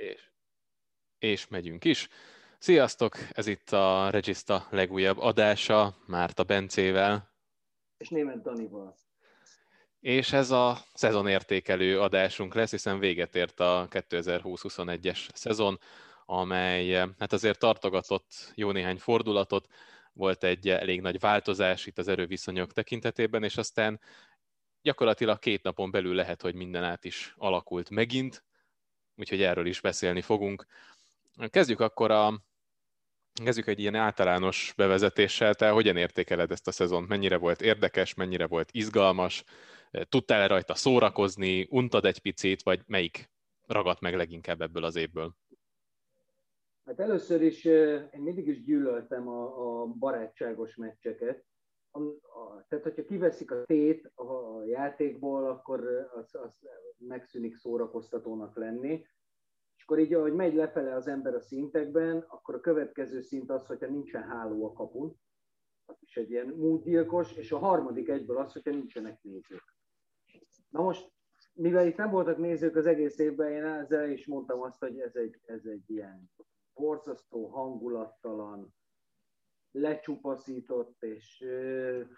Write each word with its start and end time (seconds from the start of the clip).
És, 0.00 0.30
és 1.18 1.48
megyünk 1.48 1.84
is. 1.84 2.08
Sziasztok! 2.58 3.16
Ez 3.30 3.46
itt 3.46 3.70
a 3.70 4.10
Regista 4.10 4.66
legújabb 4.70 5.18
adása, 5.18 5.96
Márta 6.06 6.44
Bencével. 6.44 7.30
És 7.96 8.08
német 8.08 8.42
Danival. 8.42 8.96
És 10.00 10.32
ez 10.32 10.50
a 10.50 10.78
szezonértékelő 10.94 12.00
adásunk 12.00 12.54
lesz, 12.54 12.70
hiszen 12.70 12.98
véget 12.98 13.34
ért 13.34 13.60
a 13.60 13.86
2020-21-es 13.90 15.28
szezon, 15.34 15.78
amely 16.24 16.90
hát 17.18 17.32
azért 17.32 17.58
tartogatott 17.58 18.52
jó 18.54 18.70
néhány 18.70 18.98
fordulatot, 18.98 19.66
volt 20.12 20.44
egy 20.44 20.68
elég 20.68 21.00
nagy 21.00 21.20
változás 21.20 21.86
itt 21.86 21.98
az 21.98 22.08
erőviszonyok 22.08 22.72
tekintetében, 22.72 23.42
és 23.42 23.56
aztán 23.56 24.00
gyakorlatilag 24.82 25.38
két 25.38 25.62
napon 25.62 25.90
belül 25.90 26.14
lehet, 26.14 26.42
hogy 26.42 26.54
minden 26.54 26.84
át 26.84 27.04
is 27.04 27.34
alakult 27.36 27.90
megint, 27.90 28.44
úgyhogy 29.20 29.42
erről 29.42 29.66
is 29.66 29.80
beszélni 29.80 30.20
fogunk. 30.20 30.66
Kezdjük 31.50 31.80
akkor 31.80 32.10
a 32.10 32.42
Kezdjük 33.44 33.66
egy 33.66 33.78
ilyen 33.78 33.94
általános 33.94 34.72
bevezetéssel. 34.76 35.54
Te 35.54 35.70
hogyan 35.70 35.96
értékeled 35.96 36.50
ezt 36.50 36.66
a 36.66 36.72
szezont? 36.72 37.08
Mennyire 37.08 37.36
volt 37.36 37.62
érdekes, 37.62 38.14
mennyire 38.14 38.46
volt 38.46 38.68
izgalmas? 38.72 39.44
Tudtál-e 40.08 40.46
rajta 40.46 40.74
szórakozni? 40.74 41.66
Untad 41.70 42.04
egy 42.04 42.18
picit, 42.18 42.62
vagy 42.62 42.80
melyik 42.86 43.30
ragadt 43.66 44.00
meg 44.00 44.14
leginkább 44.14 44.60
ebből 44.60 44.84
az 44.84 44.96
évből? 44.96 45.34
Hát 46.86 47.00
először 47.00 47.42
is 47.42 47.64
én 47.64 48.20
mindig 48.20 48.46
is 48.46 48.62
gyűlöltem 48.62 49.28
a, 49.28 49.80
a 49.82 49.86
barátságos 49.86 50.76
meccseket. 50.76 51.44
A, 51.90 52.00
a, 52.00 52.64
tehát, 52.68 52.84
hogyha 52.84 53.04
kiveszik 53.04 53.50
a 53.50 53.64
tét 53.64 54.10
a 54.14 54.62
játékból, 54.64 55.48
akkor 55.48 56.08
az, 56.14 56.34
az 56.34 56.68
megszűnik 56.98 57.56
szórakoztatónak 57.56 58.56
lenni. 58.56 59.06
És 59.76 59.82
akkor 59.82 59.98
így, 59.98 60.14
ahogy 60.14 60.34
megy 60.34 60.54
lefele 60.54 60.94
az 60.94 61.06
ember 61.06 61.34
a 61.34 61.40
szintekben, 61.40 62.24
akkor 62.28 62.54
a 62.54 62.60
következő 62.60 63.20
szint 63.20 63.50
az, 63.50 63.66
hogyha 63.66 63.86
nincsen 63.86 64.22
háló 64.22 64.66
a 64.66 64.72
kapun, 64.72 65.20
is 66.00 66.16
egy 66.16 66.30
ilyen 66.30 66.46
múltgyilkos, 66.46 67.32
és 67.36 67.52
a 67.52 67.58
harmadik 67.58 68.08
egyből 68.08 68.36
az, 68.36 68.52
hogyha 68.52 68.70
nincsenek 68.70 69.22
nézők. 69.22 69.76
Na 70.68 70.82
most, 70.82 71.12
mivel 71.52 71.86
itt 71.86 71.96
nem 71.96 72.10
voltak 72.10 72.38
nézők 72.38 72.76
az 72.76 72.86
egész 72.86 73.18
évben, 73.18 73.52
én 73.52 73.64
ezzel 73.64 74.10
is 74.10 74.26
mondtam 74.26 74.62
azt, 74.62 74.78
hogy 74.78 75.00
ez 75.00 75.14
egy, 75.14 75.40
ez 75.44 75.64
egy 75.64 75.90
ilyen 75.90 76.30
borzasztó, 76.74 77.46
hangulattalan, 77.46 78.74
lecsupaszított 79.70 81.02
és 81.02 81.44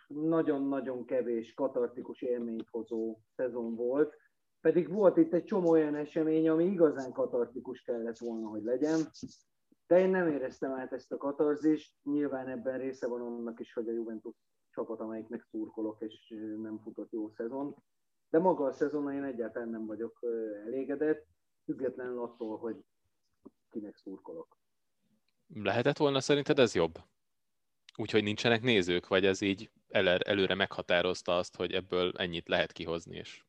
nagyon-nagyon 0.09 1.05
kevés 1.05 1.55
katartikus 1.55 2.23
élményt 2.23 2.69
hozó 2.71 3.19
szezon 3.37 3.75
volt. 3.75 4.15
Pedig 4.61 4.93
volt 4.93 5.17
itt 5.17 5.33
egy 5.33 5.45
csomó 5.45 5.71
olyan 5.71 5.95
esemény, 5.95 6.49
ami 6.49 6.65
igazán 6.65 7.13
katartikus 7.13 7.83
kellett 7.83 8.19
volna, 8.19 8.49
hogy 8.49 8.63
legyen. 8.63 9.01
De 9.87 9.99
én 9.99 10.11
nem 10.11 10.29
éreztem 10.29 10.73
át 10.73 10.93
ezt 10.93 11.13
a 11.13 11.17
katarzist. 11.17 11.95
Nyilván 12.03 12.49
ebben 12.49 12.79
része 12.79 13.07
van 13.07 13.21
annak 13.21 13.61
is, 13.61 13.73
hogy 13.73 13.89
a 13.89 13.93
Juventus 13.93 14.35
csapat, 14.71 15.01
amelyiknek 15.01 15.43
szurkolok, 15.51 16.03
és 16.03 16.35
nem 16.63 16.79
futott 16.79 17.13
jó 17.13 17.29
szezon. 17.29 17.75
De 18.31 18.39
maga 18.39 18.65
a 18.65 18.73
szezon, 18.73 19.13
én 19.13 19.25
egyáltalán 19.25 19.69
nem 19.69 19.87
vagyok 19.87 20.19
elégedett, 20.67 21.27
függetlenül 21.65 22.23
attól, 22.23 22.59
hogy 22.59 22.77
kinek 23.71 23.97
szurkolok. 23.97 24.57
Lehetett 25.55 25.97
volna 25.97 26.21
szerinted 26.21 26.59
ez 26.59 26.75
jobb? 26.75 26.99
Úgyhogy 27.97 28.23
nincsenek 28.23 28.63
nézők, 28.63 29.09
vagy 29.09 29.25
ez 29.25 29.41
így 29.41 29.71
el, 29.89 30.09
előre 30.09 30.55
meghatározta 30.55 31.37
azt, 31.37 31.57
hogy 31.57 31.73
ebből 31.73 32.13
ennyit 32.17 32.49
lehet 32.49 32.73
kihozni, 32.73 33.17
és 33.17 33.45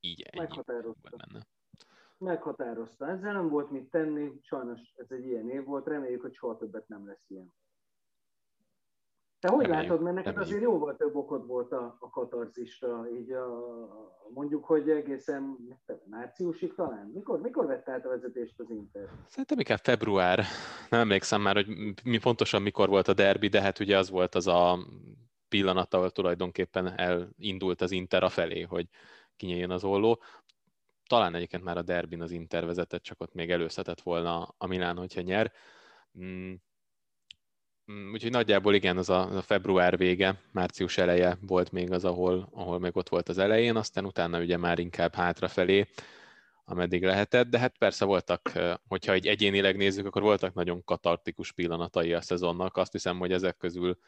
így 0.00 0.22
ennyi 0.22 0.46
meghatározta. 0.46 1.16
Benne. 1.16 1.46
Meghatározta. 2.18 3.08
Ezzel 3.08 3.32
nem 3.32 3.48
volt 3.48 3.70
mit 3.70 3.90
tenni, 3.90 4.40
sajnos 4.42 4.80
ez 4.96 5.10
egy 5.10 5.26
ilyen 5.26 5.50
év 5.50 5.64
volt, 5.64 5.86
reméljük, 5.86 6.20
hogy 6.20 6.34
soha 6.34 6.56
többet 6.56 6.88
nem 6.88 7.06
lesz 7.06 7.24
ilyen. 7.28 7.54
Te 9.40 9.48
hogy 9.48 9.66
reméljük, 9.66 9.88
látod, 9.88 10.02
mert 10.02 10.16
neked 10.16 10.36
azért 10.36 10.62
jóval 10.62 10.96
több 10.96 11.16
okod 11.16 11.46
volt 11.46 11.72
a, 11.72 11.96
a 12.00 12.10
katarzisra, 12.10 13.06
így 13.18 13.30
a, 13.30 13.48
mondjuk, 14.34 14.64
hogy 14.64 14.90
egészen 14.90 15.56
márciusig 16.04 16.74
talán? 16.74 17.10
Mikor, 17.14 17.40
mikor 17.40 17.66
vett 17.66 17.88
át 17.88 18.06
a 18.06 18.08
vezetést 18.08 18.60
az 18.60 18.70
Inter? 18.70 19.08
Szerintem 19.28 19.58
inkább 19.58 19.78
február. 19.78 20.44
Nem 20.90 21.00
emlékszem 21.00 21.40
már, 21.40 21.54
hogy 21.54 21.66
mi 22.04 22.18
pontosan 22.18 22.62
mikor 22.62 22.88
volt 22.88 23.08
a 23.08 23.12
derbi, 23.12 23.48
de 23.48 23.60
hát 23.60 23.78
ugye 23.78 23.98
az 23.98 24.10
volt 24.10 24.34
az 24.34 24.46
a 24.46 24.78
pillanat, 25.48 25.94
ahol 25.94 26.10
tulajdonképpen 26.10 26.98
elindult 26.98 27.80
az 27.80 27.90
Inter 27.90 28.22
a 28.22 28.28
felé, 28.28 28.60
hogy 28.60 28.88
kinyíljon 29.36 29.70
az 29.70 29.84
olló. 29.84 30.22
Talán 31.06 31.34
egyébként 31.34 31.64
már 31.64 31.76
a 31.76 31.82
derbin 31.82 32.22
az 32.22 32.30
Inter 32.30 32.66
vezetett, 32.66 33.02
csak 33.02 33.20
ott 33.20 33.34
még 33.34 33.50
előszetett 33.50 34.00
volna 34.00 34.54
a 34.58 34.66
Milán, 34.66 34.96
hogyha 34.96 35.20
nyer. 35.20 35.52
Mm, 37.90 38.12
úgyhogy 38.12 38.30
nagyjából 38.30 38.74
igen, 38.74 38.96
az 38.96 39.08
a, 39.08 39.28
az 39.28 39.36
a 39.36 39.42
február 39.42 39.96
vége, 39.96 40.40
március 40.52 40.98
eleje 40.98 41.38
volt 41.40 41.72
még 41.72 41.92
az, 41.92 42.04
ahol, 42.04 42.48
ahol 42.52 42.78
meg 42.78 42.96
ott 42.96 43.08
volt 43.08 43.28
az 43.28 43.38
elején, 43.38 43.76
aztán 43.76 44.04
utána 44.04 44.40
ugye 44.40 44.56
már 44.56 44.78
inkább 44.78 45.14
hátrafelé, 45.14 45.86
ameddig 46.64 47.04
lehetett, 47.04 47.48
de 47.48 47.58
hát 47.58 47.78
persze 47.78 48.04
voltak, 48.04 48.52
hogyha 48.88 49.12
egy 49.12 49.26
egyénileg 49.26 49.76
nézzük, 49.76 50.06
akkor 50.06 50.22
voltak 50.22 50.54
nagyon 50.54 50.84
katartikus 50.84 51.52
pillanatai 51.52 52.12
a 52.12 52.20
szezonnak, 52.20 52.76
azt 52.76 52.92
hiszem, 52.92 53.18
hogy 53.18 53.32
ezek 53.32 53.56
közül, 53.56 53.98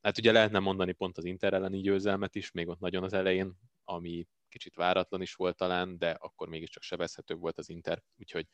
hát 0.00 0.18
ugye 0.18 0.32
lehetne 0.32 0.58
mondani 0.58 0.92
pont 0.92 1.18
az 1.18 1.24
Inter 1.24 1.52
elleni 1.52 1.80
győzelmet 1.80 2.34
is, 2.34 2.50
még 2.50 2.68
ott 2.68 2.80
nagyon 2.80 3.02
az 3.02 3.12
elején, 3.12 3.58
ami 3.84 4.26
kicsit 4.48 4.74
váratlan 4.74 5.22
is 5.22 5.34
volt 5.34 5.56
talán, 5.56 5.98
de 5.98 6.10
akkor 6.10 6.48
mégiscsak 6.48 6.82
sebezhetőbb 6.82 7.40
volt 7.40 7.58
az 7.58 7.68
Inter, 7.68 8.02
úgyhogy 8.18 8.46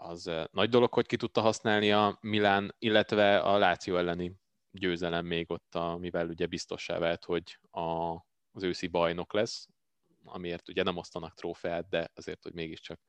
az 0.00 0.30
nagy 0.50 0.68
dolog, 0.68 0.92
hogy 0.92 1.06
ki 1.06 1.16
tudta 1.16 1.40
használni 1.40 1.92
a 1.92 2.18
Milán, 2.20 2.74
illetve 2.78 3.38
a 3.38 3.58
Láció 3.58 3.96
elleni 3.96 4.34
győzelem 4.70 5.26
még 5.26 5.50
ott, 5.50 5.74
amivel 5.74 6.28
ugye 6.28 6.46
biztossá 6.46 6.98
vált, 6.98 7.24
hogy 7.24 7.58
a, 7.70 8.14
az 8.52 8.62
őszi 8.62 8.86
bajnok 8.86 9.32
lesz, 9.32 9.68
amiért 10.24 10.68
ugye 10.68 10.82
nem 10.82 10.96
osztanak 10.96 11.34
trófeát, 11.34 11.88
de 11.88 12.10
azért, 12.14 12.42
hogy 12.42 12.52
mégiscsak 12.52 13.00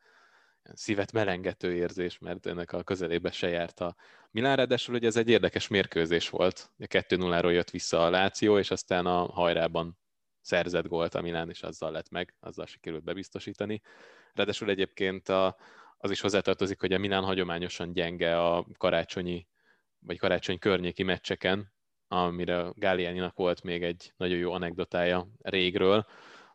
szívet 0.74 1.12
melengető 1.12 1.74
érzés, 1.76 2.18
mert 2.18 2.46
ennek 2.46 2.72
a 2.72 2.84
közelébe 2.84 3.32
se 3.32 3.48
járt 3.48 3.80
a 3.80 3.96
Milán, 4.32 4.56
ráadásul 4.56 4.96
ugye 4.96 5.08
ez 5.08 5.16
egy 5.16 5.30
érdekes 5.30 5.68
mérkőzés 5.68 6.30
volt. 6.30 6.72
2-0-ról 6.80 7.52
jött 7.52 7.70
vissza 7.70 8.06
a 8.06 8.10
Láció, 8.10 8.58
és 8.58 8.72
aztán 8.72 9.06
a 9.06 9.32
hajrában 9.32 10.00
szerzett 10.42 10.88
gólt 10.88 11.16
a 11.16 11.22
Milán, 11.22 11.50
és 11.50 11.64
azzal 11.64 11.92
lett 11.92 12.10
meg, 12.10 12.36
azzal 12.40 12.66
sikerült 12.66 13.04
bebiztosítani. 13.04 13.82
Ráadásul 14.34 14.70
egyébként 14.70 15.30
a, 15.30 15.58
az 16.02 16.12
is 16.12 16.22
hozzátartozik, 16.22 16.80
hogy 16.80 16.94
a 16.94 16.98
Milán 16.98 17.24
hagyományosan 17.24 17.94
gyenge 17.94 18.42
a 18.42 18.66
karácsonyi 18.78 19.48
vagy 20.00 20.18
karácsony 20.18 20.60
környéki 20.60 21.04
meccseken, 21.04 21.74
amire 22.08 22.72
Gáliáninak 22.74 23.36
volt 23.36 23.64
még 23.64 23.84
egy 23.84 24.14
nagyon 24.18 24.38
jó 24.38 24.52
anekdotája 24.52 25.28
régről. 25.42 26.06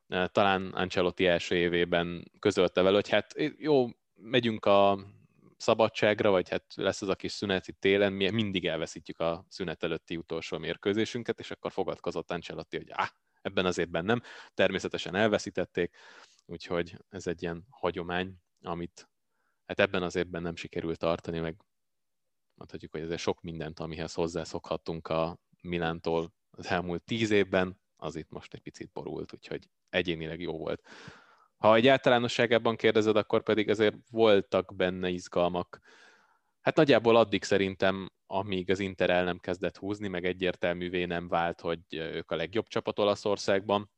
Talán 0.08 0.66
Ancelotti 0.66 1.26
első 1.26 1.56
évében 1.56 2.30
közölte 2.38 2.82
vele, 2.82 2.94
hogy 2.94 3.08
hát 3.08 3.34
jó, 3.58 3.88
megyünk 4.14 4.66
a 4.66 4.98
szabadságra, 5.56 6.30
vagy 6.30 6.48
hát 6.48 6.64
lesz 6.74 7.02
az 7.02 7.08
a 7.08 7.14
kis 7.14 7.32
szünet 7.32 7.68
itt 7.68 7.80
télen, 7.80 8.12
mi 8.12 8.30
mindig 8.30 8.66
elveszítjük 8.66 9.20
a 9.20 9.46
szünet 9.48 9.82
előtti 9.82 10.16
utolsó 10.16 10.58
mérkőzésünket, 10.58 11.38
és 11.38 11.50
akkor 11.50 11.72
fogadkozott 11.72 12.30
Ancelotti, 12.30 12.76
hogy 12.76 12.90
áh, 12.90 13.08
ebben 13.42 13.66
az 13.66 13.78
évben 13.78 14.04
nem. 14.04 14.22
Természetesen 14.54 15.14
elveszítették, 15.14 15.96
úgyhogy 16.46 16.96
ez 17.08 17.26
egy 17.26 17.42
ilyen 17.42 17.66
hagyomány, 17.70 18.34
amit 18.62 19.08
hát 19.66 19.80
ebben 19.80 20.02
az 20.02 20.16
évben 20.16 20.42
nem 20.42 20.56
sikerült 20.56 20.98
tartani, 20.98 21.38
meg 21.38 21.56
mondhatjuk, 22.54 22.92
hogy 22.92 23.12
ez 23.12 23.20
sok 23.20 23.40
mindent, 23.40 23.80
amihez 23.80 24.14
hozzászokhattunk 24.14 25.08
a 25.08 25.38
Milántól 25.60 26.32
az 26.50 26.66
elmúlt 26.66 27.02
tíz 27.02 27.30
évben, 27.30 27.80
az 27.96 28.16
itt 28.16 28.30
most 28.30 28.54
egy 28.54 28.60
picit 28.60 28.92
borult, 28.92 29.32
úgyhogy 29.32 29.68
egyénileg 29.88 30.40
jó 30.40 30.58
volt. 30.58 30.82
Ha 31.56 31.74
egy 31.74 31.86
általánosságában 31.86 32.76
kérdezed, 32.76 33.16
akkor 33.16 33.42
pedig 33.42 33.68
azért 33.68 33.96
voltak 34.10 34.74
benne 34.76 35.08
izgalmak. 35.08 35.80
Hát 36.60 36.76
nagyjából 36.76 37.16
addig 37.16 37.42
szerintem, 37.42 38.12
amíg 38.26 38.70
az 38.70 38.78
Inter 38.78 39.10
el 39.10 39.24
nem 39.24 39.38
kezdett 39.38 39.76
húzni, 39.76 40.08
meg 40.08 40.24
egyértelművé 40.24 41.04
nem 41.04 41.28
vált, 41.28 41.60
hogy 41.60 41.80
ők 41.90 42.30
a 42.30 42.36
legjobb 42.36 42.66
csapat 42.66 42.98
Olaszországban. 42.98 43.90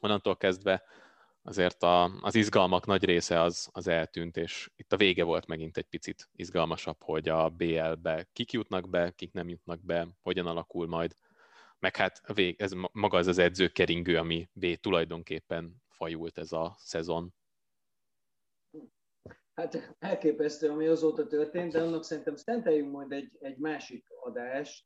Onnantól 0.00 0.36
kezdve 0.36 0.82
azért 1.44 1.82
a, 1.82 2.04
az 2.04 2.34
izgalmak 2.34 2.86
nagy 2.86 3.04
része 3.04 3.40
az, 3.40 3.68
az 3.72 3.86
eltűnt, 3.86 4.36
és 4.36 4.70
itt 4.76 4.92
a 4.92 4.96
vége 4.96 5.24
volt 5.24 5.46
megint 5.46 5.76
egy 5.76 5.86
picit 5.86 6.28
izgalmasabb, 6.32 7.02
hogy 7.02 7.28
a 7.28 7.48
BL-be 7.48 8.28
kik 8.32 8.52
jutnak 8.52 8.88
be, 8.88 9.10
kik 9.10 9.32
nem 9.32 9.48
jutnak 9.48 9.84
be, 9.84 10.08
hogyan 10.22 10.46
alakul 10.46 10.86
majd. 10.86 11.16
Meg 11.78 11.96
hát 11.96 12.20
a 12.24 12.32
vég, 12.32 12.60
ez 12.60 12.72
maga 12.92 13.18
az 13.18 13.26
az 13.26 13.38
edzőkeringő, 13.38 14.18
ami 14.18 14.48
B 14.52 14.74
tulajdonképpen 14.80 15.82
fajult 15.88 16.38
ez 16.38 16.52
a 16.52 16.74
szezon. 16.78 17.34
Hát 19.54 19.94
elképesztő, 19.98 20.70
ami 20.70 20.86
azóta 20.86 21.26
történt, 21.26 21.72
de 21.72 21.82
annak 21.82 22.04
szerintem 22.04 22.36
szenteljünk 22.36 22.92
majd 22.92 23.12
egy, 23.12 23.36
egy 23.40 23.56
másik 23.56 24.06
adást, 24.22 24.84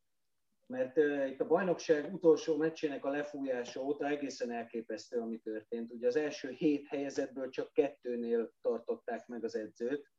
mert 0.68 0.96
itt 1.30 1.40
a 1.40 1.46
bajnokság 1.46 2.14
utolsó 2.14 2.56
meccsének 2.56 3.04
a 3.04 3.10
lefújása 3.10 3.80
óta 3.80 4.06
egészen 4.06 4.50
elképesztő, 4.50 5.20
ami 5.20 5.38
történt. 5.38 5.92
Ugye 5.92 6.06
az 6.06 6.16
első 6.16 6.50
hét 6.50 6.86
helyezetből 6.86 7.48
csak 7.48 7.72
kettőnél 7.72 8.52
tartották 8.60 9.26
meg 9.26 9.44
az 9.44 9.54
edzőt. 9.54 10.10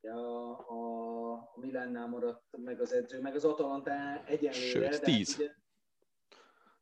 A, 0.00 0.08
a, 0.08 1.32
a 1.32 1.58
Milánnál 1.60 2.08
maradt 2.08 2.56
meg 2.56 2.80
az 2.80 2.92
edző, 2.92 3.20
meg 3.20 3.34
az 3.34 3.44
Atalanta 3.44 4.24
egyenlőre. 4.26 4.92
Sőt, 4.92 5.02
tíz. 5.02 5.34
Ugye, 5.38 5.50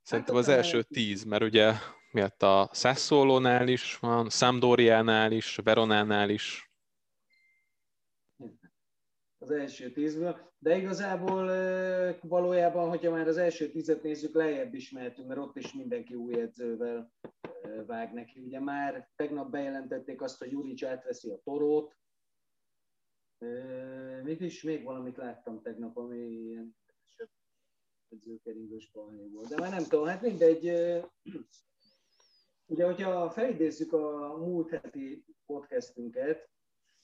Szerintem 0.03 0.35
hát 0.35 0.45
az 0.45 0.51
első 0.51 0.83
tíz, 0.83 1.25
mert 1.25 1.43
ugye 1.43 1.73
miatt 2.11 2.43
a 2.43 2.71
Sassuolo-nál 2.73 3.69
is 3.69 3.99
van, 3.99 4.31
Sampdoriánál 4.31 5.33
is, 5.33 5.57
Veronánál 5.65 6.31
is. 6.31 6.72
Az 9.43 9.51
első 9.51 9.91
tízből. 9.91 10.51
De 10.59 10.77
igazából 10.77 11.47
valójában, 12.21 12.89
hogyha 12.89 13.11
már 13.11 13.29
az 13.29 13.37
első 13.37 13.69
tízet 13.71 14.03
nézzük, 14.03 14.35
lejjebb 14.35 14.75
is 14.75 14.91
mehetünk, 14.91 15.29
mert 15.29 15.41
ott 15.41 15.57
is 15.57 15.73
mindenki 15.73 16.15
új 16.15 16.41
edzővel 16.41 17.13
vág 17.87 18.13
neki. 18.13 18.41
Ugye 18.41 18.61
már 18.61 19.09
tegnap 19.17 19.51
bejelentették 19.51 20.23
azt, 20.23 20.39
hogy 20.39 20.51
Juric 20.51 20.83
átveszi 20.83 21.31
a 21.31 21.41
torót. 21.45 21.97
Mit 24.23 24.41
is, 24.41 24.63
még 24.63 24.85
valamit 24.85 25.17
láttam 25.17 25.63
tegnap, 25.63 25.97
ami 25.97 26.19
ilyen 26.19 26.77
edzőkeringős 28.09 28.91
volt. 28.93 29.49
De 29.49 29.61
már 29.61 29.71
nem 29.71 29.83
tudom, 29.83 30.07
hát 30.07 30.23
mindegy. 30.23 30.65
Ugye, 32.67 32.85
hogyha 32.85 33.31
felidézzük 33.31 33.93
a 33.93 34.37
múlt 34.37 34.71
heti 34.71 35.25
podcastünket, 35.47 36.51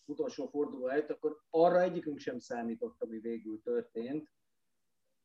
utolsó 0.08 0.46
forduló 0.46 0.88
előtt, 0.88 1.10
akkor 1.10 1.40
arra 1.50 1.81
egyikünk 1.81 2.19
sem 2.19 2.38
számított, 2.38 3.02
ami 3.02 3.19
végül 3.19 3.60
történt, 3.62 4.31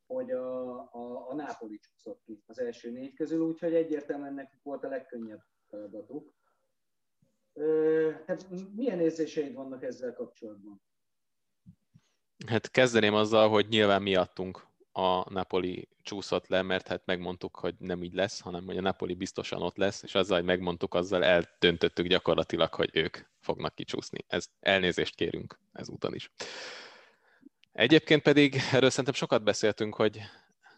hogy 0.06 0.32
a, 0.32 0.78
a, 0.80 1.30
a 1.30 1.36
Nápoli 1.36 1.80
csúszott 1.80 2.22
ki 2.26 2.44
az 2.46 2.60
első 2.60 2.92
négy 2.92 3.14
közül, 3.14 3.40
úgyhogy 3.40 3.74
egyértelműen 3.74 4.34
nekik 4.34 4.60
volt 4.64 4.84
a 4.84 4.88
legkönnyebb 4.88 5.42
feladatuk. 5.70 6.34
Tehát 8.26 8.50
milyen 8.76 9.00
érzéseid 9.00 9.54
vannak 9.54 9.84
ezzel 9.84 10.14
kapcsolatban? 10.14 10.82
Hát 12.48 12.72
kezdeném 12.72 13.14
azzal, 13.14 13.50
hogy 13.50 13.68
nyilván 13.68 14.02
miattunk 14.02 14.73
a 14.94 15.34
Napoli 15.34 15.88
csúszott 16.02 16.48
le, 16.48 16.62
mert 16.62 16.88
hát 16.88 17.06
megmondtuk, 17.06 17.56
hogy 17.56 17.76
nem 17.78 18.04
így 18.04 18.14
lesz, 18.14 18.40
hanem 18.40 18.66
hogy 18.66 18.78
a 18.78 18.82
Napoli 18.82 19.14
biztosan 19.14 19.62
ott 19.62 19.78
lesz, 19.78 20.04
és 20.04 20.16
azzal, 20.16 20.38
hogy 20.38 20.46
megmondtuk, 20.46 20.94
azzal 20.94 21.24
eldöntöttük 21.24 22.08
gyakorlatilag, 22.08 22.74
hogy 22.74 22.90
ők 22.94 23.18
fognak 23.40 23.76
kicsúszni. 23.76 24.26
Ez 24.28 24.48
elnézést 24.60 25.16
kérünk 25.16 25.60
ezúton 25.72 26.14
is. 26.14 26.32
Egyébként 27.72 28.22
pedig 28.22 28.56
erről 28.72 28.90
szerintem 28.90 29.14
sokat 29.14 29.44
beszéltünk, 29.44 29.96
hogy 29.96 30.22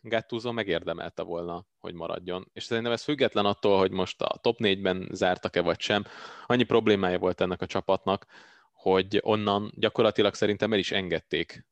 Gattuso 0.02 0.52
megérdemelte 0.52 1.22
volna, 1.22 1.66
hogy 1.80 1.94
maradjon. 1.94 2.50
És 2.54 2.64
szerintem 2.64 2.92
ez 2.92 3.04
független 3.04 3.46
attól, 3.46 3.78
hogy 3.78 3.92
most 3.92 4.22
a 4.22 4.38
top 4.42 4.58
4-ben 4.60 5.10
zártak-e 5.12 5.62
vagy 5.62 5.80
sem. 5.80 6.06
Annyi 6.46 6.64
problémája 6.64 7.20
volt 7.20 7.42
ennek 7.42 7.62
a 7.62 7.66
csapatnak, 7.66 8.26
hogy 8.72 9.20
onnan 9.24 9.72
gyakorlatilag 9.76 10.34
szerintem 10.34 10.74
el 10.74 10.80
is 10.80 10.92
engedték 10.92 11.66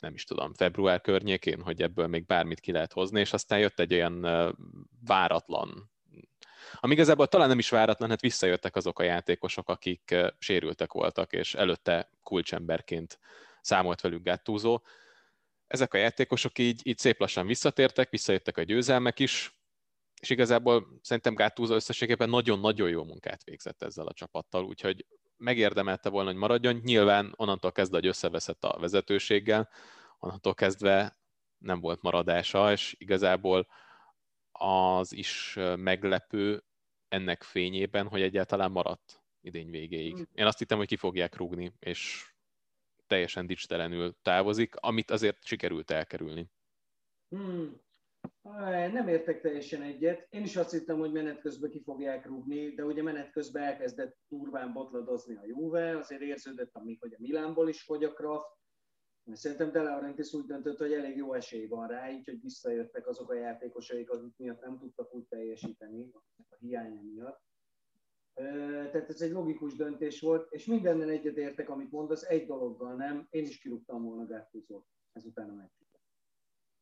nem 0.00 0.14
is 0.14 0.24
tudom, 0.24 0.54
február 0.54 1.00
környékén, 1.00 1.62
hogy 1.62 1.82
ebből 1.82 2.06
még 2.06 2.26
bármit 2.26 2.60
ki 2.60 2.72
lehet 2.72 2.92
hozni, 2.92 3.20
és 3.20 3.32
aztán 3.32 3.58
jött 3.58 3.80
egy 3.80 3.94
olyan 3.94 4.20
váratlan, 5.06 5.90
ami 6.74 6.92
igazából 6.92 7.26
talán 7.26 7.48
nem 7.48 7.58
is 7.58 7.68
váratlan, 7.68 8.08
hát 8.08 8.20
visszajöttek 8.20 8.76
azok 8.76 8.98
a 8.98 9.02
játékosok, 9.02 9.68
akik 9.68 10.14
sérültek 10.38 10.92
voltak, 10.92 11.32
és 11.32 11.54
előtte 11.54 12.10
kulcsemberként 12.22 13.18
számolt 13.60 14.00
velük 14.00 14.22
Gattuso. 14.22 14.80
Ezek 15.66 15.94
a 15.94 15.98
játékosok 15.98 16.58
így, 16.58 16.80
így 16.84 16.98
szép 16.98 17.18
lassan 17.18 17.46
visszatértek, 17.46 18.10
visszajöttek 18.10 18.56
a 18.56 18.62
győzelmek 18.62 19.18
is, 19.18 19.58
és 20.20 20.30
igazából 20.30 20.98
szerintem 21.02 21.34
Gattuso 21.34 21.74
összességében 21.74 22.28
nagyon-nagyon 22.28 22.88
jó 22.88 23.04
munkát 23.04 23.44
végzett 23.44 23.82
ezzel 23.82 24.06
a 24.06 24.12
csapattal, 24.12 24.64
úgyhogy 24.64 25.06
megérdemelte 25.40 26.08
volna, 26.08 26.30
hogy 26.30 26.38
maradjon. 26.38 26.80
Nyilván 26.84 27.32
onnantól 27.36 27.72
kezdve, 27.72 27.96
hogy 27.96 28.06
összeveszett 28.06 28.64
a 28.64 28.78
vezetőséggel, 28.78 29.68
onnantól 30.18 30.54
kezdve 30.54 31.18
nem 31.58 31.80
volt 31.80 32.02
maradása, 32.02 32.72
és 32.72 32.94
igazából 32.98 33.66
az 34.52 35.12
is 35.12 35.58
meglepő 35.76 36.64
ennek 37.08 37.42
fényében, 37.42 38.08
hogy 38.08 38.22
egyáltalán 38.22 38.70
maradt 38.70 39.22
idény 39.40 39.70
végéig. 39.70 40.14
Hmm. 40.14 40.28
Én 40.34 40.46
azt 40.46 40.58
hittem, 40.58 40.78
hogy 40.78 40.86
ki 40.86 40.96
fogják 40.96 41.36
rúgni, 41.36 41.72
és 41.78 42.30
teljesen 43.06 43.46
dicstelenül 43.46 44.16
távozik, 44.22 44.74
amit 44.76 45.10
azért 45.10 45.44
sikerült 45.44 45.90
elkerülni. 45.90 46.50
Hmm. 47.28 47.80
Nem 48.92 49.08
értek 49.08 49.40
teljesen 49.40 49.82
egyet. 49.82 50.26
Én 50.30 50.42
is 50.42 50.56
azt 50.56 50.70
hittem, 50.70 50.98
hogy 50.98 51.12
menet 51.12 51.40
közben 51.40 51.70
ki 51.70 51.82
fogják 51.82 52.26
rúgni, 52.26 52.74
de 52.74 52.84
ugye 52.84 53.02
menet 53.02 53.30
közben 53.30 53.62
elkezdett 53.62 54.16
turván 54.28 54.72
botladozni 54.72 55.36
a 55.36 55.44
Juve, 55.44 55.96
azért 55.96 56.20
érződött, 56.20 56.70
ami, 56.72 56.96
hogy 57.00 57.14
a 57.14 57.20
Milánból 57.20 57.68
is 57.68 57.82
fogy 57.82 58.04
a 58.04 58.12
Kraft. 58.12 58.58
Szerintem 59.32 59.72
De 59.72 59.82
Laurentiis 59.82 60.32
úgy 60.32 60.44
döntött, 60.44 60.78
hogy 60.78 60.92
elég 60.92 61.16
jó 61.16 61.32
esély 61.32 61.66
van 61.66 61.88
rá, 61.88 62.10
így, 62.10 62.24
hogy 62.24 62.40
visszajöttek 62.40 63.06
azok 63.06 63.30
a 63.30 63.34
játékosaik, 63.34 64.10
akik 64.10 64.36
miatt 64.36 64.60
nem 64.60 64.78
tudtak 64.78 65.14
úgy 65.14 65.24
teljesíteni, 65.28 66.10
a 66.48 66.56
hiánya 66.58 67.02
miatt. 67.02 67.40
Tehát 68.92 69.08
ez 69.08 69.20
egy 69.20 69.30
logikus 69.30 69.74
döntés 69.74 70.20
volt, 70.20 70.52
és 70.52 70.66
mindennel 70.66 71.10
egyetértek, 71.10 71.68
amit 71.68 71.90
mondasz, 71.90 72.22
egy 72.22 72.46
dologgal 72.46 72.94
nem, 72.94 73.26
én 73.30 73.44
is 73.44 73.58
kirúgtam 73.58 74.04
volna 74.04 74.26
Gattuso 74.26 74.82
ezután 75.12 75.48
a 75.48 75.54
meccs 75.54 75.79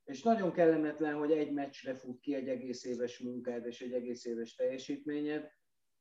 és 0.08 0.22
nagyon 0.22 0.52
kellemetlen, 0.52 1.14
hogy 1.14 1.30
egy 1.32 1.52
meccsre 1.52 1.94
fut 1.94 2.20
ki 2.20 2.34
egy 2.34 2.48
egész 2.48 2.84
éves 2.84 3.18
munkád 3.18 3.66
és 3.66 3.80
egy 3.80 3.92
egész 3.92 4.24
éves 4.24 4.54
teljesítményed, 4.54 5.50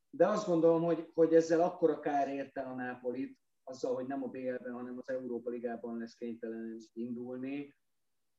de 0.10 0.28
azt 0.28 0.48
gondolom, 0.48 0.84
hogy, 0.84 1.12
hogy 1.14 1.34
ezzel 1.34 1.62
akkora 1.62 2.00
kár 2.00 2.28
érte 2.28 2.62
a 2.62 2.76
Nápolit, 2.76 3.38
azzal, 3.64 3.96
hogy 3.96 4.08
nem 4.08 4.24
a 4.24 4.28
BL-ben, 4.28 4.74
hanem 4.74 4.98
az 4.98 5.10
Európa 5.10 5.50
Ligában 5.50 5.98
lesz 5.98 6.16
kénytelen 6.16 6.78
indulni, 6.94 7.76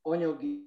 anyagi, 0.01 0.67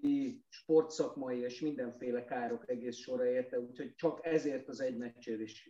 sportszakmai 0.49 1.39
és 1.39 1.59
mindenféle 1.59 2.25
károk 2.25 2.69
egész 2.69 2.97
sora 2.97 3.25
érte, 3.25 3.59
úgyhogy 3.59 3.95
csak 3.95 4.25
ezért 4.25 4.67
az 4.67 4.79
egy 4.79 4.97
meccsért 4.97 5.39
is 5.39 5.69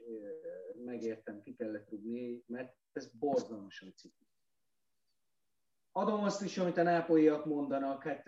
megértem, 0.86 1.42
ki 1.42 1.56
kellett 1.56 1.90
rúgni, 1.90 2.44
mert 2.48 2.76
ez 2.92 3.12
borzalmasan 3.20 3.94
cikli. 3.96 4.31
Adom 5.94 6.24
azt 6.24 6.44
is, 6.44 6.58
amit 6.58 6.78
a 6.78 6.84
nápolyiak 6.84 7.46
mondanak, 7.46 8.04
hát 8.04 8.28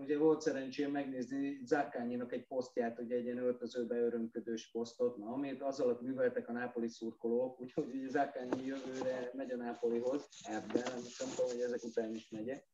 ugye 0.00 0.18
volt 0.18 0.40
szerencsém 0.40 0.90
megnézni 0.90 1.60
Zákányinak 1.64 2.32
egy 2.32 2.46
posztját, 2.46 2.98
ugye 2.98 3.16
egy 3.16 3.24
ilyen 3.24 3.38
öltözőbe 3.38 3.96
örömködős 3.96 4.70
posztot, 4.70 5.16
na, 5.16 5.26
amit 5.26 5.62
az 5.62 5.80
alatt 5.80 6.00
műveltek 6.00 6.48
a 6.48 6.52
nápoli 6.52 6.88
szurkolók, 6.88 7.60
úgyhogy 7.60 8.06
Zákányi 8.08 8.66
jövőre 8.66 9.30
megy 9.32 9.50
a 9.50 9.56
nápolihoz, 9.56 10.28
ebben, 10.42 10.82
nem 10.92 11.02
tudom, 11.18 11.50
hogy 11.50 11.60
ezek 11.60 11.82
után 11.82 12.14
is 12.14 12.30
megyek. 12.30 12.68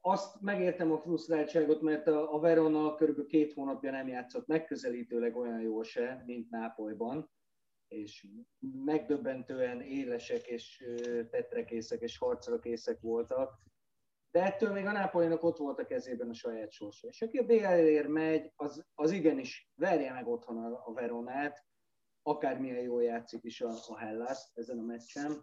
Azt 0.00 0.40
megértem 0.40 0.92
a 0.92 0.98
frusztráltságot, 0.98 1.80
mert 1.80 2.06
a 2.06 2.38
Verona 2.40 2.94
kb. 2.94 3.26
két 3.26 3.52
hónapja 3.52 3.90
nem 3.90 4.08
játszott 4.08 4.46
megközelítőleg 4.46 5.36
olyan 5.36 5.60
jól 5.60 5.84
se, 5.84 6.22
mint 6.26 6.50
Nápolyban 6.50 7.30
és 7.88 8.26
megdöbbentően 8.84 9.80
élesek 9.80 10.46
és 10.46 10.84
tetrekészek 11.30 12.00
és 12.00 12.18
harcra 12.18 12.58
készek 12.58 13.00
voltak. 13.00 13.60
De 14.30 14.42
ettől 14.42 14.72
még 14.72 14.86
a 14.86 14.92
Nápolynak 14.92 15.42
ott 15.42 15.56
volt 15.56 15.78
a 15.78 15.86
kezében 15.86 16.28
a 16.28 16.34
saját 16.34 16.70
sorsa. 16.70 17.08
És 17.08 17.22
aki 17.22 17.38
a 17.38 17.44
BL-ér 17.44 18.06
megy, 18.06 18.52
az, 18.56 18.86
az 18.94 19.10
igenis 19.10 19.70
verje 19.74 20.12
meg 20.12 20.28
otthon 20.28 20.56
a, 20.56 20.82
a 20.86 20.92
Veronát, 20.92 21.64
akármilyen 22.22 22.82
jól 22.82 23.02
játszik 23.02 23.44
is 23.44 23.60
a, 23.60 23.70
a 23.86 23.98
Hellas 23.98 24.50
ezen 24.54 24.78
a 24.78 24.82
meccsen. 24.82 25.42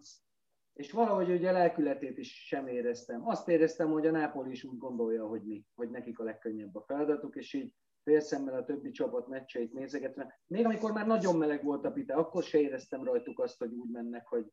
És 0.74 0.92
valahogy 0.92 1.30
ugye 1.30 1.52
lelkületét 1.52 2.18
is 2.18 2.46
sem 2.46 2.68
éreztem. 2.68 3.28
Azt 3.28 3.48
éreztem, 3.48 3.92
hogy 3.92 4.08
a 4.08 4.12
Nápoli 4.12 4.52
is 4.52 4.64
úgy 4.64 4.78
gondolja, 4.78 5.28
hogy 5.28 5.44
mi, 5.44 5.66
hogy 5.76 5.90
nekik 5.90 6.20
a 6.20 6.24
legkönnyebb 6.24 6.76
a 6.76 6.82
feladatuk, 6.82 7.36
és 7.36 7.54
így 7.54 7.74
félszemmel 8.06 8.56
a 8.56 8.64
többi 8.64 8.92
csapat 8.92 9.28
meccseit 9.28 9.74
nézegetve. 9.74 10.40
Még 10.48 10.66
amikor 10.66 10.92
már 10.92 11.08
nagyon 11.08 11.38
meleg 11.38 11.64
volt 11.64 11.86
a 11.86 11.92
pite, 11.92 12.14
akkor 12.14 12.44
se 12.44 12.60
éreztem 12.60 13.04
rajtuk 13.04 13.40
azt, 13.40 13.58
hogy 13.58 13.74
úgy 13.74 13.90
mennek, 13.90 14.28
hogy 14.28 14.46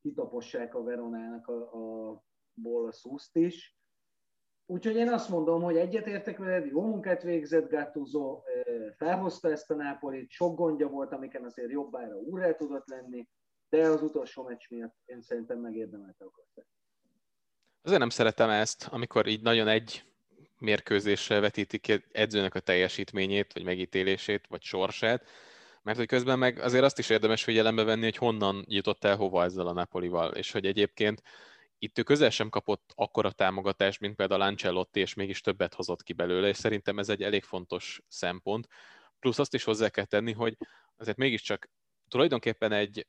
kitapossák 0.00 0.74
a 0.74 0.82
Veronának 0.82 1.46
a, 1.46 1.62
a 1.62 2.22
ból 2.54 2.86
a 2.86 2.92
szúzt 2.92 3.36
is. 3.36 3.76
Úgyhogy 4.66 4.96
én 4.96 5.08
azt 5.08 5.28
mondom, 5.28 5.62
hogy 5.62 5.76
egyetértek 5.76 6.38
veled, 6.38 6.66
jó 6.66 6.82
munkát 6.82 7.22
végzett 7.22 7.70
Gattuso, 7.70 8.42
felhozta 8.96 9.50
ezt 9.50 9.70
a 9.70 9.74
Nápolit, 9.74 10.30
sok 10.30 10.56
gondja 10.56 10.88
volt, 10.88 11.12
amiken 11.12 11.44
azért 11.44 11.70
jobbára 11.70 12.16
úrrá 12.16 12.52
tudott 12.52 12.88
lenni, 12.88 13.28
de 13.68 13.88
az 13.88 14.02
utolsó 14.02 14.42
meccs 14.42 14.68
miatt 14.68 14.96
én 15.04 15.20
szerintem 15.20 15.58
megérdemelte 15.58 16.24
a 16.24 16.30
Azért 17.82 18.00
nem 18.00 18.08
szeretem 18.08 18.50
ezt, 18.50 18.86
amikor 18.90 19.26
így 19.26 19.42
nagyon 19.42 19.68
egy 19.68 20.13
mérkőzésre 20.64 21.40
vetítik 21.40 21.80
ki 21.80 22.04
edzőnek 22.12 22.54
a 22.54 22.60
teljesítményét, 22.60 23.52
vagy 23.52 23.62
megítélését, 23.62 24.46
vagy 24.48 24.62
sorsát, 24.62 25.28
mert 25.82 25.98
hogy 25.98 26.06
közben 26.06 26.38
meg 26.38 26.58
azért 26.58 26.84
azt 26.84 26.98
is 26.98 27.10
érdemes 27.10 27.42
figyelembe 27.44 27.82
venni, 27.82 28.02
hogy 28.02 28.16
honnan 28.16 28.64
jutott 28.68 29.04
el 29.04 29.16
hova 29.16 29.44
ezzel 29.44 29.66
a 29.66 29.72
Napolival, 29.72 30.34
és 30.34 30.50
hogy 30.50 30.66
egyébként 30.66 31.22
itt 31.78 31.98
ő 31.98 32.02
közel 32.02 32.30
sem 32.30 32.48
kapott 32.48 32.92
akkora 32.94 33.30
támogatást, 33.30 34.00
mint 34.00 34.16
például 34.16 34.40
Ancelotti, 34.40 35.00
és 35.00 35.14
mégis 35.14 35.40
többet 35.40 35.74
hozott 35.74 36.02
ki 36.02 36.12
belőle, 36.12 36.48
és 36.48 36.56
szerintem 36.56 36.98
ez 36.98 37.08
egy 37.08 37.22
elég 37.22 37.42
fontos 37.42 38.00
szempont. 38.08 38.68
Plusz 39.18 39.38
azt 39.38 39.54
is 39.54 39.64
hozzá 39.64 39.88
kell 39.88 40.04
tenni, 40.04 40.32
hogy 40.32 40.56
azért 40.96 41.16
mégiscsak 41.16 41.70
tulajdonképpen 42.08 42.72
egy, 42.72 43.06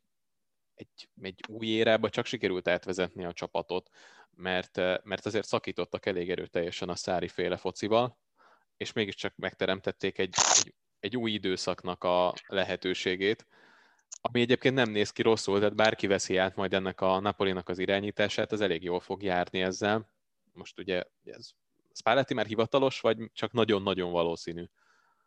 egy, 0.76 1.10
egy 1.22 1.40
új 1.48 1.68
érába 1.68 2.10
csak 2.10 2.26
sikerült 2.26 2.68
átvezetni 2.68 3.26
a 3.26 3.34
csapatot, 3.34 3.90
mert, 4.36 4.76
mert 5.04 5.26
azért 5.26 5.48
szakítottak 5.48 6.06
elég 6.06 6.32
erőteljesen 6.32 6.90
a 6.90 6.96
szári 6.96 7.28
féle 7.28 7.58
focival, 7.58 8.18
és 8.78 8.94
mégiscsak 8.94 9.36
megteremtették 9.36 10.18
egy, 10.18 10.34
egy, 10.56 10.74
egy 11.00 11.18
új 11.18 11.32
időszaknak 11.32 12.04
a 12.04 12.34
lehetőségét, 12.48 13.48
ami 14.22 14.42
egyébként 14.42 14.76
nem 14.76 14.90
néz 14.90 15.12
ki 15.12 15.22
rosszul, 15.22 15.60
tehát 15.60 15.76
bárki 15.76 16.08
veszi 16.08 16.38
át 16.38 16.56
majd 16.56 16.74
ennek 16.74 17.02
a 17.02 17.20
Napolinak 17.20 17.70
az 17.70 17.80
irányítását, 17.80 18.52
az 18.52 18.62
elég 18.62 18.84
jól 18.84 19.00
fog 19.00 19.24
járni 19.24 19.62
ezzel. 19.62 20.10
Most 20.54 20.80
ugye 20.80 21.04
ez 21.24 21.50
Spalletti 21.94 22.34
már 22.34 22.46
hivatalos, 22.46 23.00
vagy 23.00 23.32
csak 23.34 23.52
nagyon-nagyon 23.52 24.12
valószínű? 24.12 24.64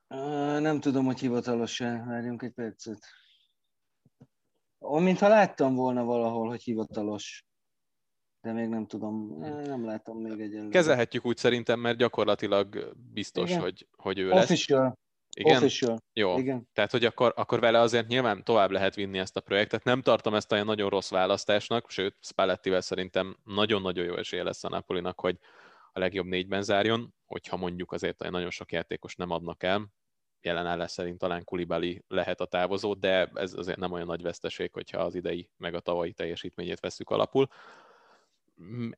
Uh, 0.09 0.61
nem 0.61 0.81
tudom, 0.81 1.05
hogy 1.05 1.19
hivatalos-e. 1.19 2.05
Várjunk 2.07 2.43
egy 2.43 2.53
percet. 2.53 3.07
Mintha 4.79 5.29
láttam 5.29 5.75
volna 5.75 6.05
valahol, 6.05 6.49
hogy 6.49 6.63
hivatalos. 6.63 7.43
De 8.41 8.53
még 8.53 8.69
nem 8.69 8.87
tudom, 8.87 9.39
nem 9.65 9.85
látom 9.85 10.19
még 10.19 10.41
egyelőre. 10.41 10.69
Kezelhetjük 10.69 11.25
úgy 11.25 11.37
szerintem, 11.37 11.81
mert 11.81 11.99
gyakorlatilag 11.99 12.93
biztos, 13.13 13.57
hogy, 13.57 13.87
hogy 13.97 14.19
ő 14.19 14.29
lesz. 14.29 14.43
Official. 14.45 14.99
Igen? 15.37 15.57
Official. 15.57 15.99
Jó. 16.13 16.39
Igen. 16.39 16.69
Tehát, 16.73 16.91
hogy 16.91 17.05
akkor, 17.05 17.33
akkor 17.37 17.61
vele 17.61 17.79
azért 17.81 18.07
nyilván 18.07 18.45
tovább 18.45 18.71
lehet 18.71 18.95
vinni 18.95 19.19
ezt 19.19 19.37
a 19.37 19.41
projektet. 19.41 19.85
Nem 19.85 20.03
tartom 20.03 20.35
ezt 20.35 20.53
olyan 20.53 20.67
nagyon 20.67 20.91
rossz 20.91 21.11
választásnak, 21.11 21.91
sőt, 21.91 22.17
Spallettivel 22.21 22.81
szerintem 22.81 23.37
nagyon-nagyon 23.45 24.05
jó 24.05 24.17
esélye 24.17 24.43
lesz 24.43 24.65
a 24.65 24.69
Napolinak, 24.69 25.21
hogy 25.21 25.39
a 25.93 25.99
legjobb 25.99 26.27
négyben 26.27 26.63
zárjon, 26.63 27.15
hogyha 27.27 27.57
mondjuk 27.57 27.93
azért 27.93 28.21
olyan 28.21 28.33
nagyon 28.33 28.51
sok 28.51 28.73
játékos 28.73 29.17
nem 29.17 29.31
adnak 29.31 29.63
el. 29.63 29.89
Jelen 30.41 30.67
állás 30.67 30.91
szerint 30.91 31.19
talán 31.19 31.45
Kulibali 31.45 32.05
lehet 32.09 32.41
a 32.41 32.47
távozó, 32.47 32.95
de 32.95 33.31
ez 33.35 33.53
azért 33.53 33.79
nem 33.79 33.93
olyan 33.93 34.07
nagy 34.07 34.23
veszteség, 34.23 34.73
hogyha 34.73 34.99
az 34.99 35.15
idei 35.15 35.51
meg 35.57 35.75
a 35.75 35.81
tavalyi 35.81 36.13
teljesítményét 36.13 36.81
veszük 36.81 37.11
alapul. 37.11 37.49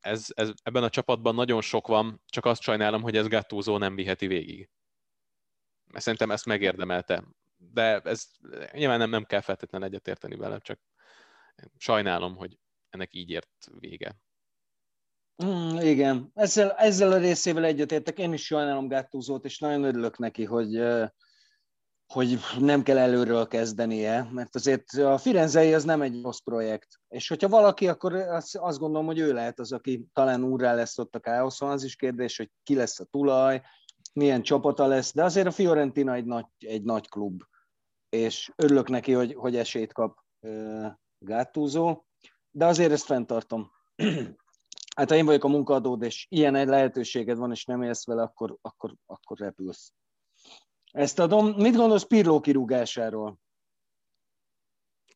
Ez, 0.01 0.27
ez, 0.35 0.53
ebben 0.63 0.83
a 0.83 0.91
csapatban 0.91 1.35
nagyon 1.35 1.61
sok 1.61 1.87
van, 1.87 2.23
csak 2.27 2.45
azt 2.45 2.63
sajnálom, 2.63 3.03
hogy 3.03 3.17
ez 3.17 3.29
Gattuso 3.29 3.79
nem 3.79 3.95
viheti 3.95 4.27
végig 4.27 4.71
szerintem 5.99 6.31
ezt 6.31 6.47
megérdemelte. 6.47 7.25
De 7.57 8.01
ez 8.01 8.27
nyilván 8.73 8.99
nem, 8.99 9.11
nem 9.11 9.25
kell 9.25 9.41
feltétlenül 9.41 9.87
egyetérteni 9.87 10.37
vele, 10.37 10.59
csak 10.59 10.81
sajnálom, 11.77 12.37
hogy 12.37 12.59
ennek 12.91 13.15
így 13.15 13.31
ért 13.31 13.69
vége. 13.79 14.17
Mm, 15.45 15.79
igen, 15.79 16.31
ezzel, 16.35 16.71
ezzel 16.71 17.13
a 17.13 17.19
részével 17.19 17.65
egyetértek. 17.65 18.19
Én 18.19 18.33
is 18.33 18.45
sajnálom 18.45 18.89
Gattuso-t, 18.89 19.45
és 19.45 19.59
nagyon 19.59 19.85
örülök 19.85 20.19
neki, 20.19 20.45
hogy, 20.45 20.77
hogy 22.13 22.39
nem 22.59 22.83
kell 22.83 22.99
előről 22.99 23.47
kezdenie, 23.47 24.29
mert 24.33 24.55
azért 24.55 24.93
a 24.93 25.19
Firenzei 25.19 25.75
az 25.75 25.85
nem 25.85 26.03
egy 26.03 26.23
rossz 26.23 26.39
projekt. 26.39 27.01
És 27.09 27.29
hogyha 27.29 27.49
valaki, 27.49 27.89
akkor 27.89 28.15
azt, 28.15 28.57
azt 28.57 28.79
gondolom, 28.79 29.07
hogy 29.07 29.19
ő 29.19 29.33
lehet 29.33 29.59
az, 29.59 29.73
aki 29.73 30.07
talán 30.13 30.45
úrrá 30.45 30.75
lesz 30.75 30.99
ott 30.99 31.15
a 31.15 31.21
káoszon. 31.21 31.71
Az 31.71 31.85
is 31.85 31.97
kérdés, 31.97 32.37
hogy 32.37 32.51
ki 32.63 32.75
lesz 32.75 33.01
a 33.01 33.05
tulaj, 33.05 33.63
milyen 34.13 34.43
csapata 34.43 34.87
lesz, 34.87 35.13
de 35.15 35.25
azért 35.25 35.47
a 35.47 35.51
Fiorentina 35.51 36.15
egy 36.15 36.25
nagy, 36.25 36.47
egy 36.59 36.83
nagy 36.83 37.09
klub, 37.09 37.43
és 38.09 38.53
örülök 38.57 38.89
neki, 38.89 39.13
hogy, 39.13 39.35
hogy 39.35 39.57
esélyt 39.57 39.93
kap 39.93 40.19
Gattuso, 41.19 42.03
de 42.51 42.67
azért 42.67 42.93
ezt 42.93 43.05
fenntartom. 43.05 43.71
hát 44.97 45.09
ha 45.09 45.15
én 45.15 45.25
vagyok 45.25 45.45
a 45.45 45.49
munkadód, 45.49 46.03
és 46.03 46.27
ilyen 46.29 46.55
egy 46.55 46.69
lehetőséged 46.69 47.37
van, 47.37 47.51
és 47.51 47.65
nem 47.65 47.83
élsz 47.83 48.07
vele, 48.07 48.23
akkor, 48.23 48.57
akkor, 48.61 48.95
akkor 49.07 49.39
repülsz. 49.39 49.93
Ezt 50.91 51.19
adom. 51.19 51.47
Mit 51.47 51.77
gondolsz 51.77 52.07
Pirló 52.07 52.41
kirúgásáról? 52.41 53.39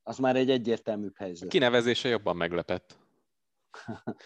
Az 0.03 0.19
már 0.19 0.37
egy 0.37 0.51
egyértelműbb 0.51 1.17
helyzet. 1.17 1.49
Kinevezése 1.49 2.09
jobban 2.09 2.37
meglepett. 2.37 2.99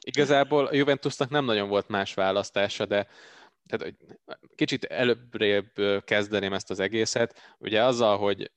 Igazából 0.00 0.66
a 0.66 0.74
Juventusnak 0.74 1.30
nem 1.30 1.44
nagyon 1.44 1.68
volt 1.68 1.88
más 1.88 2.14
választása, 2.14 2.86
de 2.86 3.06
tehát 3.66 3.94
kicsit 4.54 4.84
előbbrébb 4.84 5.72
kezdeném 6.04 6.52
ezt 6.52 6.70
az 6.70 6.80
egészet. 6.80 7.54
Ugye 7.58 7.84
azzal, 7.84 8.18
hogy 8.18 8.52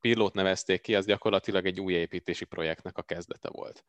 Pirlót 0.00 0.34
nevezték 0.34 0.80
ki, 0.80 0.94
az 0.94 1.06
gyakorlatilag 1.06 1.66
egy 1.66 1.80
új 1.80 1.92
építési 1.92 2.44
projektnek 2.44 2.98
a 2.98 3.02
kezdete 3.02 3.48
volt. 3.52 3.84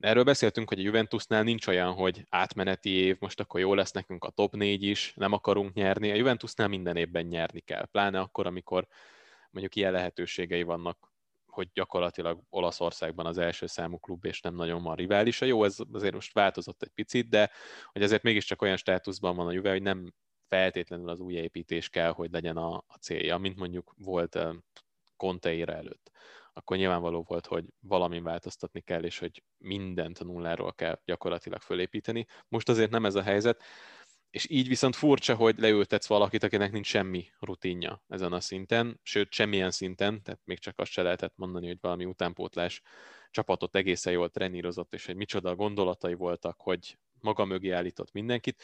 Erről 0.00 0.24
beszéltünk, 0.24 0.68
hogy 0.68 0.78
a 0.78 0.82
Juventusnál 0.82 1.42
nincs 1.42 1.66
olyan, 1.66 1.92
hogy 1.92 2.26
átmeneti 2.28 2.90
év, 2.90 3.16
most 3.18 3.40
akkor 3.40 3.60
jó 3.60 3.74
lesz 3.74 3.92
nekünk 3.92 4.24
a 4.24 4.30
top 4.30 4.54
4 4.54 4.82
is, 4.82 5.12
nem 5.16 5.32
akarunk 5.32 5.74
nyerni. 5.74 6.10
A 6.10 6.14
Juventusnál 6.14 6.68
minden 6.68 6.96
évben 6.96 7.26
nyerni 7.26 7.60
kell, 7.60 7.86
pláne 7.86 8.20
akkor, 8.20 8.46
amikor 8.46 8.86
mondjuk 9.50 9.76
ilyen 9.76 9.92
lehetőségei 9.92 10.62
vannak 10.62 11.10
hogy 11.46 11.68
gyakorlatilag 11.72 12.42
Olaszországban 12.50 13.26
az 13.26 13.38
első 13.38 13.66
számú 13.66 13.98
klub, 13.98 14.24
és 14.24 14.40
nem 14.40 14.54
nagyon 14.54 14.82
van 14.82 14.94
riválisa. 14.94 15.44
Jó, 15.44 15.64
ez 15.64 15.76
azért 15.92 16.14
most 16.14 16.32
változott 16.32 16.82
egy 16.82 16.92
picit, 16.94 17.28
de 17.28 17.50
hogy 17.92 18.02
azért 18.02 18.22
mégiscsak 18.22 18.62
olyan 18.62 18.76
státuszban 18.76 19.36
van 19.36 19.46
a 19.46 19.52
Juve, 19.52 19.70
hogy 19.70 19.82
nem 19.82 20.14
feltétlenül 20.48 21.08
az 21.08 21.20
új 21.20 21.34
építés 21.34 21.88
kell, 21.88 22.10
hogy 22.10 22.30
legyen 22.30 22.56
a, 22.56 22.74
a 22.74 22.96
célja, 23.00 23.38
mint 23.38 23.58
mondjuk 23.58 23.94
volt 23.96 24.38
Conteira 25.16 25.72
előtt. 25.72 26.10
Akkor 26.60 26.76
nyilvánvaló 26.76 27.24
volt, 27.28 27.46
hogy 27.46 27.64
valamin 27.80 28.22
változtatni 28.22 28.80
kell, 28.80 29.04
és 29.04 29.18
hogy 29.18 29.42
mindent 29.58 30.18
a 30.18 30.24
nulláról 30.24 30.72
kell 30.72 31.00
gyakorlatilag 31.04 31.60
fölépíteni. 31.60 32.26
Most 32.48 32.68
azért 32.68 32.90
nem 32.90 33.04
ez 33.04 33.14
a 33.14 33.22
helyzet, 33.22 33.62
és 34.30 34.50
így 34.50 34.68
viszont 34.68 34.96
furcsa, 34.96 35.34
hogy 35.34 35.58
leültetsz 35.58 36.06
valakit, 36.06 36.42
akinek 36.42 36.72
nincs 36.72 36.86
semmi 36.86 37.26
rutinja 37.38 38.02
ezen 38.08 38.32
a 38.32 38.40
szinten, 38.40 39.00
sőt, 39.02 39.32
semmilyen 39.32 39.70
szinten, 39.70 40.22
tehát 40.22 40.40
még 40.44 40.58
csak 40.58 40.78
azt 40.78 40.90
se 40.90 41.02
lehetett 41.02 41.36
mondani, 41.36 41.66
hogy 41.66 41.78
valami 41.80 42.04
utánpótlás 42.04 42.82
csapatot 43.30 43.76
egészen 43.76 44.12
jól 44.12 44.28
trenírozott, 44.28 44.94
és 44.94 45.06
hogy 45.06 45.16
micsoda 45.16 45.54
gondolatai 45.54 46.14
voltak, 46.14 46.60
hogy 46.60 46.98
maga 47.20 47.44
mögé 47.44 47.70
állított 47.70 48.12
mindenkit, 48.12 48.62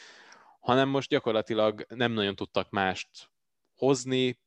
hanem 0.61 0.88
most 0.88 1.09
gyakorlatilag 1.09 1.87
nem 1.88 2.12
nagyon 2.12 2.37
tudtak 2.37 2.71
mást 2.71 3.31
hozni, 3.75 4.41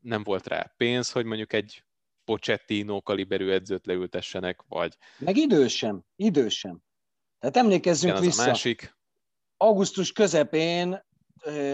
nem 0.00 0.22
volt 0.22 0.46
rá 0.46 0.74
pénz, 0.76 1.12
hogy 1.12 1.24
mondjuk 1.24 1.52
egy 1.52 1.84
Pochettino 2.26 3.02
kaliberű 3.02 3.50
edzőt 3.50 3.86
leültessenek, 3.86 4.62
vagy... 4.68 4.96
Meg 5.18 5.36
idősem, 5.36 6.02
idősem. 6.16 6.78
Tehát 7.38 7.56
emlékezzünk 7.56 8.12
Igen, 8.12 8.24
vissza. 8.24 8.42
A 8.42 8.46
másik 8.46 8.96
augusztus 9.56 10.12
közepén 10.12 11.04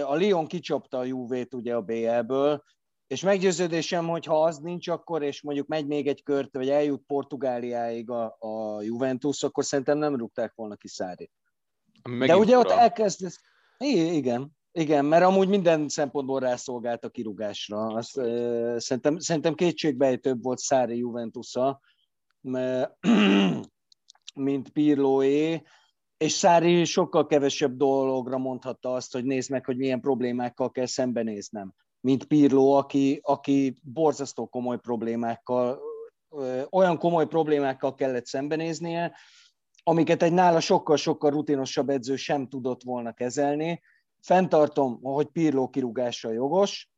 a 0.04 0.16
Lyon 0.16 0.46
kicsapta 0.46 0.98
a 0.98 1.04
Juve-t 1.04 1.54
ugye 1.54 1.74
a 1.74 1.82
BL-ből, 1.82 2.64
és 3.06 3.22
meggyőződésem, 3.22 4.08
hogy 4.08 4.24
ha 4.24 4.42
az 4.42 4.58
nincs 4.58 4.88
akkor, 4.88 5.22
és 5.22 5.42
mondjuk 5.42 5.66
megy 5.66 5.86
még 5.86 6.06
egy 6.06 6.22
kört, 6.22 6.56
vagy 6.56 6.68
eljut 6.68 7.02
Portugáliáig 7.06 8.10
a, 8.10 8.36
a 8.38 8.82
Juventus, 8.82 9.42
akkor 9.42 9.64
szerintem 9.64 9.98
nem 9.98 10.16
rúgták 10.16 10.52
volna 10.54 10.76
ki 10.76 10.88
Szárit. 10.88 11.32
De 12.18 12.36
ugye 12.36 12.58
ott 12.58 12.70
elkezd... 12.70 13.26
Igen, 13.78 14.56
igen, 14.72 15.04
mert 15.04 15.24
amúgy 15.24 15.48
minden 15.48 15.88
szempontból 15.88 16.40
rászolgált 16.40 17.04
a 17.04 17.08
kirúgásra. 17.08 17.86
Azt, 17.86 18.16
uh, 18.16 18.78
szerintem, 18.78 19.18
szerintem 19.18 19.54
kétségbejtőbb 19.54 20.42
volt 20.42 20.58
Szári 20.58 20.96
Juventusa, 20.96 21.80
mint 24.34 24.68
Pirloé, 24.72 25.62
és 26.16 26.32
Szári 26.32 26.84
sokkal 26.84 27.26
kevesebb 27.26 27.76
dologra 27.76 28.38
mondhatta 28.38 28.94
azt, 28.94 29.12
hogy 29.12 29.24
nézd 29.24 29.50
meg, 29.50 29.64
hogy 29.64 29.76
milyen 29.76 30.00
problémákkal 30.00 30.70
kell 30.70 30.86
szembenéznem, 30.86 31.74
mint 32.00 32.24
Pirló, 32.24 32.72
aki, 32.74 33.20
aki 33.22 33.76
borzasztó 33.82 34.46
komoly 34.46 34.78
problémákkal, 34.78 35.80
olyan 36.70 36.98
komoly 36.98 37.26
problémákkal 37.26 37.94
kellett 37.94 38.26
szembenéznie, 38.26 39.16
amiket 39.82 40.22
egy 40.22 40.32
nála 40.32 40.60
sokkal-sokkal 40.60 41.30
rutinosabb 41.30 41.88
edző 41.88 42.16
sem 42.16 42.48
tudott 42.48 42.82
volna 42.82 43.12
kezelni. 43.12 43.80
Fentartom, 44.22 45.02
hogy 45.02 45.26
Pirló 45.26 45.68
kirúgása 45.68 46.30
jogos, 46.30 46.90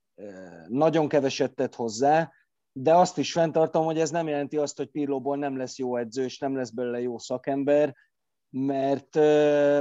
nagyon 0.69 1.09
keveset 1.09 1.55
tett 1.55 1.75
hozzá, 1.75 2.33
de 2.73 2.95
azt 2.95 3.19
is 3.19 3.33
fenntartom, 3.33 3.85
hogy 3.85 3.99
ez 3.99 4.11
nem 4.11 4.29
jelenti 4.29 4.57
azt, 4.57 4.77
hogy 4.77 4.91
Pirlóból 4.91 5.37
nem 5.37 5.57
lesz 5.57 5.79
jó 5.79 5.97
edző, 5.97 6.25
és 6.25 6.39
nem 6.39 6.57
lesz 6.57 6.71
belőle 6.71 7.01
jó 7.01 7.19
szakember, 7.19 7.97
mert, 8.51 9.15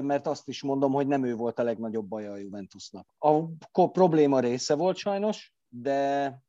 mert 0.04 0.28
azt 0.28 0.48
is 0.48 0.64
mondom, 0.64 0.92
hogy 0.92 1.08
nem 1.08 1.24
ő 1.24 1.36
volt 1.36 1.60
a 1.60 1.64
legnagyobb 1.64 2.06
baja 2.06 2.32
a 2.32 2.38
Juventusnak. 2.38 3.08
A 3.72 3.92
probléma 3.92 4.40
része 4.40 4.76
volt 4.76 4.98
sajnos, 4.98 5.54
de, 5.68 6.42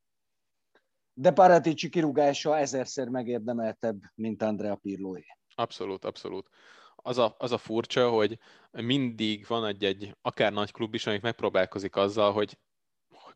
de 1.12 1.32
Paratici 1.32 1.88
kirúgása 1.88 2.58
ezerszer 2.58 3.08
megérdemeltebb, 3.08 4.00
mint 4.14 4.42
Andrea 4.42 4.74
Pirloé. 4.74 5.24
Abszolút, 5.54 6.04
abszolút. 6.04 6.48
Az 7.06 7.18
a, 7.18 7.34
az 7.38 7.52
a 7.52 7.58
furcsa, 7.58 8.10
hogy 8.10 8.38
mindig 8.70 9.46
van 9.46 9.66
egy, 9.66 9.84
egy 9.84 10.16
akár 10.22 10.52
nagy 10.52 10.72
klub 10.72 10.94
is, 10.94 11.06
amik 11.06 11.20
megpróbálkozik 11.20 11.96
azzal, 11.96 12.32
hogy 12.32 12.58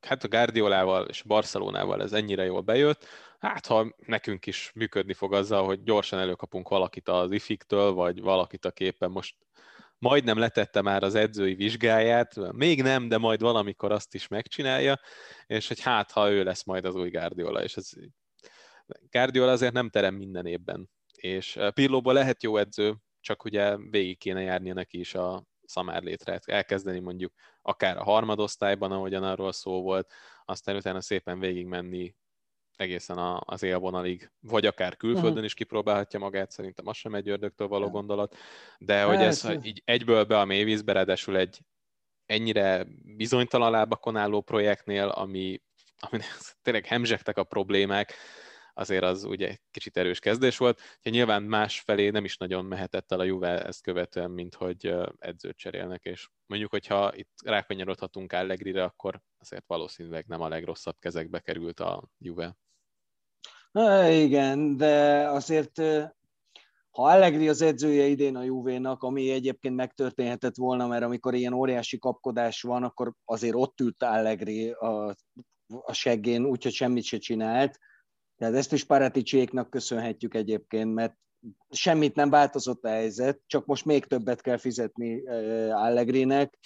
hát 0.00 0.24
a 0.24 0.28
Guardiolával 0.28 1.06
és 1.06 1.22
a 1.22 1.26
Barcelonával 1.26 2.02
ez 2.02 2.12
ennyire 2.12 2.44
jól 2.44 2.60
bejött, 2.60 3.06
hát 3.38 3.66
ha 3.66 3.94
nekünk 4.06 4.46
is 4.46 4.70
működni 4.74 5.12
fog 5.12 5.34
azzal, 5.34 5.64
hogy 5.64 5.82
gyorsan 5.82 6.18
előkapunk 6.18 6.68
valakit 6.68 7.08
az 7.08 7.30
ifiktől, 7.30 7.92
vagy 7.92 8.20
valakit, 8.20 8.64
aki 8.64 8.84
éppen 8.84 9.10
most 9.10 9.36
majdnem 9.98 10.38
letette 10.38 10.82
már 10.82 11.02
az 11.02 11.14
edzői 11.14 11.54
vizsgáját, 11.54 12.52
még 12.52 12.82
nem, 12.82 13.08
de 13.08 13.18
majd 13.18 13.40
valamikor 13.40 13.92
azt 13.92 14.14
is 14.14 14.28
megcsinálja, 14.28 15.00
és 15.46 15.68
hogy 15.68 15.80
hát, 15.80 16.10
ha 16.10 16.30
ő 16.30 16.42
lesz 16.42 16.64
majd 16.64 16.84
az 16.84 16.94
új 16.94 17.10
Guardiola, 17.10 17.62
és 17.62 17.76
ez 17.76 17.90
Guardiola 19.10 19.52
azért 19.52 19.72
nem 19.72 19.90
terem 19.90 20.14
minden 20.14 20.46
évben, 20.46 20.90
és 21.14 21.56
eh, 21.56 21.70
Pirlóban 21.70 22.14
lehet 22.14 22.42
jó 22.42 22.56
edző, 22.56 22.96
csak 23.20 23.44
ugye 23.44 23.76
végig 23.76 24.18
kéne 24.18 24.40
járnia 24.40 24.74
neki 24.74 24.98
is 24.98 25.14
a 25.14 25.46
szamárlétre, 25.64 26.40
elkezdeni 26.44 26.98
mondjuk 26.98 27.32
akár 27.62 27.96
a 27.96 28.02
harmadosztályban, 28.02 28.92
ahogyan 28.92 29.22
arról 29.22 29.52
szó 29.52 29.82
volt, 29.82 30.12
aztán 30.44 30.76
utána 30.76 31.00
szépen 31.00 31.38
végigmenni 31.38 32.14
egészen 32.76 33.18
az 33.38 33.62
élvonalig, 33.62 34.30
vagy 34.40 34.66
akár 34.66 34.96
külföldön 34.96 35.30
uh-huh. 35.30 35.44
is 35.44 35.54
kipróbálhatja 35.54 36.18
magát, 36.18 36.50
szerintem 36.50 36.86
az 36.86 36.96
sem 36.96 37.14
egy 37.14 37.28
ördögtől 37.28 37.68
való 37.68 37.90
gondolat, 37.90 38.36
de 38.78 39.02
hogy 39.02 39.20
ez 39.20 39.42
hogy 39.42 39.66
így 39.66 39.82
egyből 39.84 40.24
be 40.24 40.40
a 40.40 40.44
mélyvízbe, 40.44 40.92
ráadásul 40.92 41.36
egy 41.36 41.60
ennyire 42.26 42.86
bizonytalan 43.16 43.70
lábakon 43.70 44.16
álló 44.16 44.40
projektnél, 44.40 45.08
ami, 45.08 45.62
ami 45.98 46.18
tényleg 46.62 46.86
hemzsegtek 46.86 47.36
a 47.36 47.44
problémák, 47.44 48.14
azért 48.78 49.04
az 49.04 49.24
ugye 49.24 49.56
kicsit 49.70 49.96
erős 49.96 50.18
kezdés 50.18 50.56
volt. 50.56 50.80
hogy 51.02 51.12
nyilván 51.12 51.42
más 51.42 51.80
felé 51.80 52.08
nem 52.10 52.24
is 52.24 52.36
nagyon 52.36 52.64
mehetett 52.64 53.12
el 53.12 53.20
a 53.20 53.24
Juve 53.24 53.64
ezt 53.64 53.82
követően, 53.82 54.30
mint 54.30 54.54
hogy 54.54 54.94
edzőt 55.18 55.56
cserélnek, 55.56 56.04
és 56.04 56.28
mondjuk, 56.46 56.70
hogyha 56.70 57.14
itt 57.14 57.30
rákanyarodhatunk 57.44 58.32
Allegri-re, 58.32 58.82
akkor 58.82 59.20
azért 59.38 59.64
valószínűleg 59.66 60.26
nem 60.26 60.40
a 60.40 60.48
legrosszabb 60.48 60.96
kezekbe 60.98 61.40
került 61.40 61.80
a 61.80 62.08
Juve. 62.18 62.56
Na, 63.70 64.08
igen, 64.08 64.76
de 64.76 65.26
azért 65.28 65.78
ha 66.90 67.04
Allegri 67.04 67.48
az 67.48 67.62
edzője 67.62 68.06
idén 68.06 68.36
a 68.36 68.42
Juvénak, 68.42 69.02
ami 69.02 69.30
egyébként 69.30 69.74
megtörténhetett 69.74 70.56
volna, 70.56 70.86
mert 70.86 71.02
amikor 71.04 71.34
ilyen 71.34 71.52
óriási 71.52 71.98
kapkodás 71.98 72.62
van, 72.62 72.82
akkor 72.82 73.12
azért 73.24 73.54
ott 73.54 73.80
ült 73.80 74.02
Allegri 74.02 74.70
a, 74.70 75.14
a 75.66 75.92
seggén, 75.92 76.44
úgyhogy 76.44 76.72
semmit 76.72 77.04
se 77.04 77.18
csinált. 77.18 77.78
Tehát 78.38 78.54
ezt 78.54 78.72
is 78.72 78.84
Paraticséknak 78.84 79.70
köszönhetjük 79.70 80.34
egyébként, 80.34 80.94
mert 80.94 81.14
semmit 81.70 82.14
nem 82.14 82.30
változott 82.30 82.84
a 82.84 82.88
helyzet, 82.88 83.40
csak 83.46 83.66
most 83.66 83.84
még 83.84 84.04
többet 84.04 84.40
kell 84.40 84.56
fizetni 84.56 85.26
Allegrinek, 85.70 86.58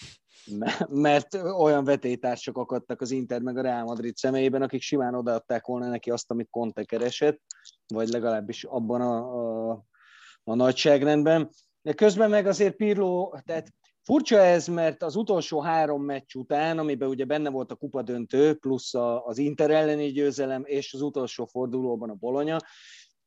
mert 0.88 1.34
olyan 1.34 1.84
vetétársak 1.84 2.56
akadtak 2.56 3.00
az 3.00 3.10
Inter 3.10 3.40
meg 3.40 3.56
a 3.56 3.62
Real 3.62 3.84
Madrid 3.84 4.16
személyében, 4.16 4.62
akik 4.62 4.82
simán 4.82 5.14
odaadták 5.14 5.66
volna 5.66 5.88
neki 5.88 6.10
azt, 6.10 6.30
amit 6.30 6.50
Conte 6.50 6.84
keresett, 6.84 7.40
vagy 7.86 8.08
legalábbis 8.08 8.64
abban 8.64 9.00
a, 9.00 9.70
a, 9.70 9.84
a 10.44 10.54
nagyságrendben. 10.54 11.50
De 11.82 11.92
közben 11.92 12.30
meg 12.30 12.46
azért 12.46 12.76
Pirlo, 12.76 13.32
tehát 13.44 13.68
furcsa 14.04 14.38
ez, 14.38 14.66
mert 14.66 15.02
az 15.02 15.16
utolsó 15.16 15.60
három 15.60 16.02
meccs 16.02 16.34
után, 16.34 16.78
amiben 16.78 17.08
ugye 17.08 17.24
benne 17.24 17.50
volt 17.50 17.70
a 17.70 17.74
kupadöntő, 17.74 18.54
plusz 18.54 18.94
az 19.24 19.38
Inter 19.38 19.70
elleni 19.70 20.06
győzelem, 20.06 20.62
és 20.64 20.94
az 20.94 21.00
utolsó 21.00 21.46
fordulóban 21.46 22.10
a 22.10 22.14
Bolonya, 22.14 22.56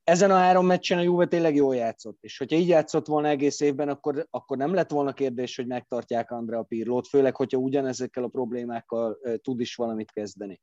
ezen 0.04 0.32
a 0.32 0.36
három 0.36 0.66
meccsen 0.66 0.98
a 0.98 1.02
Juve 1.02 1.26
tényleg 1.26 1.56
jól 1.56 1.76
játszott, 1.76 2.18
és 2.22 2.38
hogyha 2.38 2.58
így 2.58 2.68
játszott 2.68 3.08
volna 3.08 3.28
egész 3.28 3.60
évben, 3.60 3.90
akkor, 3.90 4.28
akkor 4.30 4.58
nem 4.58 4.74
lett 4.74 4.92
volna 4.92 5.14
kérdés, 5.14 5.56
hogy 5.56 5.68
megtartják 5.68 6.32
Andrea 6.32 6.64
Pirlót, 6.64 7.08
főleg, 7.08 7.36
hogyha 7.36 7.58
ugyanezekkel 7.58 8.24
a 8.24 8.28
problémákkal 8.28 9.18
tud 9.42 9.60
is 9.60 9.76
valamit 9.76 10.12
kezdeni. 10.12 10.60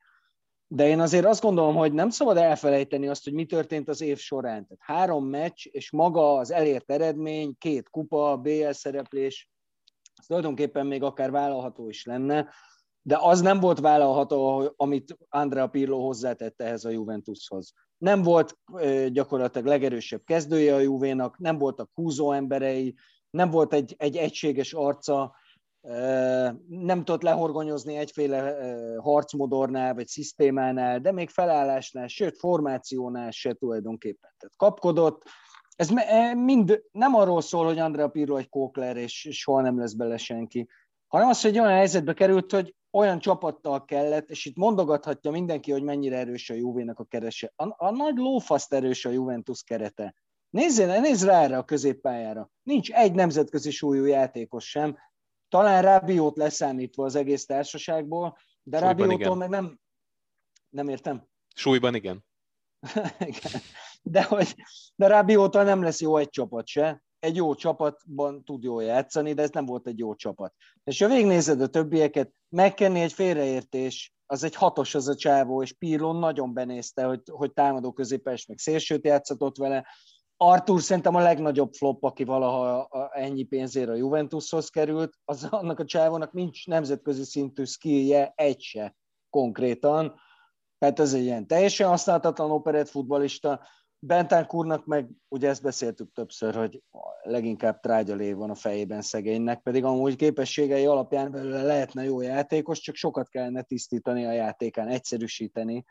De 0.67 0.89
én 0.89 1.01
azért 1.01 1.25
azt 1.25 1.43
gondolom, 1.43 1.75
hogy 1.75 1.93
nem 1.93 2.11
szabad 2.11 2.37
elfelejteni 2.37 3.09
azt, 3.09 3.25
hogy 3.25 3.33
mi 3.33 3.47
történt 3.47 3.89
az 3.89 4.01
év 4.01 4.19
során. 4.19 4.67
Tehát 4.67 4.79
három 4.79 5.27
meccs, 5.27 5.67
és 5.67 5.91
maga 5.91 6.35
az 6.35 6.51
elért 6.51 6.91
eredmény, 6.91 7.55
két 7.59 7.91
kupa, 7.91 8.37
BL 8.37 8.71
szereplés, 8.71 9.52
ez 10.23 10.29
tulajdonképpen 10.29 10.87
még 10.87 11.03
akár 11.03 11.31
vállalható 11.31 11.89
is 11.89 12.05
lenne, 12.05 12.49
de 13.03 13.19
az 13.21 13.41
nem 13.41 13.61
volt 13.61 13.81
vállalható, 13.81 14.73
amit 14.77 15.17
Andrea 15.29 15.67
Pirlo 15.67 15.99
hozzátette 15.99 16.65
ehhez 16.65 16.85
a 16.85 16.91
Juventushoz 16.91 17.73
nem 18.03 18.23
volt 18.23 18.59
gyakorlatilag 19.09 19.67
legerősebb 19.67 20.23
kezdője 20.25 20.75
a 20.75 20.81
Juvénak, 20.81 21.39
nem 21.39 21.59
voltak 21.59 21.91
húzó 21.95 22.33
emberei, 22.33 22.95
nem 23.31 23.51
volt 23.51 23.73
egy, 23.73 23.95
egy 23.99 24.17
egységes 24.17 24.73
arca, 24.73 25.35
nem 26.69 27.05
tudott 27.05 27.23
lehorgonyozni 27.23 27.97
egyféle 27.97 28.57
harcmodornál 29.01 29.95
vagy 29.95 30.07
szisztémánál, 30.07 31.01
de 31.01 31.13
még 31.13 31.31
felállásnál, 31.31 32.07
sőt 32.07 32.39
formációnál 32.39 33.31
se 33.31 33.53
tulajdonképpen. 33.53 34.31
Tehát 34.39 34.57
kapkodott, 34.57 35.23
ez 35.77 35.91
mind 36.35 36.83
nem 36.93 37.15
arról 37.15 37.41
szól, 37.41 37.65
hogy 37.65 37.79
Andrea 37.79 38.09
Pirlo 38.09 38.37
egy 38.37 38.49
kókler, 38.49 38.97
és 38.97 39.29
soha 39.31 39.61
nem 39.61 39.79
lesz 39.79 39.93
bele 39.93 40.17
senki, 40.17 40.69
hanem 41.07 41.29
az, 41.29 41.41
hogy 41.41 41.59
olyan 41.59 41.73
helyzetbe 41.73 42.15
került, 42.15 42.53
hogy 42.53 42.75
olyan 42.91 43.19
csapattal 43.19 43.85
kellett, 43.85 44.31
és 44.31 44.45
itt 44.45 44.57
mondogathatja 44.57 45.31
mindenki, 45.31 45.73
hogy 45.73 45.83
mennyire 45.83 46.17
erős 46.17 46.51
a 46.51 46.55
Juvénak 46.55 46.99
a 46.99 47.05
kerese. 47.05 47.53
A, 47.57 47.85
a 47.85 47.91
nagy 47.91 48.17
lófaszt 48.17 48.73
erős 48.73 49.05
a 49.05 49.11
Juventus 49.11 49.63
kerete. 49.63 50.15
Nézzél, 50.51 51.01
nézz 51.01 51.25
rá 51.25 51.43
erre 51.43 51.57
a 51.57 51.65
középpályára. 51.65 52.51
Nincs 52.63 52.91
egy 52.91 53.13
nemzetközi 53.13 53.71
súlyú 53.71 54.05
játékos 54.05 54.69
sem. 54.69 54.99
Talán 55.49 55.83
Rábiót 55.83 56.37
leszámítva 56.37 57.05
az 57.05 57.15
egész 57.15 57.47
társaságból, 57.47 58.39
de 58.63 58.79
Rábiótól 58.79 59.37
meg 59.37 59.49
nem... 59.49 59.81
Nem 60.69 60.89
értem. 60.89 61.27
Súlyban 61.55 61.95
igen. 61.95 62.25
igen. 63.19 63.61
De, 64.03 64.23
hogy, 64.23 64.55
de 64.95 65.07
Rábiótól 65.07 65.65
nem 65.65 65.83
lesz 65.83 66.01
jó 66.01 66.17
egy 66.17 66.29
csapat 66.29 66.67
se 66.67 67.03
egy 67.23 67.37
jó 67.37 67.55
csapatban 67.55 68.45
tud 68.45 68.63
jól 68.63 68.83
játszani, 68.83 69.33
de 69.33 69.43
ez 69.43 69.51
nem 69.51 69.67
volt 69.67 69.87
egy 69.87 69.99
jó 69.99 70.15
csapat. 70.15 70.55
És 70.85 71.01
ha 71.01 71.09
végignézed 71.09 71.61
a 71.61 71.67
többieket, 71.67 72.33
megkenni 72.49 73.01
egy 73.01 73.13
félreértés, 73.13 74.15
az 74.27 74.45
egy 74.45 74.55
hatos 74.55 74.95
az 74.95 75.09
a 75.09 75.15
csávó, 75.15 75.63
és 75.63 75.73
Pirlo 75.73 76.13
nagyon 76.13 76.55
benézte, 76.55 77.05
hogy, 77.05 77.21
hogy 77.31 77.53
támadó 77.53 77.93
középes, 77.93 78.47
meg 78.47 78.59
szélsőt 78.59 79.05
játszatott 79.05 79.57
vele. 79.57 79.87
Artur 80.37 80.81
szerintem 80.81 81.15
a 81.15 81.21
legnagyobb 81.21 81.73
flop, 81.73 82.05
aki 82.05 82.25
valaha 82.25 82.89
ennyi 83.13 83.43
pénzért 83.43 83.89
a 83.89 83.95
Juventushoz 83.95 84.69
került, 84.69 85.19
az 85.25 85.45
annak 85.51 85.79
a 85.79 85.85
csávónak 85.85 86.33
nincs 86.33 86.67
nemzetközi 86.67 87.25
szintű 87.25 87.65
skillje, 87.65 88.33
egy 88.35 88.61
se 88.61 88.97
konkrétan. 89.31 90.15
Tehát 90.79 91.01
ez 91.01 91.15
egy 91.15 91.23
ilyen 91.23 91.47
teljesen 91.47 91.89
használhatatlan 91.89 92.51
operett 92.51 92.89
futbalista, 92.89 93.61
Bentánkurnak 94.05 94.87
meg, 94.87 95.09
ugye 95.29 95.49
ezt 95.49 95.63
beszéltük 95.63 96.13
többször, 96.13 96.55
hogy 96.55 96.83
leginkább 97.23 97.81
trágyalé 97.81 98.33
van 98.33 98.51
a 98.51 98.55
fejében 98.55 99.03
szegénynek, 99.03 99.63
pedig 99.63 99.85
amúgy 99.85 100.17
képességei 100.17 100.87
alapján 100.87 101.31
belőle 101.31 101.63
lehetne 101.63 102.05
jó 102.05 102.21
játékos, 102.21 102.81
csak 102.81 102.95
sokat 102.95 103.29
kellene 103.29 103.63
tisztítani 103.63 104.25
a 104.25 104.33
játékán, 104.33 104.89
egyszerűsíteni, 104.89 105.85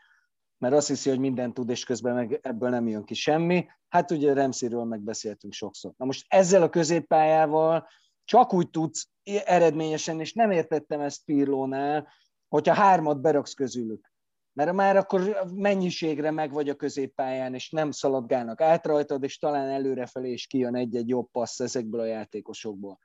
mert 0.58 0.74
azt 0.74 0.88
hiszi, 0.88 1.08
hogy 1.08 1.18
mindent 1.18 1.54
tud, 1.54 1.70
és 1.70 1.84
közben 1.84 2.14
meg 2.14 2.38
ebből 2.42 2.68
nem 2.68 2.88
jön 2.88 3.04
ki 3.04 3.14
semmi. 3.14 3.66
Hát 3.88 4.10
ugye 4.10 4.32
Remsziről 4.32 4.84
megbeszéltünk 4.84 5.52
sokszor. 5.52 5.92
Na 5.96 6.04
most 6.04 6.26
ezzel 6.28 6.62
a 6.62 6.70
középpályával 6.70 7.88
csak 8.24 8.54
úgy 8.54 8.70
tudsz 8.70 9.08
eredményesen, 9.44 10.20
és 10.20 10.32
nem 10.32 10.50
értettem 10.50 11.00
ezt 11.00 11.24
Pirlónál, 11.24 12.08
hogyha 12.48 12.74
hármat 12.74 13.20
beraksz 13.20 13.54
közülük 13.54 14.11
mert 14.52 14.72
már 14.72 14.96
akkor 14.96 15.42
mennyiségre 15.54 16.30
meg 16.30 16.52
vagy 16.52 16.68
a 16.68 16.74
középpályán, 16.74 17.54
és 17.54 17.70
nem 17.70 17.90
szaladgálnak 17.90 18.60
át 18.60 18.86
rajtad, 18.86 19.22
és 19.22 19.38
talán 19.38 19.68
előrefelé 19.68 20.32
is 20.32 20.46
kijön 20.46 20.76
egy-egy 20.76 21.08
jobb 21.08 21.30
passz 21.30 21.60
ezekből 21.60 22.00
a 22.00 22.04
játékosokból. 22.04 22.98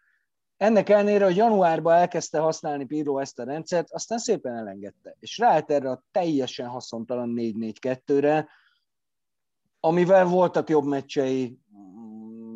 Ennek 0.57 0.89
ellenére, 0.89 1.25
hogy 1.25 1.35
januárban 1.35 1.93
elkezdte 1.93 2.39
használni 2.39 2.85
Pirlo 2.85 3.17
ezt 3.17 3.39
a 3.39 3.43
rendszert, 3.43 3.91
aztán 3.91 4.17
szépen 4.17 4.55
elengedte. 4.55 5.15
És 5.19 5.37
ráállt 5.37 5.71
erre 5.71 5.89
a 5.89 6.03
teljesen 6.11 6.67
haszontalan 6.67 7.33
4-4-2-re, 7.35 8.49
amivel 9.79 10.25
voltak 10.25 10.69
jobb 10.69 10.85
meccsei, 10.85 11.59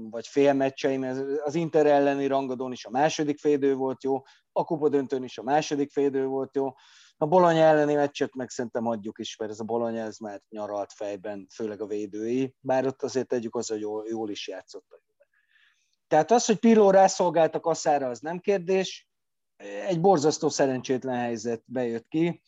vagy 0.09 0.27
félmeccsei, 0.27 0.97
mert 0.97 1.39
az 1.43 1.55
Inter 1.55 1.85
elleni 1.85 2.27
rangadón 2.27 2.71
is 2.71 2.85
a 2.85 2.89
második 2.89 3.39
félidő 3.39 3.75
volt 3.75 4.03
jó, 4.03 4.21
a 4.51 4.63
kupa 4.63 4.89
döntőn 4.89 5.23
is 5.23 5.37
a 5.37 5.43
második 5.43 5.91
félidő 5.91 6.25
volt 6.25 6.55
jó, 6.55 6.73
a 7.21 7.27
Bologna 7.27 7.59
elleni 7.59 7.93
meccset 7.93 8.35
meg 8.35 8.49
szerintem 8.49 8.87
adjuk 8.87 9.19
is, 9.19 9.35
mert 9.35 9.51
ez 9.51 9.59
a 9.59 9.63
Bologna 9.63 9.99
ez 9.99 10.17
már 10.17 10.41
nyaralt 10.49 10.93
fejben, 10.93 11.47
főleg 11.53 11.81
a 11.81 11.85
védői, 11.85 12.55
bár 12.59 12.85
ott 12.85 13.03
azért 13.03 13.27
tegyük 13.27 13.55
az, 13.55 13.67
hogy 13.67 13.79
jól, 13.79 14.05
jól 14.07 14.29
is 14.29 14.47
játszott 14.47 14.85
a 14.89 14.99
Tehát 16.07 16.31
az, 16.31 16.45
hogy 16.45 16.59
Pirlo 16.59 16.89
rászolgált 16.89 17.55
a 17.55 17.59
kaszára, 17.59 18.07
az 18.07 18.19
nem 18.19 18.39
kérdés. 18.39 19.09
Egy 19.87 20.01
borzasztó 20.01 20.49
szerencsétlen 20.49 21.17
helyzet 21.17 21.63
bejött 21.65 22.07
ki. 22.07 22.41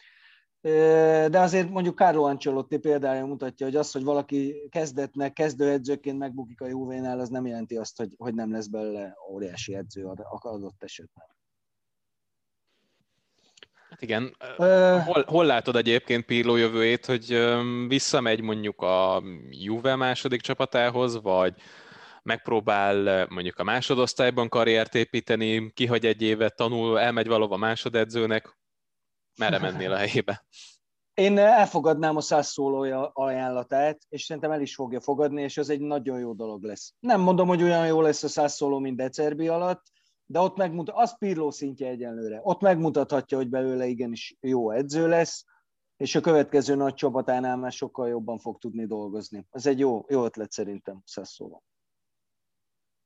De 0.62 1.40
azért 1.40 1.70
mondjuk 1.70 1.98
Carlo 1.98 2.24
Ancelotti 2.24 2.78
példája 2.78 3.26
mutatja, 3.26 3.66
hogy 3.66 3.76
az, 3.76 3.92
hogy 3.92 4.04
valaki 4.04 4.68
kezdetnek, 4.70 5.34
kezdőedzőként 5.34 6.18
megbukik 6.18 6.62
a 6.62 6.68
Juvénál, 6.68 7.20
az 7.20 7.30
nem 7.30 7.46
jelenti 7.46 7.78
azt, 7.78 7.98
hogy, 7.98 8.14
hogy 8.18 8.34
nem 8.34 8.52
lesz 8.52 8.68
belőle 8.68 9.18
óriási 9.32 9.76
edző 9.76 10.06
adott 10.28 10.84
esetben. 10.84 11.26
Hát 13.94 14.02
igen. 14.02 14.36
Hol, 15.06 15.24
hol 15.28 15.46
látod 15.46 15.76
egyébként 15.76 16.26
Pirlo 16.26 16.56
jövőjét, 16.56 17.06
hogy 17.06 17.40
visszamegy 17.88 18.42
mondjuk 18.42 18.82
a 18.82 19.24
Juve 19.50 19.96
második 19.96 20.42
csapatához, 20.42 21.22
vagy 21.22 21.54
megpróbál 22.24 23.28
mondjuk 23.30 23.60
a 23.60 23.64
másodosztályban 23.64 24.50
karriert 24.50 24.96
építeni, 24.96 25.72
kihagy 25.74 26.06
egy 26.06 26.22
évet, 26.22 26.56
tanul, 26.56 27.00
elmegy 27.00 27.28
valahova 27.28 27.58
másodedzőnek, 27.58 28.58
merre 29.40 29.60
mennél 29.72 29.92
a 29.92 29.98
helyébe? 29.98 30.46
Én 31.14 31.38
elfogadnám 31.38 32.16
a 32.16 32.22
százszólója 32.22 33.12
ajánlatát, 33.14 34.02
és 34.10 34.24
szerintem 34.24 34.52
el 34.52 34.62
is 34.62 34.76
fogja 34.76 35.00
fogadni, 35.00 35.42
és 35.42 35.58
ez 35.58 35.70
egy 35.70 35.82
nagyon 35.82 36.20
jó 36.20 36.34
dolog 36.34 36.64
lesz. 36.64 36.94
Nem 37.00 37.22
mondom, 37.22 37.48
hogy 37.48 37.64
olyan 37.64 37.88
jó 37.88 38.02
lesz 38.02 38.24
a 38.24 38.28
százszóló, 38.28 38.80
mint 38.80 38.98
Decerbi 38.98 39.48
alatt, 39.48 39.84
de 40.26 40.40
ott 40.40 40.58
megmutat, 40.58 40.96
az 40.98 41.18
Pirló 41.18 41.52
szintje 41.52 41.88
egyenlőre. 41.88 42.40
Ott 42.44 42.62
megmutathatja, 42.62 43.38
hogy 43.38 43.50
belőle 43.50 43.86
igenis 43.86 44.38
jó 44.40 44.72
edző 44.72 45.08
lesz, 45.08 45.46
és 45.98 46.16
a 46.16 46.22
következő 46.22 46.76
nagy 46.76 46.94
csapatánál 46.94 47.58
már 47.58 47.72
sokkal 47.72 48.08
jobban 48.08 48.38
fog 48.38 48.58
tudni 48.58 48.86
dolgozni. 48.86 49.48
Ez 49.52 49.66
egy 49.66 49.80
jó, 49.80 50.06
jó 50.08 50.26
ötlet 50.26 50.52
szerintem, 50.52 51.02
Szeszóval. 51.06 51.64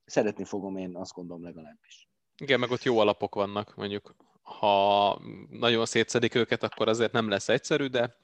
Szeretni 0.05 0.43
fogom 0.43 0.77
én, 0.77 0.95
azt 0.95 1.13
gondolom 1.13 1.43
legalábbis. 1.43 2.09
Igen, 2.37 2.59
meg 2.59 2.71
ott 2.71 2.83
jó 2.83 2.99
alapok 2.99 3.35
vannak, 3.35 3.75
mondjuk 3.75 4.15
ha 4.41 5.21
nagyon 5.49 5.85
szétszedik 5.85 6.35
őket, 6.35 6.63
akkor 6.63 6.87
azért 6.87 7.11
nem 7.11 7.29
lesz 7.29 7.49
egyszerű, 7.49 7.85
de 7.85 8.15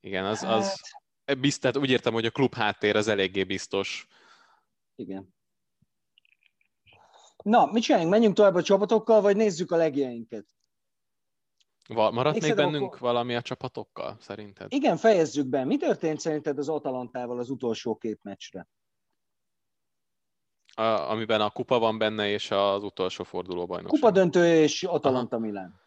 igen, 0.00 0.24
az, 0.24 0.42
az 0.42 0.80
hát... 1.24 1.40
biztos, 1.40 1.74
úgy 1.74 1.90
értem, 1.90 2.12
hogy 2.12 2.24
a 2.24 2.30
klub 2.30 2.54
háttér 2.54 2.96
az 2.96 3.08
eléggé 3.08 3.44
biztos. 3.44 4.06
Igen. 4.94 5.34
Na, 7.42 7.66
mit 7.66 7.82
csináljunk? 7.82 8.12
Menjünk 8.12 8.34
tovább 8.34 8.54
a 8.54 8.62
csapatokkal, 8.62 9.20
vagy 9.20 9.36
nézzük 9.36 9.70
a 9.70 9.76
legjeinket? 9.76 10.46
Va- 11.88 12.12
maradt 12.12 12.34
még, 12.34 12.42
még 12.42 12.54
bennünk 12.54 12.84
akkor... 12.84 12.98
valami 12.98 13.34
a 13.34 13.42
csapatokkal, 13.42 14.16
szerinted? 14.20 14.72
Igen, 14.72 14.96
fejezzük 14.96 15.46
be. 15.46 15.64
Mi 15.64 15.76
történt 15.76 16.20
szerinted 16.20 16.58
az 16.58 16.68
Atalantával 16.68 17.38
az 17.38 17.50
utolsó 17.50 17.96
két 17.96 18.22
meccsre? 18.22 18.68
A, 20.74 20.82
amiben 20.82 21.40
a 21.40 21.50
kupa 21.50 21.78
van 21.78 21.98
benne, 21.98 22.28
és 22.28 22.50
az 22.50 22.82
utolsó 22.82 23.24
forduló 23.24 23.66
bajnokság. 23.66 24.00
Kupa 24.00 24.12
döntő 24.12 24.46
és 24.46 24.82
Atalanta 24.82 25.36
Aha. 25.36 25.44
Milán. 25.44 25.80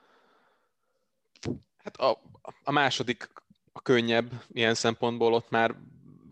Hát 1.78 1.98
a, 1.98 2.22
a 2.63 2.72
második 2.72 3.32
a 3.74 3.82
könnyebb 3.82 4.32
ilyen 4.48 4.74
szempontból, 4.74 5.34
ott 5.34 5.50
már 5.50 5.76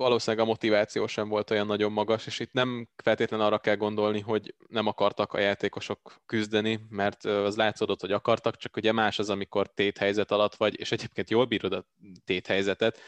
valószínűleg 0.02 0.46
a 0.46 0.50
motiváció 0.50 1.08
sem 1.08 1.28
volt 1.30 1.50
olyan 1.50 1.66
nagyon 1.66 1.92
magas, 1.92 2.26
és 2.26 2.40
itt 2.40 2.54
nem 2.54 2.88
feltétlenül 3.04 3.46
arra 3.46 3.60
kell 3.60 3.76
gondolni, 3.76 4.20
hogy 4.20 4.56
nem 4.68 4.88
akartak 4.88 5.34
a 5.34 5.40
játékosok 5.40 6.16
küzdeni, 6.26 6.80
mert 6.90 7.26
az 7.26 7.56
látszódott, 7.56 8.02
hogy 8.02 8.12
akartak, 8.12 8.56
csak 8.58 8.78
ugye 8.78 8.92
más 8.92 9.20
az, 9.20 9.30
amikor 9.30 9.68
téthelyzet 9.68 10.32
alatt 10.32 10.56
vagy, 10.56 10.80
és 10.80 10.92
egyébként 10.92 11.30
jól 11.30 11.46
bírod 11.46 11.74
a 11.74 11.86
téthelyzetet, 12.26 13.00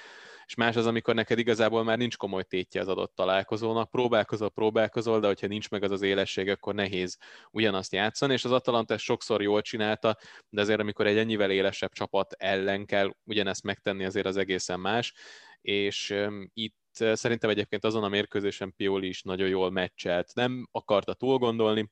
és 0.45 0.55
más 0.55 0.75
az, 0.75 0.85
amikor 0.85 1.15
neked 1.15 1.39
igazából 1.39 1.83
már 1.83 1.97
nincs 1.97 2.17
komoly 2.17 2.43
tétje 2.43 2.81
az 2.81 2.87
adott 2.87 3.15
találkozónak, 3.15 3.89
próbálkozol, 3.89 4.49
próbálkozol, 4.49 5.19
de 5.19 5.27
hogyha 5.27 5.47
nincs 5.47 5.69
meg 5.69 5.83
az 5.83 5.91
az 5.91 6.01
élesség, 6.01 6.49
akkor 6.49 6.73
nehéz 6.73 7.17
ugyanazt 7.51 7.93
játszani, 7.93 8.33
és 8.33 8.45
az 8.45 8.51
Atalanta 8.51 8.93
ezt 8.93 9.03
sokszor 9.03 9.41
jól 9.41 9.61
csinálta, 9.61 10.17
de 10.49 10.61
azért 10.61 10.79
amikor 10.79 11.07
egy 11.07 11.17
ennyivel 11.17 11.51
élesebb 11.51 11.91
csapat 11.91 12.33
ellen 12.37 12.85
kell 12.85 13.13
ugyanezt 13.23 13.63
megtenni, 13.63 14.05
azért 14.05 14.25
az 14.25 14.37
egészen 14.37 14.79
más, 14.79 15.13
és 15.61 16.15
itt 16.53 16.75
szerintem 16.93 17.49
egyébként 17.49 17.83
azon 17.83 18.03
a 18.03 18.07
mérkőzésen 18.07 18.73
Pioli 18.75 19.07
is 19.07 19.21
nagyon 19.21 19.47
jól 19.47 19.71
meccselt, 19.71 20.31
nem 20.35 20.67
akarta 20.71 21.13
túl 21.13 21.37
gondolni, 21.37 21.91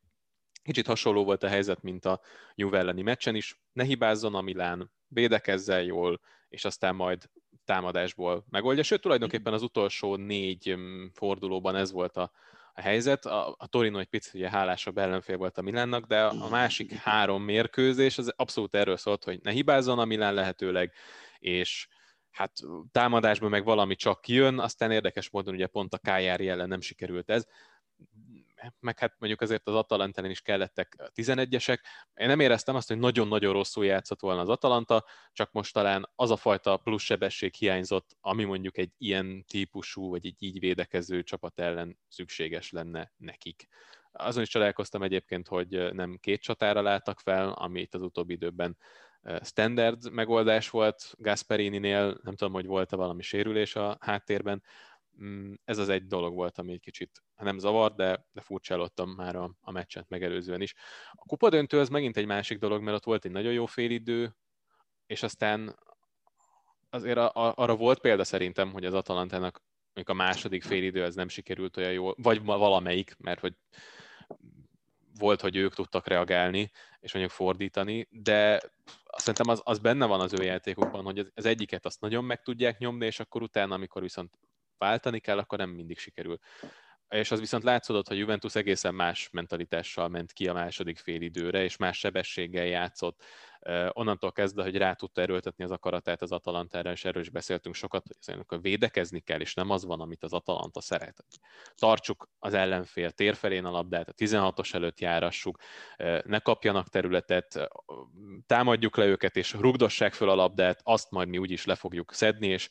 Kicsit 0.64 0.88
hasonló 0.88 1.24
volt 1.24 1.44
a 1.44 1.48
helyzet, 1.48 1.82
mint 1.82 2.06
a 2.06 2.22
Juve 2.56 2.78
elleni 2.78 3.02
meccsen 3.02 3.36
is. 3.36 3.60
Ne 3.74 3.84
hibázzon 3.84 4.36
a 4.36 4.42
Milán, 4.42 4.92
védekezzel 5.08 5.82
jól, 5.82 6.20
és 6.50 6.66
aztán 6.66 6.96
majd 6.96 7.30
támadásból 7.66 8.46
megoldja. 8.50 8.84
Sőt, 8.84 9.02
tulajdonképpen 9.02 9.54
az 9.54 9.62
utolsó 9.62 10.16
négy 10.16 10.76
fordulóban 11.14 11.76
ez 11.76 11.92
volt 11.92 12.18
a, 12.18 12.32
a 12.74 12.82
helyzet. 12.82 13.26
A, 13.26 13.56
a 13.58 13.68
Torino 13.68 14.00
egy 14.00 14.08
picit 14.08 14.34
ugye 14.34 14.50
hálásabb 14.50 14.98
ellenfél 14.98 15.38
volt 15.38 15.58
a 15.58 15.62
Milánnak, 15.62 16.06
de 16.06 16.24
a 16.24 16.50
másik 16.50 16.94
három 16.94 17.44
mérkőzés 17.44 18.18
az 18.18 18.34
abszolút 18.36 18.76
erről 18.76 18.98
szólt, 18.98 19.24
hogy 19.24 19.40
ne 19.44 19.52
hibázzon 19.52 20.00
a 20.00 20.06
Milán 20.06 20.34
lehetőleg, 20.34 20.94
és 21.40 21.88
hát 22.32 22.52
támadásban 22.92 23.50
meg 23.50 23.64
valami 23.64 23.96
csak 23.96 24.28
jön, 24.28 24.60
aztán 24.60 24.92
érdekes 24.92 25.30
módon 25.30 25.54
ugye 25.54 25.68
pont 25.68 25.94
a 25.94 25.98
Kájári 25.98 26.50
ellen 26.50 26.68
nem 26.68 26.82
sikerült 26.82 27.30
ez, 27.30 27.46
meg 28.80 29.00
hát 29.00 29.16
mondjuk 29.20 29.42
azért 29.42 29.68
az 29.68 29.76
Atalantán 29.76 30.26
is 30.30 30.42
kellettek 30.42 31.12
11-esek. 31.16 31.80
Én 32.14 32.28
nem 32.28 32.40
éreztem 32.40 32.76
azt, 32.76 32.88
hogy 32.88 32.98
nagyon-nagyon 32.98 33.54
rosszul 33.54 33.86
játszott 33.86 34.20
volna 34.20 34.42
az 34.42 34.50
Atalanta, 34.50 35.06
csak 35.32 35.52
most 35.52 35.74
talán 35.74 36.10
az 36.16 36.32
a 36.32 36.36
fajta 36.36 36.78
plusz 36.78 37.04
sebesség 37.04 37.54
hiányzott, 37.54 38.18
ami 38.20 38.44
mondjuk 38.44 38.78
egy 38.78 38.92
ilyen 38.98 39.46
típusú, 39.48 40.10
vagy 40.10 40.26
egy 40.26 40.36
így 40.40 40.60
védekező 40.60 41.24
csapat 41.24 41.60
ellen 41.60 42.00
szükséges 42.08 42.72
lenne 42.72 43.12
nekik. 43.18 43.68
Azon 44.12 44.44
is 44.44 44.50
csodálkoztam 44.50 45.04
egyébként, 45.04 45.48
hogy 45.48 45.94
nem 45.94 46.18
két 46.22 46.42
csatára 46.42 46.82
láttak 46.82 47.20
fel, 47.20 47.50
ami 47.50 47.82
itt 47.82 47.94
az 47.94 48.02
utóbbi 48.02 48.34
időben 48.34 48.78
standard 49.42 50.12
megoldás 50.12 50.70
volt 50.70 51.14
Gasperini-nél, 51.18 52.20
nem 52.24 52.36
tudom, 52.36 52.54
hogy 52.54 52.66
volt-e 52.66 52.96
valami 52.96 53.22
sérülés 53.22 53.76
a 53.76 53.98
háttérben, 54.00 54.64
Mm, 55.24 55.54
ez 55.64 55.78
az 55.78 55.90
egy 55.90 56.08
dolog 56.08 56.34
volt, 56.34 56.58
ami 56.58 56.72
egy 56.72 56.80
kicsit 56.80 57.24
nem 57.36 57.58
zavar, 57.58 57.96
de, 57.96 58.26
de 58.32 58.42
furcsálottam 58.42 59.10
már 59.10 59.36
a, 59.36 59.52
a 59.62 59.72
meccset 59.72 60.10
megelőzően 60.10 60.62
is. 60.62 60.74
A 61.12 61.26
kupadöntő 61.26 61.80
az 61.80 61.90
megint 61.90 62.18
egy 62.18 62.26
másik 62.26 62.58
dolog, 62.58 62.82
mert 62.82 62.98
ott 62.98 63.04
volt 63.04 63.26
egy 63.26 63.32
nagyon 63.32 63.54
jó 63.54 63.66
félidő, 63.66 64.36
és 65.06 65.24
aztán 65.24 65.80
azért 66.90 67.18
a, 67.18 67.32
a, 67.34 67.54
arra 67.56 67.76
volt 67.76 68.00
példa 68.00 68.24
szerintem, 68.24 68.72
hogy 68.72 68.86
az 68.86 68.94
Atalantának 68.94 69.64
mondjuk 69.94 70.20
a 70.20 70.24
második 70.24 70.64
félidő 70.64 71.04
ez 71.04 71.16
nem 71.16 71.28
sikerült 71.28 71.78
olyan 71.78 71.92
jól, 71.92 72.16
vagy 72.18 72.44
valamelyik, 72.44 73.16
mert 73.18 73.40
hogy 73.40 73.54
volt, 75.18 75.42
hogy 75.42 75.56
ők 75.56 75.74
tudtak 75.74 76.08
reagálni, 76.08 76.72
és 77.00 77.14
mondjuk 77.14 77.36
fordítani, 77.36 78.08
de 78.10 78.62
szerintem 79.18 79.50
az, 79.50 79.62
az 79.64 79.80
benne 79.80 80.06
van 80.06 80.20
az 80.20 80.34
ő 80.40 80.44
játékukban, 80.44 81.04
hogy 81.04 81.32
az 81.36 81.46
egyiket 81.46 81.86
azt 81.86 82.02
nagyon 82.02 82.24
meg 82.24 82.42
tudják 82.42 82.78
nyomni, 82.78 83.06
és 83.06 83.20
akkor 83.20 83.42
utána, 83.42 83.74
amikor 83.74 84.02
viszont 84.02 84.34
váltani 84.78 85.20
kell, 85.20 85.38
akkor 85.38 85.58
nem 85.58 85.70
mindig 85.70 85.98
sikerül. 85.98 86.40
És 87.12 87.32
az 87.32 87.40
viszont 87.40 87.64
látszódott, 87.64 88.08
hogy 88.08 88.18
Juventus 88.18 88.56
egészen 88.56 88.96
más 88.96 89.30
mentalitással 89.32 90.08
ment 90.08 90.34
ki 90.34 90.48
a 90.48 90.54
második 90.54 90.98
félidőre, 90.98 91.64
és 91.64 91.78
más 91.78 91.98
sebességgel 91.98 92.66
játszott. 92.66 93.24
Onnantól 93.90 94.32
kezdve, 94.32 94.64
hogy 94.64 94.78
rá 94.78 94.94
tudta 94.94 95.22
erőltetni 95.22 95.64
az 95.64 95.72
akaratát 95.72 96.22
az 96.22 96.32
Atalantára, 96.32 96.92
és 96.92 97.06
erről 97.06 97.22
is 97.22 97.30
beszéltünk 97.30 97.76
sokat, 97.76 98.06
hogy 98.26 98.40
akkor 98.40 98.62
védekezni 98.62 99.20
kell, 99.20 99.40
és 99.40 99.54
nem 99.54 99.70
az 99.70 99.86
van, 99.86 100.00
amit 100.00 100.24
az 100.24 100.34
Atalanta 100.34 100.82
szeret. 100.82 101.26
Tartsuk 101.76 102.30
az 102.40 102.54
ellenfél 102.54 103.12
térfelén 103.12 103.66
a 103.66 103.72
labdát, 103.72 104.10
a 104.10 104.14
16-os 104.14 104.74
előtt 104.74 105.00
járassuk, 105.00 105.58
ne 106.24 106.40
kapjanak 106.40 106.90
területet, 106.90 107.70
támadjuk 108.46 108.98
le 108.98 109.06
őket, 109.06 109.36
és 109.36 109.54
rugdossák 109.54 110.14
föl 110.14 110.30
a 110.30 110.36
labdát, 110.36 110.80
azt 110.84 111.12
majd 111.12 111.28
mi 111.28 111.38
úgyis 111.38 111.66
le 111.66 111.76
fogjuk 111.76 112.14
szedni, 112.14 112.48
és 112.48 112.70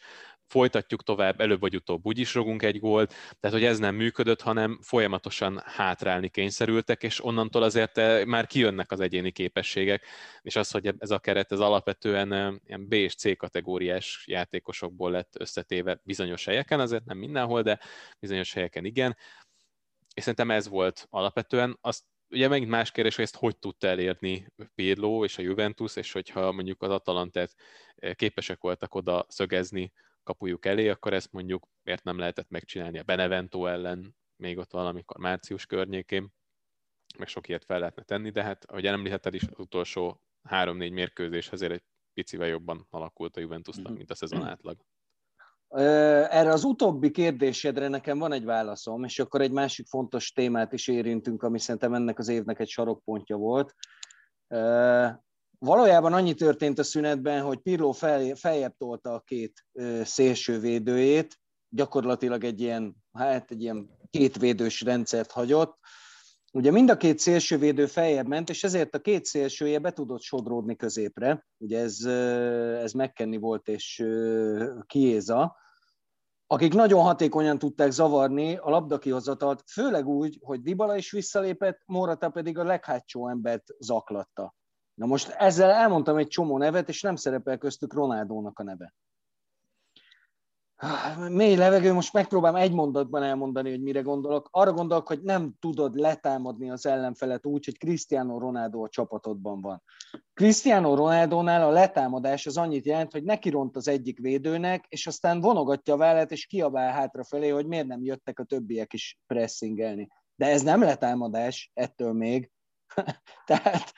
folytatjuk 0.51 1.03
tovább, 1.03 1.41
előbb 1.41 1.61
vagy 1.61 1.75
utóbb 1.75 2.07
úgyis 2.07 2.35
rogunk 2.35 2.63
egy 2.63 2.79
gólt, 2.79 3.15
tehát 3.41 3.57
hogy 3.57 3.67
ez 3.67 3.79
nem 3.79 3.95
működött, 3.95 4.41
hanem 4.41 4.79
folyamatosan 4.83 5.63
hátrálni 5.65 6.29
kényszerültek, 6.29 7.03
és 7.03 7.25
onnantól 7.25 7.63
azért 7.63 7.99
eh, 7.99 8.25
már 8.25 8.47
kijönnek 8.47 8.93
az 8.93 9.01
egyéni 9.01 9.31
képességek, 9.33 10.07
és 10.43 10.57
az, 10.57 10.71
hogy 10.71 10.95
ez 10.99 11.11
a 11.11 11.19
keret 11.19 11.53
ez 11.53 11.61
alapvetően 11.61 12.33
eh, 12.33 12.55
ilyen 12.67 12.89
B 12.89 12.93
és 12.93 13.15
C 13.15 13.37
kategóriás 13.37 14.25
játékosokból 14.27 15.11
lett 15.11 15.35
összetéve 15.39 16.01
bizonyos 16.03 16.45
helyeken, 16.45 16.81
azért 16.81 17.05
nem 17.05 17.19
mindenhol, 17.19 17.63
de 17.63 17.79
bizonyos 18.19 18.53
helyeken 18.53 18.85
igen, 18.85 19.17
és 20.15 20.23
szerintem 20.23 20.51
ez 20.51 20.69
volt 20.69 21.07
alapvetően. 21.11 21.79
Azt 21.81 22.03
ugye 22.31 22.49
megint 22.49 22.71
más 22.71 22.91
kérdés, 22.91 23.15
hogy 23.15 23.25
ezt 23.25 23.37
hogy 23.37 23.59
tudta 23.59 23.87
elérni 23.87 24.47
Pirlo 24.75 25.25
és 25.25 25.39
a 25.39 25.43
Juventus, 25.43 25.97
és 25.97 26.13
hogyha 26.13 26.53
mondjuk 26.53 26.83
az 26.83 26.91
Atalantát 26.91 27.55
eh, 27.97 28.15
képesek 28.15 28.61
voltak 28.61 28.95
oda 28.95 29.27
szögezni 29.29 29.93
kapujuk 30.31 30.67
elé, 30.67 30.89
akkor 30.89 31.13
ezt 31.13 31.33
mondjuk 31.33 31.69
miért 31.83 32.05
nem 32.05 32.19
lehetett 32.19 32.49
megcsinálni 32.49 32.99
a 32.99 33.03
Benevento 33.03 33.67
ellen, 33.67 34.17
még 34.37 34.59
ott 34.59 34.73
valamikor 34.73 35.17
március 35.17 35.67
környékén, 35.67 36.29
meg 37.19 37.29
sok 37.29 37.49
ilyet 37.49 37.65
fel 37.65 37.79
lehetne 37.79 38.03
tenni, 38.03 38.31
de 38.31 38.43
hát, 38.43 38.65
ahogy 38.65 38.87
említetted 38.87 39.35
is, 39.35 39.43
az 39.43 39.59
utolsó 39.59 40.23
három-négy 40.43 40.93
mérkőzés 40.93 41.49
azért 41.49 41.73
egy 41.73 41.83
picivel 42.13 42.49
jobban 42.49 42.87
alakult 42.91 43.37
a 43.37 43.41
Juventusnak, 43.41 43.87
mhm. 43.87 43.97
mint 43.97 44.11
a 44.11 44.15
szezon 44.15 44.43
átlag. 44.43 44.77
Erre 45.69 46.53
az 46.53 46.65
utóbbi 46.65 47.11
kérdésedre 47.11 47.89
nekem 47.89 48.19
van 48.19 48.33
egy 48.33 48.45
válaszom, 48.45 49.05
és 49.05 49.19
akkor 49.19 49.41
egy 49.41 49.53
másik 49.53 49.87
fontos 49.87 50.33
témát 50.33 50.73
is 50.73 50.89
érintünk, 50.89 51.43
ami 51.43 51.59
szerintem 51.59 51.95
ennek 51.95 52.19
az 52.19 52.29
évnek 52.29 52.59
egy 52.59 52.69
sarokpontja 52.69 53.37
volt. 53.37 53.75
Valójában 55.65 56.13
annyi 56.13 56.35
történt 56.35 56.79
a 56.79 56.83
szünetben, 56.83 57.43
hogy 57.43 57.59
Pirlo 57.59 57.93
fel, 57.93 58.35
feljebb 58.35 58.77
tolta 58.77 59.15
a 59.15 59.21
két 59.21 59.65
szélső 60.03 60.59
védőjét, 60.59 61.41
gyakorlatilag 61.69 62.45
egy 62.45 62.61
ilyen, 62.61 62.97
hát 63.13 63.51
egy 63.51 63.63
ilyen 63.63 63.91
kétvédős 64.11 64.81
rendszert 64.81 65.31
hagyott, 65.31 65.79
Ugye 66.53 66.71
mind 66.71 66.91
a 66.91 66.97
két 66.97 67.19
szélsővédő 67.19 67.87
feljebb 67.87 68.27
ment, 68.27 68.49
és 68.49 68.65
ezért 68.65 68.95
a 68.95 69.01
két 69.01 69.25
szélsője 69.25 69.79
be 69.79 69.93
tudott 69.93 70.21
sodródni 70.21 70.77
középre. 70.77 71.47
Ugye 71.57 71.79
ez, 71.79 72.05
ez 72.83 72.93
megkenni 72.93 73.37
volt, 73.37 73.69
és 73.69 74.05
Kiéza, 74.87 75.57
akik 76.47 76.75
nagyon 76.75 77.03
hatékonyan 77.03 77.59
tudták 77.59 77.91
zavarni 77.91 78.57
a 78.57 78.71
labdakihozatalt, 78.71 79.63
főleg 79.67 80.07
úgy, 80.07 80.39
hogy 80.43 80.61
Dybala 80.61 80.97
is 80.97 81.11
visszalépett, 81.11 81.83
Morata 81.87 82.31
pedig 82.31 82.59
a 82.59 82.65
leghátsó 82.65 83.29
embert 83.29 83.65
zaklatta. 83.79 84.55
Na 85.01 85.07
most 85.07 85.29
ezzel 85.29 85.71
elmondtam 85.71 86.17
egy 86.17 86.29
csomó 86.29 86.59
nevet, 86.59 86.89
és 86.89 87.03
nem 87.03 87.17
szerepel 87.17 87.59
köztük 87.59 87.95
Ronaldónak 87.95 88.59
a 88.59 88.63
neve. 88.63 88.95
Mély 91.29 91.57
levegő, 91.57 91.93
most 91.93 92.13
megpróbálom 92.13 92.61
egy 92.61 92.73
mondatban 92.73 93.23
elmondani, 93.23 93.71
hogy 93.71 93.83
mire 93.83 94.01
gondolok. 94.01 94.49
Arra 94.51 94.73
gondolok, 94.73 95.07
hogy 95.07 95.23
nem 95.23 95.53
tudod 95.61 95.95
letámadni 95.95 96.71
az 96.71 96.87
ellenfelet 96.87 97.47
úgy, 97.47 97.65
hogy 97.65 97.79
Cristiano 97.79 98.39
Ronaldo 98.39 98.83
a 98.83 98.89
csapatodban 98.89 99.61
van. 99.61 99.83
Cristiano 100.35 100.95
Ronaldónál 100.95 101.63
a 101.63 101.71
letámadás 101.71 102.47
az 102.47 102.57
annyit 102.57 102.87
jelent, 102.87 103.13
hogy 103.13 103.25
neki 103.25 103.51
ront 103.51 103.77
az 103.77 103.89
egyik 103.89 104.19
védőnek, 104.19 104.85
és 104.89 105.07
aztán 105.07 105.41
vonogatja 105.41 105.95
a 105.95 105.97
vállat, 105.97 106.31
és 106.31 106.47
kiabál 106.47 106.93
hátrafelé, 106.93 107.49
hogy 107.49 107.67
miért 107.67 107.87
nem 107.87 108.05
jöttek 108.05 108.39
a 108.39 108.45
többiek 108.45 108.93
is 108.93 109.19
pressingelni. 109.27 110.09
De 110.35 110.47
ez 110.47 110.63
nem 110.63 110.81
letámadás, 110.81 111.71
ettől 111.75 112.13
még. 112.13 112.51
Tehát 113.47 113.93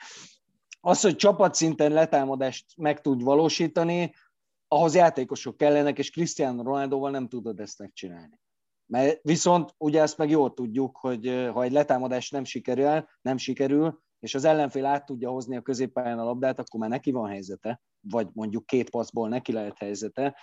az, 0.85 1.01
hogy 1.01 1.15
csapatszinten 1.15 1.91
letámadást 1.91 2.65
meg 2.77 3.01
tud 3.01 3.23
valósítani, 3.23 4.13
ahhoz 4.67 4.95
játékosok 4.95 5.57
kellenek, 5.57 5.97
és 5.97 6.09
Cristiano 6.09 6.63
Ronaldoval 6.63 7.11
nem 7.11 7.27
tudod 7.27 7.59
ezt 7.59 7.79
megcsinálni. 7.79 8.39
Mert 8.85 9.19
viszont 9.21 9.73
ugye 9.77 10.01
ezt 10.01 10.17
meg 10.17 10.29
jól 10.29 10.53
tudjuk, 10.53 10.97
hogy 10.97 11.49
ha 11.53 11.63
egy 11.63 11.71
letámadás 11.71 12.29
nem 12.29 12.43
sikerül, 12.43 13.05
nem 13.21 13.37
sikerül, 13.37 14.01
és 14.19 14.35
az 14.35 14.43
ellenfél 14.43 14.85
át 14.85 15.05
tudja 15.05 15.29
hozni 15.29 15.55
a 15.55 15.61
középpályán 15.61 16.19
a 16.19 16.23
labdát, 16.23 16.59
akkor 16.59 16.79
már 16.79 16.89
neki 16.89 17.11
van 17.11 17.29
helyzete, 17.29 17.81
vagy 17.99 18.27
mondjuk 18.33 18.65
két 18.65 18.89
passzból 18.89 19.29
neki 19.29 19.51
lehet 19.51 19.77
helyzete, 19.77 20.37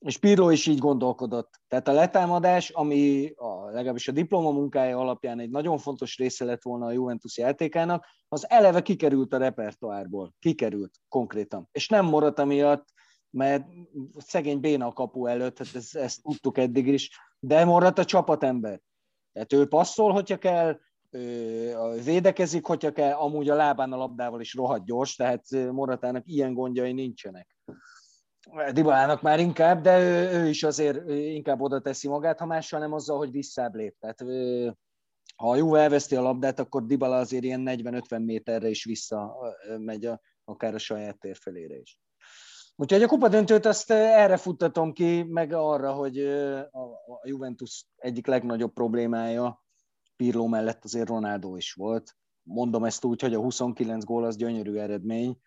és 0.00 0.18
Pirlo 0.18 0.50
is 0.50 0.66
így 0.66 0.78
gondolkodott. 0.78 1.60
Tehát 1.68 1.88
a 1.88 1.92
letámadás, 1.92 2.70
ami 2.70 3.32
a, 3.36 3.70
legalábbis 3.70 4.08
a 4.08 4.12
diploma 4.12 4.50
munkája 4.50 4.98
alapján 4.98 5.40
egy 5.40 5.50
nagyon 5.50 5.78
fontos 5.78 6.16
része 6.16 6.44
lett 6.44 6.62
volna 6.62 6.86
a 6.86 6.92
Juventus 6.92 7.38
játékának, 7.38 8.06
az 8.28 8.50
eleve 8.50 8.80
kikerült 8.82 9.32
a 9.32 9.38
repertoárból. 9.38 10.34
Kikerült 10.38 10.94
konkrétan. 11.08 11.68
És 11.72 11.88
nem 11.88 12.06
maradt 12.06 12.44
miatt, 12.44 12.88
mert 13.30 13.66
szegény 14.16 14.60
béna 14.60 14.92
kapu 14.92 15.26
előtt, 15.26 15.58
hát 15.58 15.74
ezt, 15.74 15.96
ezt 15.96 16.22
tudtuk 16.22 16.58
eddig 16.58 16.86
is, 16.86 17.10
de 17.38 17.64
maradt 17.64 17.98
a 17.98 18.04
csapatember. 18.04 18.80
Tehát 19.32 19.52
ő 19.52 19.66
passzol, 19.68 20.12
hogyha 20.12 20.36
kell, 20.36 20.78
védekezik, 22.04 22.66
hogyha 22.66 22.92
kell, 22.92 23.12
amúgy 23.12 23.48
a 23.48 23.54
lábán 23.54 23.92
a 23.92 23.96
labdával 23.96 24.40
is 24.40 24.54
rohadt 24.54 24.84
gyors, 24.84 25.16
tehát 25.16 25.44
Moratának 25.50 26.26
ilyen 26.26 26.54
gondjai 26.54 26.92
nincsenek. 26.92 27.56
Dibalának 28.72 29.22
már 29.22 29.40
inkább, 29.40 29.82
de 29.82 29.98
ő, 29.98 30.30
ő 30.30 30.48
is 30.48 30.62
azért 30.62 31.08
inkább 31.10 31.60
oda 31.60 31.80
teszi 31.80 32.08
magát, 32.08 32.38
ha 32.38 32.46
mással 32.46 32.80
nem 32.80 32.92
azzal, 32.92 33.18
hogy 33.18 33.30
visszább 33.30 33.74
lép. 33.74 33.96
Tehát 33.98 34.20
ha 35.36 35.50
a 35.50 35.56
Juve 35.56 35.80
elveszti 35.80 36.16
a 36.16 36.22
labdát, 36.22 36.58
akkor 36.58 36.86
Dybala 36.86 37.16
azért 37.16 37.44
ilyen 37.44 37.62
40-50 37.66 38.24
méterre 38.24 38.68
is 38.68 38.84
vissza 38.84 39.36
megy 39.78 40.06
a, 40.06 40.20
akár 40.44 40.74
a 40.74 40.78
saját 40.78 41.18
térfelére 41.18 41.76
is. 41.76 42.00
Úgyhogy 42.76 43.02
a 43.02 43.06
kupa 43.06 43.28
döntőt 43.28 43.66
azt 43.66 43.90
erre 43.90 44.36
futtatom 44.36 44.92
ki, 44.92 45.22
meg 45.22 45.52
arra, 45.52 45.92
hogy 45.92 46.18
a 46.68 47.20
Juventus 47.22 47.86
egyik 47.96 48.26
legnagyobb 48.26 48.72
problémája 48.72 49.64
Pirlo 50.16 50.46
mellett 50.46 50.84
azért 50.84 51.08
Ronaldo 51.08 51.56
is 51.56 51.72
volt. 51.72 52.16
Mondom 52.42 52.84
ezt 52.84 53.04
úgy, 53.04 53.20
hogy 53.20 53.34
a 53.34 53.40
29 53.40 54.04
gól 54.04 54.24
az 54.24 54.36
gyönyörű 54.36 54.76
eredmény. 54.76 55.38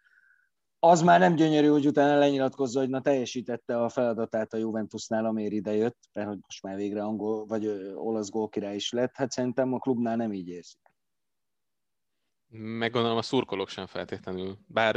Az 0.86 1.02
már 1.02 1.20
nem 1.20 1.36
gyönyörű, 1.36 1.68
hogy 1.68 1.88
utána 1.88 2.18
lenyilatkozza, 2.18 2.80
hogy 2.80 2.90
na 2.90 3.02
teljesítette 3.02 3.84
a 3.84 3.90
feladatát 3.90 4.54
a 4.54 4.58
Juventusnál, 4.58 5.26
amiért 5.26 5.52
idejött, 5.52 5.98
mert 6.14 6.28
hogy 6.28 6.38
most 6.42 6.64
már 6.64 6.76
végre 6.76 7.04
angol 7.04 7.46
vagy 7.46 7.68
olasz 7.96 8.30
gólkirály 8.30 8.76
is 8.76 8.92
lett. 8.92 9.16
Hát 9.16 9.32
szerintem 9.32 9.74
a 9.74 9.80
klubnál 9.80 10.16
nem 10.16 10.34
így 10.34 10.48
érzik. 10.48 10.80
Meg 12.56 12.92
gondolom 12.92 13.18
a 13.18 13.22
szurkolók 13.22 13.70
sem 13.70 13.86
feltétlenül. 13.86 14.58
Bár 14.68 14.96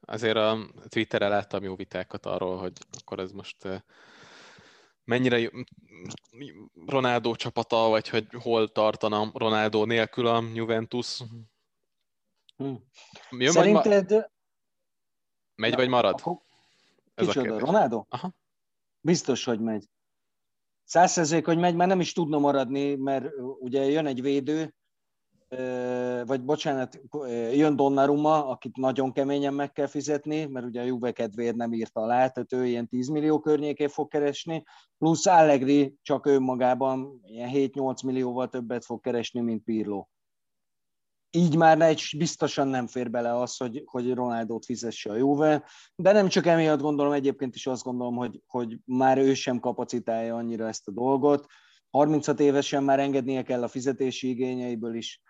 azért 0.00 0.36
a 0.36 0.58
Twitterre 0.88 1.28
láttam 1.28 1.62
jó 1.62 1.76
vitákat 1.76 2.26
arról, 2.26 2.58
hogy 2.58 2.72
akkor 3.00 3.18
ez 3.18 3.32
most 3.32 3.56
mennyire 5.04 5.50
Ronaldo 6.86 7.34
csapata, 7.34 7.88
vagy 7.88 8.08
hogy 8.08 8.26
hol 8.42 8.68
tartana 8.68 9.30
Ronaldo 9.34 9.84
nélkül 9.84 10.26
a 10.26 10.42
Juventus. 10.54 11.22
Hm. 12.56 12.74
Jön 13.30 13.52
Szerinted... 13.52 14.10
Ma... 14.10 14.34
Megy 15.56 15.74
vagy 15.74 15.88
marad? 15.88 16.14
Akkor... 16.20 16.38
Ez 17.14 17.26
Kicsoda, 17.26 17.54
a 17.54 17.58
Ronaldo? 17.58 18.04
Aha. 18.08 18.32
Biztos, 19.00 19.44
hogy 19.44 19.60
megy. 19.60 19.88
Százszerzék, 20.84 21.44
hogy 21.44 21.58
megy, 21.58 21.74
mert 21.74 21.90
nem 21.90 22.00
is 22.00 22.12
tudna 22.12 22.38
maradni, 22.38 22.94
mert 22.94 23.26
ugye 23.58 23.84
jön 23.84 24.06
egy 24.06 24.22
védő, 24.22 24.74
vagy 26.24 26.44
bocsánat, 26.44 27.00
jön 27.52 27.76
Donnarumma, 27.76 28.48
akit 28.48 28.76
nagyon 28.76 29.12
keményen 29.12 29.54
meg 29.54 29.72
kell 29.72 29.86
fizetni, 29.86 30.44
mert 30.44 30.66
ugye 30.66 30.80
a 30.80 30.84
Juve 30.84 31.12
kedvéért 31.12 31.56
nem 31.56 31.72
írta 31.72 32.00
alá, 32.00 32.28
tehát 32.28 32.52
ő 32.52 32.66
ilyen 32.66 32.88
10 32.88 33.08
millió 33.08 33.40
környékén 33.40 33.88
fog 33.88 34.08
keresni, 34.08 34.64
plusz 34.98 35.26
Allegri 35.26 35.96
csak 36.02 36.26
önmagában 36.26 37.20
ilyen 37.26 37.50
7-8 37.52 38.04
millióval 38.04 38.48
többet 38.48 38.84
fog 38.84 39.00
keresni, 39.00 39.40
mint 39.40 39.64
Pirlo. 39.64 40.06
Így 41.36 41.56
már 41.56 41.80
egy 41.80 42.02
biztosan 42.16 42.68
nem 42.68 42.86
fér 42.86 43.10
bele 43.10 43.40
az, 43.40 43.56
hogy, 43.56 43.82
hogy 43.84 44.14
Ronaldot 44.14 44.64
fizesse 44.64 45.10
a 45.10 45.16
Juve, 45.16 45.64
de 45.96 46.12
nem 46.12 46.28
csak 46.28 46.46
emiatt 46.46 46.80
gondolom, 46.80 47.12
egyébként 47.12 47.54
is 47.54 47.66
azt 47.66 47.82
gondolom, 47.82 48.16
hogy, 48.16 48.42
hogy 48.46 48.78
már 48.84 49.18
ő 49.18 49.34
sem 49.34 49.60
kapacitálja 49.60 50.36
annyira 50.36 50.68
ezt 50.68 50.88
a 50.88 50.92
dolgot, 50.92 51.46
36 51.90 52.40
évesen 52.40 52.84
már 52.84 53.00
engednie 53.00 53.42
kell 53.42 53.62
a 53.62 53.68
fizetési 53.68 54.28
igényeiből 54.28 54.94
is, 54.94 55.22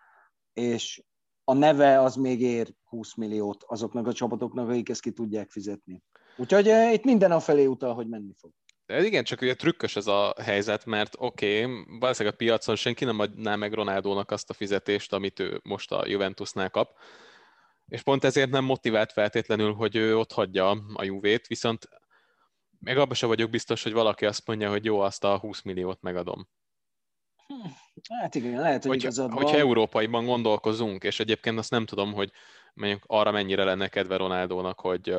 és 0.52 1.04
a 1.44 1.54
neve 1.54 2.00
az 2.00 2.14
még 2.14 2.40
ér 2.40 2.74
20 2.84 3.14
milliót 3.14 3.64
azoknak 3.66 4.06
a 4.06 4.12
csapatoknak, 4.12 4.68
akik 4.68 4.88
ezt 4.88 5.00
ki 5.00 5.10
tudják 5.10 5.50
fizetni. 5.50 6.02
Úgyhogy 6.36 6.68
eh, 6.68 6.92
itt 6.92 7.04
minden 7.04 7.32
a 7.32 7.40
felé 7.40 7.64
utal, 7.64 7.94
hogy 7.94 8.08
menni 8.08 8.32
fog. 8.36 8.50
De 8.86 9.04
igen, 9.04 9.24
csak 9.24 9.40
ugye 9.40 9.54
trükkös 9.54 9.96
ez 9.96 10.06
a 10.06 10.34
helyzet, 10.42 10.84
mert 10.84 11.14
oké, 11.18 11.64
okay, 11.64 11.84
valószínűleg 11.98 12.34
a 12.34 12.36
piacon 12.36 12.76
senki 12.76 13.04
nem 13.04 13.18
adná 13.18 13.56
meg 13.56 13.72
Ronaldónak 13.72 14.30
azt 14.30 14.50
a 14.50 14.54
fizetést, 14.54 15.12
amit 15.12 15.40
ő 15.40 15.60
most 15.62 15.92
a 15.92 16.06
Juventusnál 16.06 16.70
kap, 16.70 16.98
és 17.88 18.02
pont 18.02 18.24
ezért 18.24 18.50
nem 18.50 18.64
motivált 18.64 19.12
feltétlenül, 19.12 19.72
hogy 19.74 19.96
ő 19.96 20.18
ott 20.18 20.32
hagyja 20.32 20.70
a 20.94 21.04
Juvét, 21.04 21.46
viszont 21.46 21.88
meg 22.80 22.98
abban 22.98 23.14
sem 23.14 23.28
vagyok 23.28 23.50
biztos, 23.50 23.82
hogy 23.82 23.92
valaki 23.92 24.26
azt 24.26 24.46
mondja, 24.46 24.70
hogy 24.70 24.84
jó, 24.84 25.00
azt 25.00 25.24
a 25.24 25.38
20 25.38 25.62
milliót 25.62 26.02
megadom. 26.02 26.48
Hát 28.20 28.34
igen, 28.34 28.60
lehet, 28.60 28.82
hogy, 28.82 28.90
hogy 28.90 29.02
igazad 29.02 29.32
van. 29.32 29.42
Hogyha 29.42 29.58
európaiban 29.58 30.24
gondolkozunk, 30.24 31.04
és 31.04 31.20
egyébként 31.20 31.58
azt 31.58 31.70
nem 31.70 31.86
tudom, 31.86 32.12
hogy 32.12 32.32
mondjuk 32.74 33.02
arra 33.06 33.30
mennyire 33.30 33.64
lenne 33.64 33.88
kedve 33.88 34.16
Ronaldónak, 34.16 34.80
hogy 34.80 35.14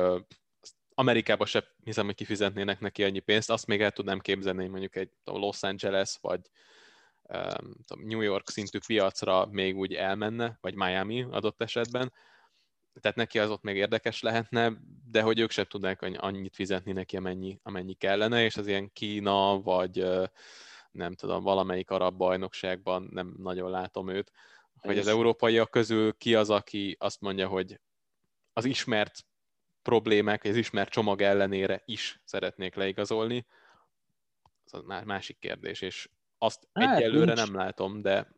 Amerikába 0.98 1.46
se 1.46 1.64
hiszem, 1.84 2.04
hogy 2.04 2.14
kifizetnének 2.14 2.80
neki 2.80 3.04
annyi 3.04 3.18
pénzt, 3.18 3.50
azt 3.50 3.66
még 3.66 3.80
el 3.80 3.90
tudnám 3.90 4.18
képzelni, 4.18 4.66
mondjuk 4.66 4.96
egy 4.96 5.10
Los 5.24 5.62
Angeles, 5.62 6.18
vagy 6.20 6.40
um, 7.22 7.74
New 8.04 8.20
York 8.20 8.48
szintű 8.48 8.78
piacra 8.86 9.46
még 9.46 9.76
úgy 9.76 9.94
elmenne, 9.94 10.58
vagy 10.60 10.74
Miami 10.74 11.26
adott 11.30 11.62
esetben, 11.62 12.12
tehát 13.00 13.16
neki 13.16 13.38
az 13.38 13.50
ott 13.50 13.62
még 13.62 13.76
érdekes 13.76 14.22
lehetne, 14.22 14.72
de 15.10 15.22
hogy 15.22 15.38
ők 15.38 15.50
sem 15.50 15.64
tudnák 15.64 16.02
annyit 16.02 16.54
fizetni 16.54 16.92
neki, 16.92 17.16
amennyi, 17.16 17.58
amennyi 17.62 17.94
kellene, 17.94 18.44
és 18.44 18.56
az 18.56 18.66
ilyen 18.66 18.92
Kína, 18.92 19.60
vagy 19.60 20.06
nem 20.90 21.14
tudom, 21.14 21.42
valamelyik 21.42 21.90
arab 21.90 22.16
bajnokságban 22.16 23.08
nem 23.10 23.34
nagyon 23.36 23.70
látom 23.70 24.08
őt, 24.08 24.32
hogy 24.80 24.98
az 24.98 25.06
európaiak 25.06 25.70
közül 25.70 26.16
ki 26.16 26.34
az, 26.34 26.50
aki 26.50 26.96
azt 26.98 27.20
mondja, 27.20 27.48
hogy 27.48 27.80
az 28.52 28.64
ismert 28.64 29.26
problémák, 29.88 30.44
az 30.44 30.56
ismert 30.56 30.90
csomag 30.90 31.22
ellenére 31.22 31.82
is 31.84 32.20
szeretnék 32.24 32.74
leigazolni, 32.74 33.46
az 34.70 34.82
már 34.86 35.04
másik 35.04 35.38
kérdés, 35.38 35.80
és 35.80 36.08
azt 36.38 36.68
hát, 36.72 36.96
egyelőre 36.96 37.34
nincs. 37.34 37.46
nem 37.46 37.56
látom, 37.56 38.02
de... 38.02 38.14
Hát 38.14 38.36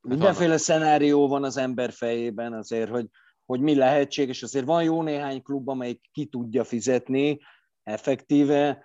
Mindenféle 0.00 0.46
vannak. 0.46 0.60
szenárió 0.60 1.28
van 1.28 1.44
az 1.44 1.56
ember 1.56 1.92
fejében 1.92 2.52
azért, 2.52 2.90
hogy, 2.90 3.06
hogy 3.44 3.60
mi 3.60 3.74
lehetséges. 3.74 4.42
Azért 4.42 4.64
van 4.64 4.82
jó 4.82 5.02
néhány 5.02 5.42
klub, 5.42 5.68
amelyik 5.68 6.00
ki 6.12 6.24
tudja 6.24 6.64
fizetni 6.64 7.40
effektíve, 7.82 8.84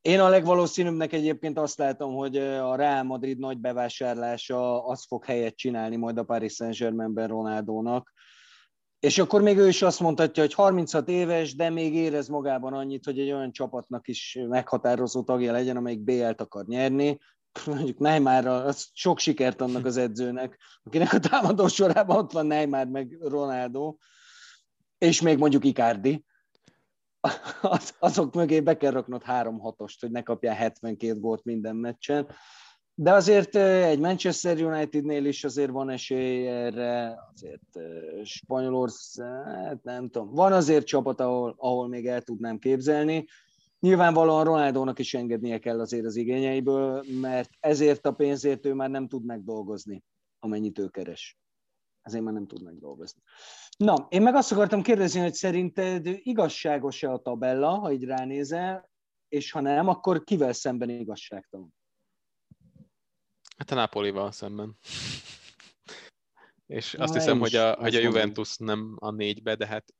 én 0.00 0.20
a 0.20 0.28
legvalószínűbbnek 0.28 1.12
egyébként 1.12 1.58
azt 1.58 1.78
látom, 1.78 2.14
hogy 2.14 2.36
a 2.36 2.76
Real 2.76 3.02
Madrid 3.02 3.38
nagy 3.38 3.58
bevásárlása 3.58 4.86
az 4.86 5.04
fog 5.06 5.24
helyet 5.24 5.56
csinálni 5.56 5.96
majd 5.96 6.18
a 6.18 6.24
Paris 6.24 6.54
Saint-Germainben 6.54 7.28
Ronaldónak. 7.28 8.12
És 9.04 9.18
akkor 9.18 9.42
még 9.42 9.58
ő 9.58 9.68
is 9.68 9.82
azt 9.82 10.00
mondhatja, 10.00 10.42
hogy 10.42 10.54
36 10.54 11.08
éves, 11.08 11.54
de 11.54 11.70
még 11.70 11.94
érez 11.94 12.28
magában 12.28 12.72
annyit, 12.72 13.04
hogy 13.04 13.18
egy 13.18 13.32
olyan 13.32 13.52
csapatnak 13.52 14.08
is 14.08 14.38
meghatározó 14.48 15.22
tagja 15.22 15.52
legyen, 15.52 15.76
amelyik 15.76 16.00
BL-t 16.00 16.40
akar 16.40 16.64
nyerni, 16.66 17.18
mondjuk 17.66 17.98
Neymarra, 17.98 18.64
az 18.64 18.88
sok 18.92 19.18
sikert 19.18 19.60
annak 19.60 19.84
az 19.84 19.96
edzőnek, 19.96 20.58
akinek 20.82 21.12
a 21.12 21.18
támadó 21.18 21.66
sorában 21.66 22.16
ott 22.16 22.32
van 22.32 22.46
Neymar 22.46 22.86
meg 22.86 23.16
Ronaldo, 23.20 23.96
és 24.98 25.20
még 25.20 25.38
mondjuk 25.38 25.64
Icardi, 25.64 26.24
az, 27.60 27.94
azok 27.98 28.34
mögé 28.34 28.60
be 28.60 28.76
kell 28.76 28.90
raknod 28.90 29.22
három 29.22 29.58
hatost, 29.58 30.00
hogy 30.00 30.10
ne 30.10 30.22
kapjál 30.22 30.54
72 30.54 31.20
gólt 31.20 31.44
minden 31.44 31.76
meccsen. 31.76 32.26
De 32.96 33.12
azért 33.12 33.56
egy 33.56 33.98
Manchester 33.98 34.64
Unitednél 34.64 35.24
is 35.24 35.44
azért 35.44 35.70
van 35.70 35.90
esély 35.90 36.46
erre, 36.48 37.18
azért 37.32 37.78
Spanyolország, 38.26 39.78
nem 39.82 40.08
tudom, 40.08 40.30
van 40.30 40.52
azért 40.52 40.86
csapat, 40.86 41.20
ahol, 41.20 41.54
ahol 41.58 41.88
még 41.88 42.06
el 42.06 42.22
tudnám 42.22 42.58
képzelni. 42.58 43.26
Nyilvánvalóan 43.78 44.44
Ronaldónak 44.44 44.98
is 44.98 45.14
engednie 45.14 45.58
kell 45.58 45.80
azért 45.80 46.04
az 46.04 46.16
igényeiből, 46.16 47.04
mert 47.20 47.50
ezért 47.60 48.06
a 48.06 48.12
pénzért 48.12 48.66
ő 48.66 48.74
már 48.74 48.90
nem 48.90 49.08
tud 49.08 49.24
megdolgozni, 49.24 50.04
amennyit 50.38 50.78
ő 50.78 50.88
keres. 50.88 51.38
Ezért 52.02 52.24
már 52.24 52.32
nem 52.32 52.46
tud 52.46 52.62
megdolgozni. 52.62 53.20
Na, 53.76 54.06
én 54.08 54.22
meg 54.22 54.34
azt 54.34 54.52
akartam 54.52 54.82
kérdezni, 54.82 55.20
hogy 55.20 55.34
szerinted 55.34 56.06
igazságos-e 56.06 57.12
a 57.12 57.18
tabella, 57.18 57.68
ha 57.68 57.92
így 57.92 58.04
ránézel, 58.04 58.90
és 59.28 59.50
ha 59.50 59.60
nem, 59.60 59.88
akkor 59.88 60.24
kivel 60.24 60.52
szemben 60.52 60.88
igazságtalan? 60.88 61.74
Hát 63.56 63.70
a 63.70 63.74
Napolival 63.74 64.32
szemben. 64.32 64.78
És 66.66 66.94
azt 66.94 67.12
Na, 67.12 67.18
hiszem, 67.18 67.38
hogy 67.38 67.54
a, 67.54 67.74
hogy 67.74 67.94
a 67.94 68.00
Juventus 68.00 68.56
nem 68.56 68.96
a 68.98 69.10
négybe, 69.10 69.54
de 69.54 69.66
hát 69.66 69.94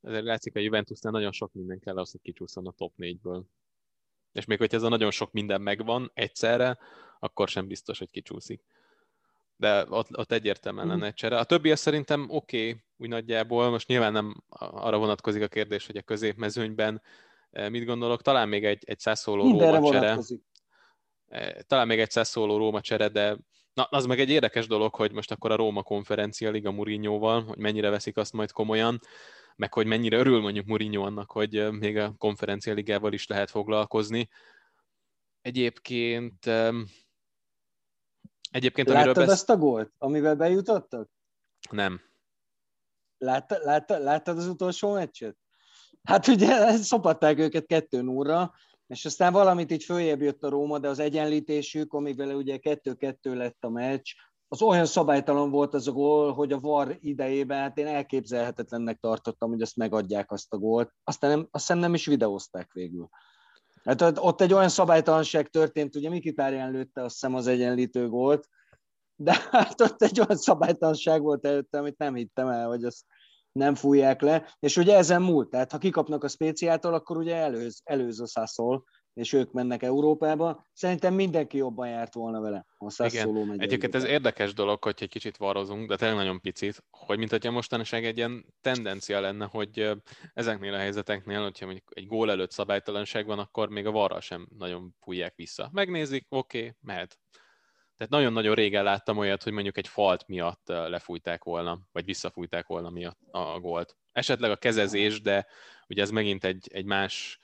ezért 0.00 0.24
látszik, 0.24 0.56
a 0.56 0.60
Juventusnál 0.60 1.12
nagyon 1.12 1.32
sok 1.32 1.52
minden 1.52 1.78
kell 1.78 1.94
ahhoz, 1.94 2.10
hogy 2.10 2.20
kicsúszson 2.22 2.66
a 2.66 2.70
top 2.70 2.92
négyből. 2.96 3.44
És 4.32 4.44
még 4.44 4.58
hogyha 4.58 4.76
ez 4.76 4.82
a 4.82 4.88
nagyon 4.88 5.10
sok 5.10 5.32
minden 5.32 5.60
megvan 5.60 6.10
egyszerre, 6.14 6.78
akkor 7.18 7.48
sem 7.48 7.66
biztos, 7.66 7.98
hogy 7.98 8.10
kicsúszik. 8.10 8.64
De 9.56 9.86
ott, 9.88 10.18
ott 10.18 10.32
egyértelműen 10.32 10.86
mm. 10.86 10.88
lenne 10.88 11.06
egy 11.06 11.14
csere. 11.14 11.38
A 11.38 11.44
többi 11.44 11.76
szerintem 11.76 12.26
oké, 12.28 12.68
okay, 12.68 12.82
úgy 12.96 13.08
nagyjából. 13.08 13.70
Most 13.70 13.88
nyilván 13.88 14.12
nem 14.12 14.42
arra 14.48 14.98
vonatkozik 14.98 15.42
a 15.42 15.48
kérdés, 15.48 15.86
hogy 15.86 15.96
a 15.96 16.02
középmezőnyben 16.02 17.02
eh, 17.50 17.70
mit 17.70 17.84
gondolok. 17.84 18.22
Talán 18.22 18.48
még 18.48 18.64
egy, 18.64 18.82
egy 18.86 18.98
százszóló 18.98 19.42
Róma 19.42 19.58
csere. 19.58 19.78
Vonatkozik. 19.78 20.42
Eh, 21.30 21.52
talán 21.66 21.86
még 21.86 22.00
egy 22.00 22.10
szóló 22.10 22.56
Róma 22.56 22.80
csere, 22.80 23.08
de 23.08 23.36
na, 23.72 23.82
az 23.82 24.06
meg 24.06 24.20
egy 24.20 24.30
érdekes 24.30 24.66
dolog, 24.66 24.94
hogy 24.94 25.12
most 25.12 25.30
akkor 25.30 25.50
a 25.50 25.56
Róma 25.56 25.82
konferencia 25.82 26.50
Liga 26.50 26.70
Mourinhoval, 26.70 27.42
hogy 27.42 27.58
mennyire 27.58 27.90
veszik 27.90 28.16
azt 28.16 28.32
majd 28.32 28.52
komolyan, 28.52 29.00
meg 29.56 29.72
hogy 29.74 29.86
mennyire 29.86 30.16
örül 30.16 30.40
mondjuk 30.40 30.66
Mourinho 30.66 31.04
annak, 31.04 31.30
hogy 31.30 31.56
eh, 31.56 31.70
még 31.70 31.96
a 31.96 32.14
konferencia 32.18 32.74
ligával 32.74 33.12
is 33.12 33.26
lehet 33.26 33.50
foglalkozni. 33.50 34.28
Egyébként 35.40 36.46
Egyébként, 38.50 38.88
Láttad 38.88 39.14
besz... 39.14 39.28
azt 39.28 39.50
a 39.50 39.56
gólt, 39.56 39.92
amivel 39.98 40.34
bejutottak? 40.34 41.10
Nem. 41.70 42.00
Látta, 43.18 43.58
látta, 43.58 43.98
láttad 43.98 44.38
az 44.38 44.46
utolsó 44.46 44.92
meccset? 44.92 45.36
Hát 46.02 46.26
ugye 46.26 46.76
szopatták 46.76 47.38
őket 47.38 47.66
kettő 47.66 48.06
óra, 48.06 48.52
és 48.90 49.04
aztán 49.04 49.32
valamit 49.32 49.72
így 49.72 49.84
följebb 49.84 50.20
jött 50.20 50.42
a 50.44 50.48
Róma, 50.48 50.78
de 50.78 50.88
az 50.88 50.98
egyenlítésük, 50.98 51.92
amíg 51.92 52.16
vele 52.16 52.34
ugye 52.34 52.56
kettő-kettő 52.56 53.34
lett 53.34 53.64
a 53.64 53.68
meccs, 53.68 54.12
az 54.48 54.62
olyan 54.62 54.86
szabálytalan 54.86 55.50
volt 55.50 55.74
az 55.74 55.88
a 55.88 55.92
gól, 55.92 56.32
hogy 56.32 56.52
a 56.52 56.60
VAR 56.60 56.96
idejében, 57.00 57.58
hát 57.58 57.78
én 57.78 57.86
elképzelhetetlennek 57.86 58.98
tartottam, 58.98 59.50
hogy 59.50 59.62
azt 59.62 59.76
megadják 59.76 60.32
azt 60.32 60.52
a 60.52 60.58
gólt. 60.58 60.92
Aztán 61.04 61.30
nem, 61.30 61.48
azt 61.50 61.66
hiszem 61.66 61.78
nem 61.78 61.94
is 61.94 62.06
videózták 62.06 62.72
végül. 62.72 63.08
Hát 63.84 64.18
ott 64.18 64.40
egy 64.40 64.52
olyan 64.52 64.68
szabálytalanság 64.68 65.48
történt, 65.48 65.96
ugye 65.96 66.08
Mikitárján 66.08 66.70
lőtte 66.70 67.02
azt 67.02 67.12
hiszem 67.12 67.34
az 67.34 67.46
egyenlítő 67.46 68.08
gólt, 68.08 68.48
de 69.16 69.36
hát 69.50 69.80
ott 69.80 70.02
egy 70.02 70.20
olyan 70.20 70.36
szabálytalanság 70.36 71.22
volt 71.22 71.46
előtte, 71.46 71.78
amit 71.78 71.98
nem 71.98 72.14
hittem 72.14 72.48
el, 72.48 72.68
hogy 72.68 72.84
azt 72.84 73.04
nem 73.52 73.74
fújják 73.74 74.20
le, 74.20 74.54
és 74.58 74.76
ugye 74.76 74.96
ezen 74.96 75.22
múlt, 75.22 75.50
tehát 75.50 75.72
ha 75.72 75.78
kikapnak 75.78 76.24
a 76.24 76.28
speciáltól, 76.28 76.94
akkor 76.94 77.16
ugye 77.16 77.34
előz, 77.34 77.80
előz 77.84 78.20
a 78.20 78.26
Sassol, 78.26 78.84
és 79.14 79.32
ők 79.32 79.52
mennek 79.52 79.82
Európába. 79.82 80.66
Szerintem 80.72 81.14
mindenki 81.14 81.56
jobban 81.56 81.88
járt 81.88 82.14
volna 82.14 82.40
vele, 82.40 82.66
a 82.78 82.90
Sassuolo 82.90 83.44
megy. 83.44 83.62
Egyébként 83.62 83.94
ez 83.94 84.04
érdekes 84.04 84.54
dolog, 84.54 84.84
hogy 84.84 84.94
egy 84.98 85.08
kicsit 85.08 85.36
varozunk, 85.36 85.88
de 85.88 85.96
tényleg 85.96 86.16
nagyon 86.16 86.40
picit, 86.40 86.84
hogy 86.90 87.18
mint 87.18 87.30
hogyha 87.30 87.50
mostanság 87.50 88.04
egy 88.04 88.16
ilyen 88.16 88.44
tendencia 88.60 89.20
lenne, 89.20 89.44
hogy 89.44 89.90
ezeknél 90.34 90.74
a 90.74 90.78
helyzeteknél, 90.78 91.42
hogyha 91.42 91.64
mondjuk 91.64 91.90
egy 91.94 92.06
gól 92.06 92.30
előtt 92.30 92.50
szabálytalanság 92.50 93.26
van, 93.26 93.38
akkor 93.38 93.68
még 93.68 93.86
a 93.86 93.90
varra 93.90 94.20
sem 94.20 94.48
nagyon 94.58 94.94
fújják 95.00 95.34
vissza. 95.34 95.68
Megnézik, 95.72 96.26
oké, 96.28 96.58
okay, 96.58 96.74
mehet. 96.80 97.18
Tehát 98.00 98.14
nagyon-nagyon 98.14 98.54
régen 98.54 98.84
láttam 98.84 99.18
olyat, 99.18 99.42
hogy 99.42 99.52
mondjuk 99.52 99.76
egy 99.76 99.88
falt 99.88 100.26
miatt 100.26 100.68
lefújták 100.68 101.44
volna, 101.44 101.80
vagy 101.92 102.04
visszafújták 102.04 102.66
volna 102.66 102.90
miatt 102.90 103.18
a 103.30 103.60
gólt. 103.60 103.96
Esetleg 104.12 104.50
a 104.50 104.56
kezezés, 104.56 105.20
de 105.20 105.46
ugye 105.88 106.02
ez 106.02 106.10
megint 106.10 106.44
egy, 106.44 106.68
egy 106.72 106.84
más 106.84 107.38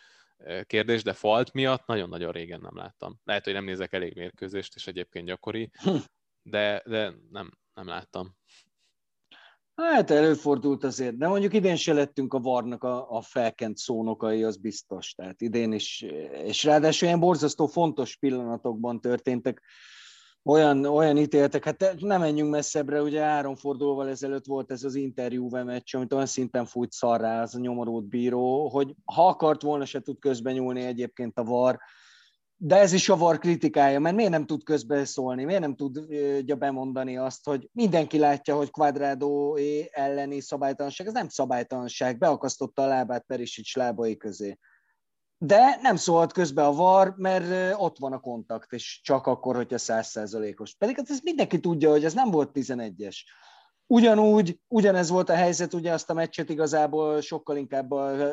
kérdés, 0.66 1.02
de 1.02 1.12
falt 1.12 1.52
miatt 1.52 1.86
nagyon-nagyon 1.86 2.32
régen 2.32 2.60
nem 2.60 2.76
láttam. 2.76 3.20
Lehet, 3.24 3.44
hogy 3.44 3.52
nem 3.52 3.64
nézek 3.64 3.92
elég 3.92 4.14
mérkőzést, 4.14 4.74
és 4.74 4.86
egyébként 4.86 5.26
gyakori, 5.26 5.70
hm. 5.72 5.96
de, 6.42 6.82
de 6.86 7.14
nem, 7.30 7.50
nem 7.74 7.86
láttam. 7.86 8.36
Hát 9.74 10.10
előfordult 10.10 10.84
azért, 10.84 11.16
de 11.16 11.28
mondjuk 11.28 11.52
idén 11.52 11.76
se 11.76 11.92
lettünk 11.92 12.34
a 12.34 12.40
varnak 12.40 12.84
a, 12.84 13.10
a 13.10 13.20
felkent 13.20 13.76
szónokai, 13.76 14.44
az 14.44 14.56
biztos. 14.56 15.12
Tehát 15.12 15.40
idén 15.40 15.72
is, 15.72 16.00
és 16.44 16.64
ráadásul 16.64 17.08
ilyen 17.08 17.20
borzasztó 17.20 17.66
fontos 17.66 18.16
pillanatokban 18.16 19.00
történtek 19.00 19.62
olyan, 20.46 20.84
olyan 20.84 21.16
ítéltek, 21.16 21.64
hát 21.64 21.94
nem 21.98 22.20
menjünk 22.20 22.50
messzebbre, 22.50 23.02
ugye 23.02 23.20
három 23.20 23.54
fordulóval 23.54 24.08
ezelőtt 24.08 24.46
volt 24.46 24.70
ez 24.70 24.84
az 24.84 24.94
interjú 24.94 25.48
meccs, 25.48 25.94
amit 25.94 26.12
olyan 26.12 26.26
szinten 26.26 26.66
fújt 26.66 26.92
szarrá 26.92 27.42
az 27.42 27.54
a 27.54 27.58
nyomorult 27.58 28.04
bíró, 28.04 28.68
hogy 28.68 28.94
ha 29.04 29.26
akart 29.26 29.62
volna, 29.62 29.84
se 29.84 30.00
tud 30.00 30.18
közben 30.18 30.54
nyúlni 30.54 30.82
egyébként 30.82 31.38
a 31.38 31.44
VAR, 31.44 31.78
de 32.56 32.76
ez 32.76 32.92
is 32.92 33.08
a 33.08 33.16
VAR 33.16 33.38
kritikája, 33.38 34.00
mert 34.00 34.16
miért 34.16 34.30
nem 34.30 34.46
tud 34.46 34.62
közbeszólni, 34.62 35.44
miért 35.44 35.60
nem 35.60 35.76
tudja 35.76 36.56
bemondani 36.56 37.16
azt, 37.16 37.44
hogy 37.44 37.68
mindenki 37.72 38.18
látja, 38.18 38.56
hogy 38.56 38.70
Quadrado 38.70 39.54
elleni 39.90 40.40
szabálytalanság, 40.40 41.06
ez 41.06 41.12
nem 41.12 41.28
szabálytalanság, 41.28 42.18
beakasztotta 42.18 42.82
a 42.82 42.86
lábát 42.86 43.24
Perisic 43.26 43.76
lábai 43.76 44.16
közé 44.16 44.58
de 45.38 45.78
nem 45.82 45.96
szólhat 45.96 46.32
közbe 46.32 46.66
a 46.66 46.72
VAR, 46.72 47.14
mert 47.16 47.74
ott 47.78 47.98
van 47.98 48.12
a 48.12 48.20
kontakt, 48.20 48.72
és 48.72 49.00
csak 49.02 49.26
akkor, 49.26 49.56
hogyha 49.56 49.78
százszerzalékos. 49.78 50.74
Pedig 50.74 50.96
hát 50.96 51.10
ez 51.10 51.20
mindenki 51.22 51.60
tudja, 51.60 51.90
hogy 51.90 52.04
ez 52.04 52.14
nem 52.14 52.30
volt 52.30 52.50
11-es. 52.54 53.16
Ugyanúgy, 53.86 54.60
ugyanez 54.68 55.08
volt 55.08 55.28
a 55.28 55.34
helyzet, 55.34 55.74
ugye 55.74 55.92
azt 55.92 56.10
a 56.10 56.14
meccset 56.14 56.48
igazából 56.48 57.20
sokkal 57.20 57.56
inkább 57.56 57.90
a, 57.90 58.32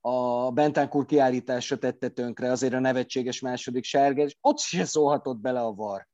a 0.00 0.50
Bentancur 0.50 1.06
kiállításra 1.06 1.76
tette 1.76 2.08
tönkre, 2.08 2.50
azért 2.50 2.74
a 2.74 2.78
nevetséges 2.78 3.40
második 3.40 3.84
sárga, 3.84 4.22
és 4.22 4.36
ott 4.40 4.58
se 4.58 4.84
szólhatott 4.84 5.38
bele 5.38 5.60
a 5.60 5.74
VAR. 5.74 6.08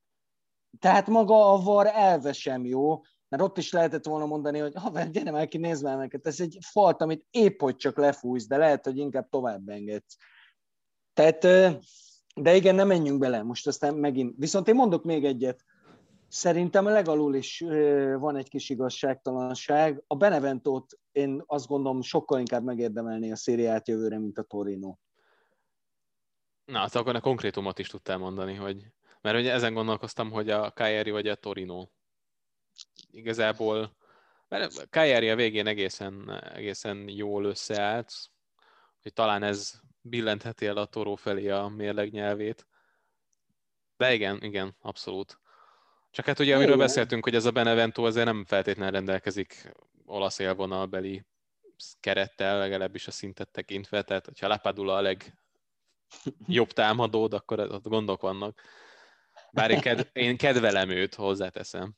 Tehát 0.79 1.07
maga 1.07 1.51
a 1.53 1.61
VAR 1.61 1.87
elve 1.93 2.33
sem 2.33 2.65
jó, 2.65 3.01
mert 3.29 3.43
ott 3.43 3.57
is 3.57 3.71
lehetett 3.71 4.05
volna 4.05 4.25
mondani, 4.25 4.59
hogy 4.59 4.73
haver, 4.75 5.11
gyere 5.11 5.31
már 5.31 5.47
ki, 5.47 5.57
nézd 5.57 5.83
már 5.83 5.97
neked, 5.97 6.25
ez 6.25 6.39
egy 6.39 6.57
falt, 6.61 7.01
amit 7.01 7.25
épp 7.31 7.61
hogy 7.61 7.75
csak 7.75 7.97
lefújsz, 7.97 8.47
de 8.47 8.57
lehet, 8.57 8.85
hogy 8.85 8.97
inkább 8.97 9.29
tovább 9.29 9.69
engedsz. 9.69 10.17
Tehát, 11.13 11.39
de 12.35 12.55
igen, 12.55 12.75
nem 12.75 12.87
menjünk 12.87 13.19
bele, 13.19 13.43
most 13.43 13.67
aztán 13.67 13.95
megint. 13.95 14.33
Viszont 14.37 14.67
én 14.67 14.75
mondok 14.75 15.03
még 15.03 15.25
egyet. 15.25 15.65
Szerintem 16.27 16.85
legalul 16.85 17.35
is 17.35 17.59
van 18.19 18.35
egy 18.35 18.49
kis 18.49 18.69
igazságtalanság. 18.69 20.03
A 20.07 20.15
Beneventót 20.15 20.99
én 21.11 21.43
azt 21.45 21.67
gondolom 21.67 22.01
sokkal 22.01 22.39
inkább 22.39 22.63
megérdemelné 22.63 23.31
a 23.31 23.35
szériát 23.35 23.87
jövőre, 23.87 24.19
mint 24.19 24.37
a 24.37 24.43
Torino. 24.43 24.95
Na, 26.65 26.79
hát 26.79 26.95
akkor 26.95 27.15
a 27.15 27.21
konkrétumot 27.21 27.79
is 27.79 27.87
tudtál 27.87 28.17
mondani, 28.17 28.53
hogy 28.53 28.85
mert 29.21 29.37
ugye 29.37 29.51
ezen 29.51 29.73
gondolkoztam, 29.73 30.31
hogy 30.31 30.49
a 30.49 30.71
Cagliari 30.71 31.11
vagy 31.11 31.27
a 31.27 31.35
Torino 31.35 31.87
igazából, 33.17 33.95
mert 34.47 34.89
Kajeri 34.89 35.29
a 35.29 35.35
végén 35.35 35.67
egészen, 35.67 36.41
egészen 36.53 37.09
jól 37.09 37.45
összeállt, 37.45 38.13
hogy 39.01 39.13
talán 39.13 39.43
ez 39.43 39.81
billentheti 40.01 40.65
el 40.65 40.77
a 40.77 40.85
Toró 40.85 41.15
felé 41.15 41.49
a 41.49 41.67
mérleg 41.67 42.11
nyelvét. 42.11 42.67
De 43.97 44.13
igen, 44.13 44.43
igen, 44.43 44.75
abszolút. 44.81 45.39
Csak 46.11 46.25
hát 46.25 46.39
ugye, 46.39 46.55
amiről 46.55 46.77
beszéltünk, 46.77 47.23
hogy 47.23 47.35
ez 47.35 47.45
a 47.45 47.51
Benevento 47.51 48.05
azért 48.05 48.25
nem 48.25 48.45
feltétlenül 48.45 48.93
rendelkezik 48.93 49.71
olasz 50.05 50.39
élvonalbeli 50.39 51.25
kerettel, 51.99 52.57
legalábbis 52.57 53.07
a 53.07 53.11
szintet 53.11 53.51
tekintve, 53.51 54.01
tehát 54.01 54.25
hogyha 54.25 54.47
Lapadula 54.47 54.95
a 54.95 55.01
legjobb 55.01 56.71
támadód, 56.71 57.33
akkor 57.33 57.59
ott 57.59 57.87
gondok 57.87 58.21
vannak. 58.21 58.61
Bár 59.51 59.71
én, 59.71 59.79
kedv- 59.79 60.15
én 60.17 60.37
kedvelem 60.37 60.89
őt, 60.89 61.15
hozzáteszem. 61.15 61.95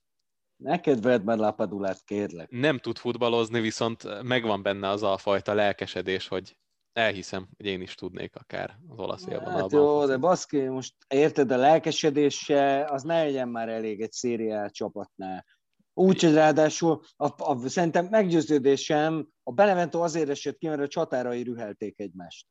Neked 0.59 1.01
vedd 1.01 1.23
már 1.23 1.37
Lapadulát, 1.37 2.03
kérlek. 2.03 2.49
Nem 2.49 2.79
tud 2.79 2.97
futballozni, 2.97 3.59
viszont 3.59 4.23
megvan 4.23 4.61
benne 4.61 4.89
az 4.89 5.03
a 5.03 5.17
fajta 5.17 5.53
lelkesedés, 5.53 6.27
hogy 6.27 6.57
elhiszem, 6.93 7.47
hogy 7.57 7.65
én 7.65 7.81
is 7.81 7.95
tudnék 7.95 8.35
akár 8.35 8.77
az 8.87 8.99
olasz 8.99 9.25
élvonalban. 9.27 9.61
Hát 9.61 9.71
jó, 9.71 10.05
de 10.05 10.17
baszki, 10.17 10.61
most 10.61 10.93
érted, 11.07 11.51
a 11.51 11.57
lelkesedése, 11.57 12.85
az 12.85 13.03
ne 13.03 13.23
legyen 13.23 13.49
már 13.49 13.69
elég 13.69 14.01
egy 14.01 14.11
szériál 14.11 14.69
csapatnál. 14.69 15.45
Úgy, 15.93 16.21
hogy 16.21 16.33
ráadásul 16.33 17.01
a, 17.15 17.51
a, 17.51 17.67
szerintem 17.67 18.05
meggyőződésem, 18.05 19.27
a 19.43 19.51
Benevento 19.51 20.01
azért 20.01 20.29
esett 20.29 20.57
ki, 20.57 20.67
mert 20.67 20.81
a 20.81 20.87
csatárai 20.87 21.43
rühelték 21.43 21.99
egymást. 21.99 22.47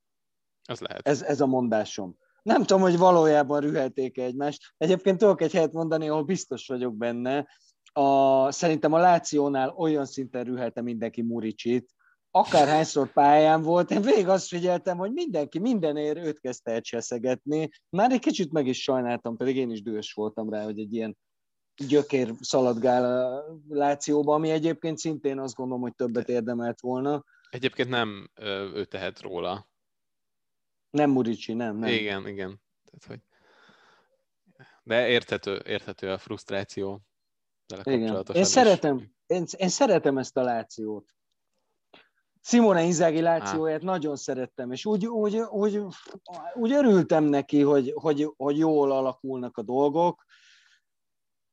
Ez 0.65 0.81
lehet. 0.81 1.09
Ez, 1.09 1.23
ez 1.23 1.41
a 1.41 1.47
mondásom. 1.47 2.17
Nem 2.43 2.61
tudom, 2.61 2.83
hogy 2.83 2.99
valójában 2.99 3.61
rühelték 3.61 4.19
egymást. 4.19 4.75
Egyébként 4.77 5.19
tudok 5.19 5.41
egy 5.41 5.53
helyet 5.53 5.73
mondani, 5.73 6.09
ahol 6.09 6.25
biztos 6.25 6.67
vagyok 6.67 6.97
benne. 6.97 7.49
A, 7.99 8.53
szerintem 8.53 8.93
a 8.93 8.99
Lációnál 8.99 9.69
olyan 9.69 10.07
szinten 10.07 10.45
rühelte 10.45 10.83
mindenki 10.83 11.23
Muricsit, 11.23 11.95
akárhányszor 12.31 13.13
pályán 13.13 13.63
volt, 13.63 13.91
én 13.91 14.03
végig 14.03 14.29
azt 14.29 14.49
figyeltem, 14.49 14.97
hogy 14.97 15.13
mindenki 15.13 15.59
mindenért 15.59 16.19
őt 16.19 16.41
kezdte 16.41 16.71
el 16.71 16.81
cseszegetni. 16.81 17.69
Már 17.89 18.13
egy 18.13 18.21
kicsit 18.21 18.53
meg 18.53 18.67
is 18.67 18.83
sajnáltam, 18.83 19.37
pedig 19.37 19.57
én 19.57 19.71
is 19.71 19.83
dühös 19.83 20.13
voltam 20.13 20.51
rá, 20.51 20.65
hogy 20.65 20.79
egy 20.79 20.95
ilyen 20.95 21.17
gyökér 21.89 22.35
szaladgál 22.41 23.05
a 23.05 23.45
Lációba, 23.69 24.35
ami 24.35 24.51
egyébként 24.51 24.99
szintén 24.99 25.39
azt 25.39 25.55
gondolom, 25.55 25.83
hogy 25.83 25.95
többet 25.95 26.29
érdemelt 26.29 26.81
volna. 26.81 27.25
Egyébként 27.51 27.89
nem 27.89 28.31
ő 28.75 28.85
tehet 28.85 29.21
róla. 29.21 29.69
Nem 30.91 31.11
Murici, 31.11 31.53
nem, 31.53 31.77
nem. 31.77 31.89
Igen, 31.91 32.27
igen. 32.27 32.61
Tehát, 32.85 33.07
hogy... 33.07 33.21
De 34.83 35.09
érthető, 35.09 35.63
érthető 35.67 36.11
a 36.11 36.19
frusztráció. 36.19 37.08
Igen. 37.83 38.25
Én 38.33 38.45
szeretem, 38.45 39.11
én, 39.27 39.45
én 39.57 39.69
szeretem 39.69 40.19
ezt 40.19 40.37
a 40.37 40.43
Lációt. 40.43 41.17
Simone 42.43 42.83
Inzaghi 42.83 43.21
lációját 43.21 43.83
nagyon 43.83 44.17
szerettem, 44.17 44.73
és 44.73 44.85
úgy, 44.85 45.07
úgy, 45.07 45.37
úgy, 45.37 45.81
úgy 46.55 46.73
örültem 46.73 47.25
neki, 47.25 47.63
hogy, 47.63 47.93
hogy, 47.95 48.33
hogy 48.37 48.59
jól 48.59 48.93
alakulnak 48.93 49.57
a 49.57 49.63
dolgok, 49.63 50.25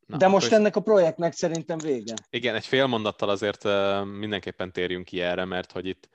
Na, 0.05 0.17
de 0.17 0.27
most 0.27 0.51
ennek 0.51 0.75
a 0.75 0.81
projektnek 0.81 1.33
szerintem 1.33 1.77
vége. 1.77 2.13
Igen, 2.29 2.55
egy 2.55 2.65
fél 2.65 2.85
mondattal 2.85 3.29
azért 3.29 3.63
mindenképpen 4.03 4.71
térjünk 4.71 5.05
ki 5.05 5.21
erre, 5.21 5.45
mert 5.45 5.71
hogy 5.71 5.85
itt 5.85 6.09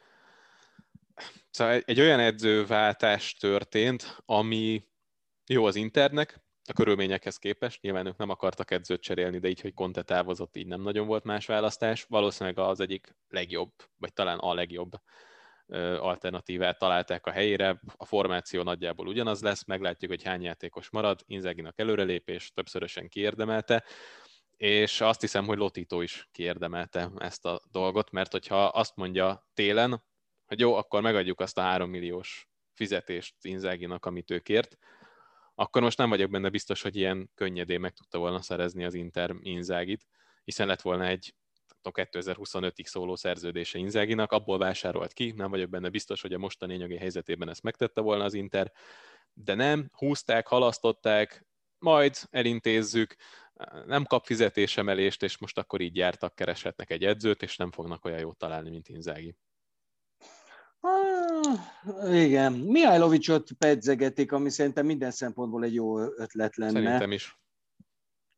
szóval 1.51 1.74
egy, 1.74 1.82
egy 1.86 2.01
olyan 2.01 2.20
edzőváltás 2.20 3.34
történt, 3.34 4.22
ami 4.26 4.84
jó 5.46 5.64
az 5.64 5.74
internek, 5.74 6.40
a 6.71 6.73
körülményekhez 6.73 7.37
képest. 7.37 7.83
Nyilván 7.83 8.07
ők 8.07 8.16
nem 8.16 8.31
akartak 8.31 8.71
edzőt 8.71 9.01
cserélni, 9.01 9.39
de 9.39 9.49
így, 9.49 9.61
hogy 9.61 9.75
Conte 9.75 10.03
távozott, 10.03 10.57
így 10.57 10.66
nem 10.66 10.81
nagyon 10.81 11.07
volt 11.07 11.25
más 11.25 11.47
választás. 11.47 12.05
Valószínűleg 12.05 12.59
az 12.59 12.81
egyik 12.81 13.16
legjobb, 13.29 13.73
vagy 13.97 14.12
talán 14.12 14.39
a 14.39 14.55
legjobb 14.55 14.93
alternatívát 15.99 16.79
találták 16.79 17.27
a 17.27 17.31
helyére. 17.31 17.81
A 17.97 18.05
formáció 18.05 18.62
nagyjából 18.62 19.07
ugyanaz 19.07 19.43
lesz, 19.43 19.64
meglátjuk, 19.64 20.11
hogy 20.11 20.23
hány 20.23 20.43
játékos 20.43 20.91
marad. 20.91 21.21
Inzeginak 21.27 21.79
előrelépés, 21.79 22.53
többszörösen 22.53 23.09
kiérdemelte, 23.09 23.85
és 24.57 25.01
azt 25.01 25.21
hiszem, 25.21 25.47
hogy 25.47 25.59
Lotito 25.59 26.01
is 26.01 26.29
kiérdemelte 26.33 27.11
ezt 27.18 27.47
a 27.47 27.61
dolgot, 27.71 28.11
mert 28.11 28.33
hogyha 28.33 28.64
azt 28.64 28.97
mondja 28.97 29.49
télen, 29.55 30.05
hogy 30.47 30.61
jó, 30.61 30.75
akkor 30.75 31.03
megadjuk 31.03 31.41
azt 31.41 31.59
a 31.59 31.62
három 31.62 31.91
milliós 31.91 32.49
fizetést 32.73 33.35
Inzeginak, 33.41 34.07
amit 34.07 34.31
ő 34.31 34.39
kért, 34.39 34.79
akkor 35.61 35.82
most 35.82 35.98
nem 35.98 36.08
vagyok 36.08 36.30
benne 36.30 36.48
biztos, 36.48 36.82
hogy 36.82 36.96
ilyen 36.96 37.30
könnyedén 37.34 37.80
meg 37.80 37.92
tudta 37.92 38.18
volna 38.18 38.42
szerezni 38.42 38.84
az 38.84 38.94
Inter 38.94 39.34
Inzágit, 39.40 40.06
hiszen 40.44 40.66
lett 40.66 40.80
volna 40.80 41.04
egy 41.06 41.34
2025-ig 41.82 42.84
szóló 42.84 43.16
szerződése 43.16 43.78
Inzáginak, 43.78 44.32
abból 44.32 44.58
vásárolt 44.58 45.12
ki, 45.12 45.32
nem 45.36 45.50
vagyok 45.50 45.70
benne 45.70 45.88
biztos, 45.88 46.20
hogy 46.20 46.32
a 46.32 46.38
mostani 46.38 46.74
anyagi 46.74 46.96
helyzetében 46.96 47.48
ezt 47.48 47.62
megtette 47.62 48.00
volna 48.00 48.24
az 48.24 48.34
Inter, 48.34 48.72
de 49.32 49.54
nem, 49.54 49.90
húzták, 49.92 50.46
halasztották, 50.46 51.46
majd 51.78 52.16
elintézzük, 52.30 53.16
nem 53.86 54.04
kap 54.04 54.24
fizetésemelést, 54.24 55.22
és 55.22 55.38
most 55.38 55.58
akkor 55.58 55.80
így 55.80 55.96
jártak, 55.96 56.34
kereshetnek 56.34 56.90
egy 56.90 57.04
edzőt, 57.04 57.42
és 57.42 57.56
nem 57.56 57.70
fognak 57.70 58.04
olyan 58.04 58.18
jót 58.18 58.38
találni, 58.38 58.70
mint 58.70 58.88
Inzági. 58.88 59.36
Igen, 62.12 62.53
Mihajlovicsot 62.53 63.53
pedzegetik, 63.59 64.32
ami 64.32 64.51
szerintem 64.51 64.86
minden 64.86 65.11
szempontból 65.11 65.64
egy 65.64 65.74
jó 65.74 65.99
ötlet 65.99 66.57
lenne. 66.57 66.72
Szerintem 66.72 67.12
is. 67.12 67.38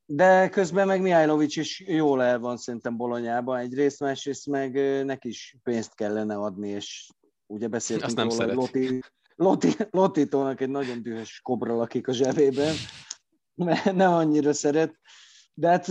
De 0.04 0.48
közben 0.48 0.86
meg 0.86 1.00
Mihajlovics 1.00 1.56
is 1.56 1.80
jól 1.86 2.22
el 2.22 2.38
van 2.38 2.56
szerintem 2.56 2.96
Bolonyában 2.96 3.58
egyrészt, 3.58 4.00
másrészt 4.00 4.46
meg 4.46 4.72
neki 5.04 5.28
is 5.28 5.56
pénzt 5.62 5.94
kellene 5.94 6.36
adni, 6.36 6.68
és 6.68 7.10
ugye 7.46 7.68
beszéltünk 7.68 8.06
Azt 8.06 8.16
nem 8.16 8.28
róla, 8.28 8.44
hogy 8.44 8.54
Loti, 8.54 9.00
Loti, 9.34 9.68
Lotitónak 9.90 10.60
egy 10.60 10.68
nagyon 10.68 11.02
dühös 11.02 11.40
kobra 11.42 11.76
lakik 11.76 12.08
a 12.08 12.12
zsebében, 12.12 12.74
mert 13.54 13.92
nem 13.92 14.12
annyira 14.12 14.52
szeret. 14.52 15.00
De 15.54 15.68
hát 15.68 15.88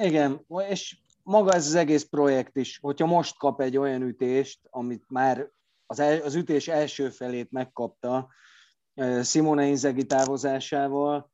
igen, 0.00 0.46
és 0.68 0.96
maga 1.22 1.52
ez 1.52 1.66
az 1.66 1.74
egész 1.74 2.04
projekt 2.04 2.56
is, 2.56 2.78
hogyha 2.78 3.06
most 3.06 3.38
kap 3.38 3.60
egy 3.60 3.76
olyan 3.76 4.02
ütést, 4.02 4.60
amit 4.70 5.04
már 5.08 5.50
az, 5.90 6.00
el, 6.00 6.20
az 6.20 6.34
ütés 6.34 6.68
első 6.68 7.08
felét 7.08 7.50
megkapta 7.50 8.28
Simone 9.22 9.66
Inzaghi 9.66 10.06
távozásával, 10.06 11.30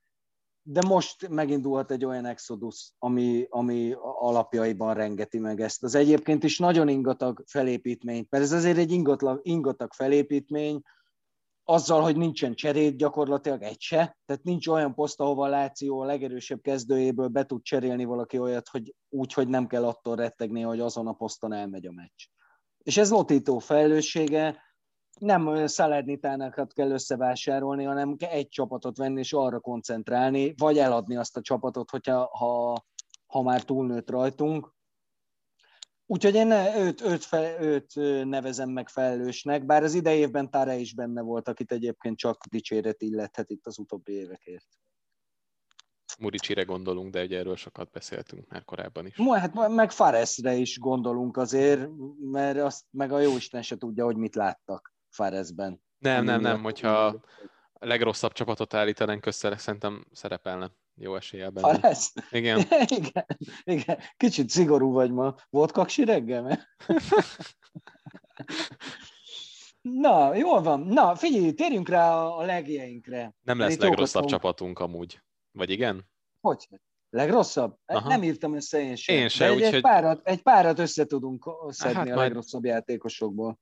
de 0.62 0.80
most 0.86 1.28
megindulhat 1.28 1.90
egy 1.90 2.04
olyan 2.04 2.24
exodus, 2.24 2.92
ami, 2.98 3.46
ami 3.48 3.94
alapjaiban 4.00 4.94
rengeti 4.94 5.38
meg 5.38 5.60
ezt. 5.60 5.82
Az 5.82 5.94
egyébként 5.94 6.44
is 6.44 6.58
nagyon 6.58 6.88
ingatag 6.88 7.42
felépítmény, 7.46 8.26
mert 8.30 8.44
ez 8.44 8.52
azért 8.52 8.78
egy 8.78 8.90
ingatag, 8.90 9.40
ingatag 9.42 9.92
felépítmény, 9.92 10.82
azzal, 11.64 12.02
hogy 12.02 12.16
nincsen 12.16 12.54
cserét 12.54 12.96
gyakorlatilag 12.96 13.62
egy 13.62 13.80
se, 13.80 14.18
tehát 14.26 14.42
nincs 14.42 14.66
olyan 14.66 14.94
poszt, 14.94 15.20
ahova 15.20 15.46
Láció 15.46 16.00
a 16.00 16.04
legerősebb 16.04 16.60
kezdőjéből 16.60 17.28
be 17.28 17.44
tud 17.44 17.62
cserélni 17.62 18.04
valaki 18.04 18.38
olyat, 18.38 18.68
hogy 18.68 18.94
úgy, 19.08 19.32
hogy 19.32 19.48
nem 19.48 19.66
kell 19.66 19.84
attól 19.84 20.16
rettegni, 20.16 20.60
hogy 20.60 20.80
azon 20.80 21.06
a 21.06 21.12
poszton 21.12 21.52
elmegy 21.52 21.86
a 21.86 21.92
meccs. 21.92 22.33
És 22.84 22.96
ez 22.96 23.10
Lotító 23.10 23.58
felelőssége, 23.58 24.62
nem 25.20 25.66
Szalernitánákat 25.66 26.72
kell 26.72 26.90
összevásárolni, 26.90 27.84
hanem 27.84 28.16
egy 28.18 28.48
csapatot 28.48 28.96
venni 28.96 29.18
és 29.18 29.32
arra 29.32 29.60
koncentrálni, 29.60 30.54
vagy 30.56 30.78
eladni 30.78 31.16
azt 31.16 31.36
a 31.36 31.40
csapatot, 31.40 31.90
hogyha, 31.90 32.36
ha, 32.36 32.84
ha 33.26 33.42
már 33.42 33.62
túlnőtt 33.62 34.10
rajtunk. 34.10 34.72
Úgyhogy 36.06 36.34
én 36.34 36.50
őt, 36.76 37.00
őt, 37.00 37.24
fe, 37.24 37.60
őt 37.60 37.94
nevezem 38.24 38.70
meg 38.70 38.88
felelősnek, 38.88 39.66
bár 39.66 39.82
az 39.82 39.94
idei 39.94 40.18
évben 40.18 40.50
Tare 40.50 40.76
is 40.76 40.94
benne 40.94 41.20
volt, 41.20 41.48
akit 41.48 41.72
egyébként 41.72 42.18
csak 42.18 42.44
dicséret 42.46 43.02
illethet 43.02 43.50
itt 43.50 43.66
az 43.66 43.78
utóbbi 43.78 44.12
évekért. 44.12 44.66
Muricsire 46.18 46.62
gondolunk, 46.62 47.12
de 47.12 47.22
ugye 47.22 47.38
erről 47.38 47.56
sokat 47.56 47.90
beszéltünk 47.90 48.48
már 48.48 48.64
korábban 48.64 49.06
is. 49.06 49.16
Hát 49.16 49.68
meg 49.68 49.90
Faresre 49.90 50.54
is 50.54 50.78
gondolunk 50.78 51.36
azért, 51.36 51.88
mert 52.20 52.58
azt 52.58 52.84
meg 52.90 53.12
a 53.12 53.18
jóisten 53.18 53.62
se 53.62 53.76
tudja, 53.76 54.04
hogy 54.04 54.16
mit 54.16 54.34
láttak 54.34 54.94
Faresben. 55.08 55.82
Nem, 55.98 56.24
nem, 56.24 56.40
nem, 56.40 56.62
hogyha 56.62 57.06
a 57.72 57.86
legrosszabb 57.86 58.32
csapatot 58.32 58.74
állítanánk 58.74 59.26
össze, 59.26 59.56
szerintem 59.56 60.04
szerepelne 60.12 60.70
jó 60.94 61.16
eséllyel 61.16 61.50
benne. 61.50 61.78
Fares? 61.78 62.12
Igen. 62.30 62.60
igen. 62.98 63.26
Igen. 63.64 63.98
Kicsit 64.16 64.48
szigorú 64.48 64.92
vagy 64.92 65.10
ma. 65.10 65.34
Volt 65.50 65.72
kaksi 65.72 66.04
reggel? 66.04 66.58
Na, 69.82 70.34
jól 70.34 70.62
van. 70.62 70.80
Na, 70.80 71.16
figyelj, 71.16 71.52
térjünk 71.52 71.88
rá 71.88 72.16
a 72.16 72.42
legjeinkre. 72.42 73.34
Nem 73.42 73.58
lesz 73.58 73.76
legrosszabb 73.76 74.24
csapatunk 74.24 74.78
amúgy. 74.78 75.22
Vagy 75.54 75.70
igen? 75.70 76.04
Hogy? 76.40 76.68
Legrosszabb? 77.10 77.78
Aha. 77.86 78.08
Nem 78.08 78.22
írtam 78.22 78.54
össze 78.54 78.80
én 78.80 78.96
sem. 78.96 79.16
Én 79.16 79.28
sem, 79.28 79.52
egy, 79.52 79.62
egy, 79.62 79.80
párat, 79.80 80.26
egy 80.26 80.42
párat 80.42 80.78
össze 80.78 81.04
tudunk 81.04 81.50
szedni 81.68 81.94
hát 81.96 82.06
a 82.06 82.14
majd... 82.14 82.18
legrosszabb 82.18 82.64
játékosokból. 82.64 83.58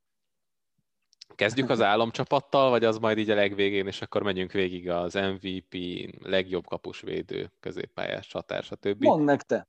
Kezdjük 1.34 1.70
az 1.70 1.80
álomcsapattal, 1.93 2.70
vagy 2.70 2.84
az 2.84 2.99
majd 2.99 3.18
így 3.18 3.30
a 3.30 3.34
legvégén, 3.34 3.86
és 3.86 4.03
akkor 4.03 4.22
megyünk 4.22 4.53
végig 4.53 4.90
az 4.90 5.14
MVP, 5.14 5.76
legjobb 6.22 6.66
kapusvédő, 6.66 7.53
középpályás 7.61 8.26
csatár, 8.26 8.62
stb. 8.62 9.03
Mondd 9.03 9.22
meg 9.22 9.43
te. 9.43 9.68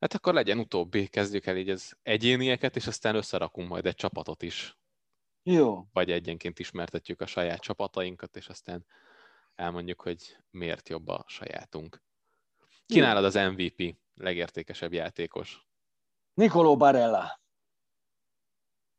Hát 0.00 0.14
akkor 0.14 0.34
legyen 0.34 0.58
utóbbi, 0.58 1.06
kezdjük 1.06 1.46
el 1.46 1.56
így 1.56 1.70
az 1.70 1.96
egyénieket, 2.02 2.76
és 2.76 2.86
aztán 2.86 3.14
összerakunk 3.14 3.68
majd 3.68 3.86
egy 3.86 3.94
csapatot 3.94 4.42
is. 4.42 4.76
Jó. 5.42 5.86
Vagy 5.92 6.10
egyenként 6.10 6.58
ismertetjük 6.58 7.20
a 7.20 7.26
saját 7.26 7.60
csapatainkat, 7.60 8.36
és 8.36 8.48
aztán 8.48 8.86
elmondjuk, 9.54 10.00
hogy 10.00 10.36
miért 10.50 10.88
jobb 10.88 11.08
a 11.08 11.24
sajátunk. 11.28 12.02
Kínálod 12.86 13.24
az 13.24 13.34
MVP, 13.34 13.96
legértékesebb 14.14 14.92
játékos? 14.92 15.66
Nicolò 16.34 16.76
Barella. 16.76 17.40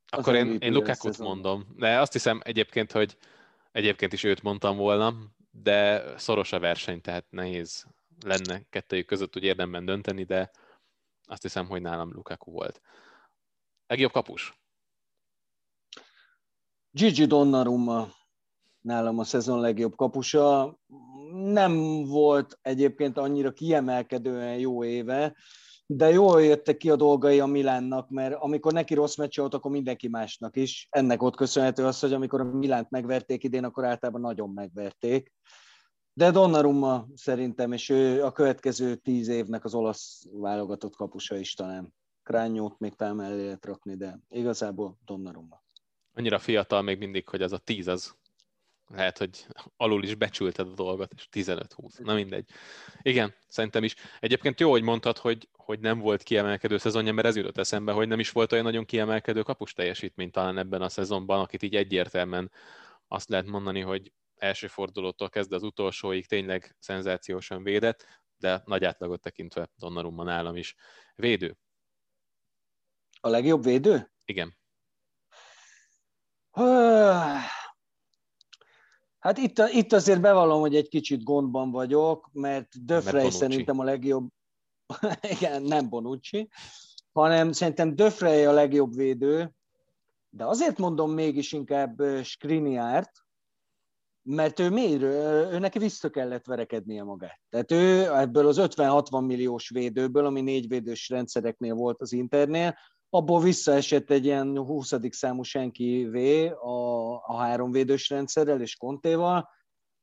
Akkor 0.08 0.36
én, 0.36 0.58
én 0.60 0.74
Lukaku-t 0.74 1.18
mondom, 1.18 1.68
de 1.76 2.00
azt 2.00 2.12
hiszem 2.12 2.42
egyébként, 2.44 2.92
hogy 2.92 3.18
egyébként 3.72 4.14
is 4.14 4.24
őt 4.24 4.42
mondtam 4.42 4.78
volna, 4.78 5.14
de 5.52 6.04
szoros 6.18 6.52
a 6.52 6.60
verseny, 6.60 7.02
tehát 7.02 7.26
nehéz 7.30 7.86
lenne 8.26 8.62
kettőjük 8.70 9.06
között 9.06 9.36
úgy 9.36 9.44
érdemben 9.44 9.86
dönteni, 9.86 10.24
de 10.24 10.52
azt 11.26 11.42
hiszem, 11.42 11.68
hogy 11.68 11.82
nálam 11.82 12.14
Lukaku 12.14 12.52
volt. 12.52 12.82
Legjobb 13.88 14.12
kapus? 14.12 14.62
Gigi 16.92 17.26
Donnarumma 17.26 18.08
nálam 18.84 19.20
a 19.20 19.24
szezon 19.24 19.60
legjobb 19.60 19.96
kapusa. 19.96 20.78
Nem 21.34 22.04
volt 22.04 22.60
egyébként 22.62 23.18
annyira 23.18 23.52
kiemelkedően 23.52 24.58
jó 24.58 24.84
éve, 24.84 25.36
de 25.86 26.10
jól 26.10 26.44
jöttek 26.44 26.78
ki 26.78 26.90
a 26.90 26.96
dolgai 26.96 27.40
a 27.40 27.46
Milánnak, 27.46 28.10
mert 28.10 28.36
amikor 28.40 28.74
neki 28.74 28.94
rossz 28.94 29.16
meccs 29.16 29.38
volt, 29.38 29.54
akkor 29.54 29.72
mindenki 29.72 30.08
másnak 30.08 30.56
is. 30.56 30.88
Ennek 30.90 31.24
ott 31.24 31.36
köszönhető 31.36 31.86
az, 31.86 32.00
hogy 32.00 32.14
amikor 32.14 32.42
a 32.42 32.44
Milánt 32.44 32.90
megverték 32.90 33.44
idén, 33.44 33.64
akkor 33.64 33.86
általában 33.86 34.22
nagyon 34.22 34.50
megverték. 34.50 35.32
De 36.14 36.32
Donnarumma 36.32 37.08
szerintem, 37.16 37.72
és 37.72 37.90
ő 37.90 38.24
a 38.24 38.32
következő 38.32 38.96
tíz 38.96 39.28
évnek 39.28 39.66
az 39.66 39.74
olasz 39.74 40.26
válogatott 40.32 40.96
kapusa 40.96 41.38
is 41.38 41.54
talán. 41.54 41.94
Krányót 42.24 42.80
még 42.80 42.96
talán 42.96 43.16
mellé 43.16 43.44
lehet 43.44 43.66
rakni, 43.66 43.96
de 43.96 44.20
igazából 44.30 44.98
Donnarumma. 45.06 45.64
Annyira 46.14 46.40
fiatal 46.40 46.82
még 46.82 46.98
mindig, 46.98 47.30
hogy 47.30 47.42
az 47.42 47.52
a 47.52 47.58
tíz 47.58 47.88
az 47.88 48.16
lehet, 48.88 49.18
hogy 49.18 49.48
alul 49.78 50.04
is 50.04 50.16
becsülted 50.16 50.68
a 50.68 50.74
dolgot, 50.74 51.14
és 51.16 51.28
15-20, 51.32 52.04
na 52.04 52.14
mindegy. 52.14 52.50
Igen, 53.02 53.36
szerintem 53.48 53.84
is. 53.84 53.96
Egyébként 54.20 54.60
jó, 54.60 54.70
hogy 54.72 54.82
mondtad, 54.82 55.18
hogy, 55.18 55.50
hogy 55.52 55.80
nem 55.80 56.00
volt 56.00 56.24
kiemelkedő 56.24 56.78
szezonja, 56.78 57.14
mert 57.14 57.28
ez 57.28 57.36
jutott 57.36 57.58
eszembe, 57.58 57.92
hogy 57.92 58.08
nem 58.08 58.20
is 58.20 58.32
volt 58.32 58.52
olyan 58.52 58.64
nagyon 58.64 58.86
kiemelkedő 58.86 59.42
kapus 59.42 59.74
teljesítmény 59.74 60.32
talán 60.32 60.58
ebben 60.58 60.82
a 60.82 60.90
szezonban, 60.90 61.40
akit 61.40 61.64
így 61.64 61.76
egyértelműen 61.76 62.52
azt 63.08 63.30
lehet 63.30 63.46
mondani, 63.46 63.80
hogy 63.80 64.12
első 64.36 64.68
fordulótól 64.68 65.30
kezdve 65.30 65.56
az 65.56 65.64
utolsóig 65.64 66.28
tényleg 66.28 66.76
szenzációsan 66.80 67.64
védett, 67.64 68.06
de 68.38 68.62
nagy 68.66 68.84
átlagot 68.84 69.22
tekintve 69.22 69.70
Donnarumma 69.76 70.24
nálam 70.24 70.56
is. 70.56 70.76
Védő. 71.16 71.58
A 73.22 73.28
legjobb 73.28 73.64
védő? 73.64 74.12
Igen. 74.26 74.58
Hát 79.24 79.38
itt, 79.38 79.58
itt 79.58 79.94
azért 79.94 80.22
bevallom, 80.22 80.60
hogy 80.60 80.76
egy 80.76 80.88
kicsit 80.88 81.24
gondban 81.24 81.72
vagyok, 81.72 82.30
mert 82.34 82.86
Döfrey 82.86 83.30
szerintem 83.30 83.80
a 83.80 83.84
legjobb, 83.84 84.28
igen, 85.38 85.62
nem 85.62 85.90
Bonucci, 85.90 86.50
hanem 87.12 87.52
szerintem 87.52 87.96
Döfrey 87.96 88.46
a 88.46 88.52
legjobb 88.52 88.96
védő, 88.96 89.54
de 90.30 90.46
azért 90.46 90.78
mondom 90.78 91.12
mégis 91.12 91.52
inkább 91.52 92.02
Skriniárt, 92.24 93.12
mert 94.22 94.60
ő 94.60 94.70
miért? 94.70 95.02
Ő 95.02 95.60
neki 95.60 95.80
vissza 95.80 96.10
kellett 96.10 96.46
verekednie 96.46 97.04
magát. 97.04 97.40
Tehát 97.50 97.72
ő 97.72 98.14
ebből 98.16 98.48
az 98.48 98.58
50-60 98.60 99.26
milliós 99.26 99.70
védőből, 99.70 100.26
ami 100.26 100.42
négy 100.42 100.68
védős 100.68 101.10
rendszereknél 101.10 101.74
volt 101.74 102.02
az 102.02 102.12
Internél, 102.12 102.78
abból 103.14 103.42
visszaesett 103.42 104.10
egy 104.10 104.26
ilyen 104.26 104.58
20. 104.58 104.94
számú 105.10 105.44
senki 105.44 106.06
V 106.06 106.16
a, 106.66 107.14
a 107.14 107.38
három 107.38 107.72
védős 107.72 108.10
rendszerrel 108.10 108.62
és 108.62 108.76
Kontéval, 108.76 109.50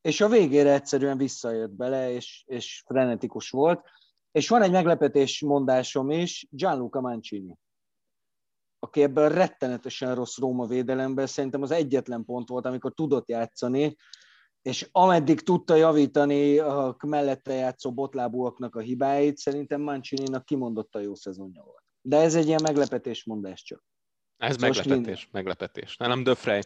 és 0.01 0.21
a 0.21 0.29
végére 0.29 0.73
egyszerűen 0.73 1.17
visszajött 1.17 1.71
bele, 1.71 2.13
és, 2.13 2.45
és 2.47 2.83
frenetikus 2.87 3.51
volt. 3.51 3.85
És 4.33 4.49
van 4.49 4.63
egy 4.63 4.71
meglepetés 4.71 5.41
mondásom 5.41 6.11
is, 6.11 6.47
Gianluca 6.51 7.01
Mancini, 7.01 7.59
aki 8.79 9.03
ebben 9.03 9.29
rettenetesen 9.29 10.15
rossz 10.15 10.39
Róma 10.39 10.67
védelemben 10.67 11.27
szerintem 11.27 11.63
az 11.63 11.71
egyetlen 11.71 12.25
pont 12.25 12.49
volt, 12.49 12.67
amikor 12.67 12.93
tudott 12.93 13.29
játszani, 13.29 13.97
és 14.63 14.89
ameddig 14.93 15.41
tudta 15.41 15.75
javítani 15.75 16.59
a 16.59 16.97
mellette 17.07 17.53
játszó 17.53 17.93
botlábúaknak 17.93 18.75
a 18.75 18.81
hibáit, 18.81 19.37
szerintem 19.37 19.81
Mancini-nak 19.81 20.45
kimondott 20.45 20.95
a 20.95 20.99
jó 20.99 21.15
szezonja 21.15 21.63
volt. 21.63 21.80
De 22.03 22.17
ez 22.17 22.35
egy 22.35 22.47
ilyen 22.47 22.63
meglepetés 22.63 23.25
mondás 23.25 23.63
csak. 23.63 23.85
Ez 24.37 24.53
szóval 24.53 24.69
meglepetés, 24.69 25.23
mind... 25.23 25.33
meglepetés. 25.33 25.97
Nem 25.97 26.23
Döfrej, 26.23 26.63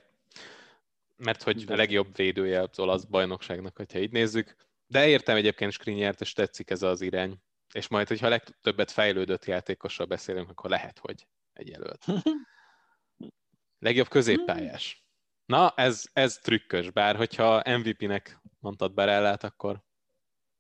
mert 1.16 1.42
hogy 1.42 1.64
a 1.68 1.76
legjobb 1.76 2.16
védője 2.16 2.60
az 2.60 2.78
olasz 2.78 3.04
bajnokságnak, 3.04 3.76
hogyha 3.76 3.98
így 3.98 4.12
nézzük. 4.12 4.56
De 4.86 5.08
értem 5.08 5.36
egyébként 5.36 5.72
Skriniert, 5.72 6.20
és 6.20 6.32
tetszik 6.32 6.70
ez 6.70 6.82
az 6.82 7.00
irány. 7.00 7.38
És 7.72 7.88
majd, 7.88 8.08
hogyha 8.08 8.26
a 8.26 8.30
legtöbbet 8.30 8.90
fejlődött 8.90 9.44
játékosról 9.44 10.06
beszélünk, 10.06 10.50
akkor 10.50 10.70
lehet, 10.70 10.98
hogy 10.98 11.26
egy 11.52 11.68
jelölt. 11.68 12.04
Legjobb 13.78 14.08
középpályás. 14.08 15.04
Na, 15.46 15.70
ez, 15.76 16.04
ez 16.12 16.38
trükkös, 16.38 16.90
bár 16.90 17.16
hogyha 17.16 17.78
MVP-nek 17.78 18.40
mondtad 18.58 18.94
Barellát, 18.94 19.44
akkor 19.44 19.83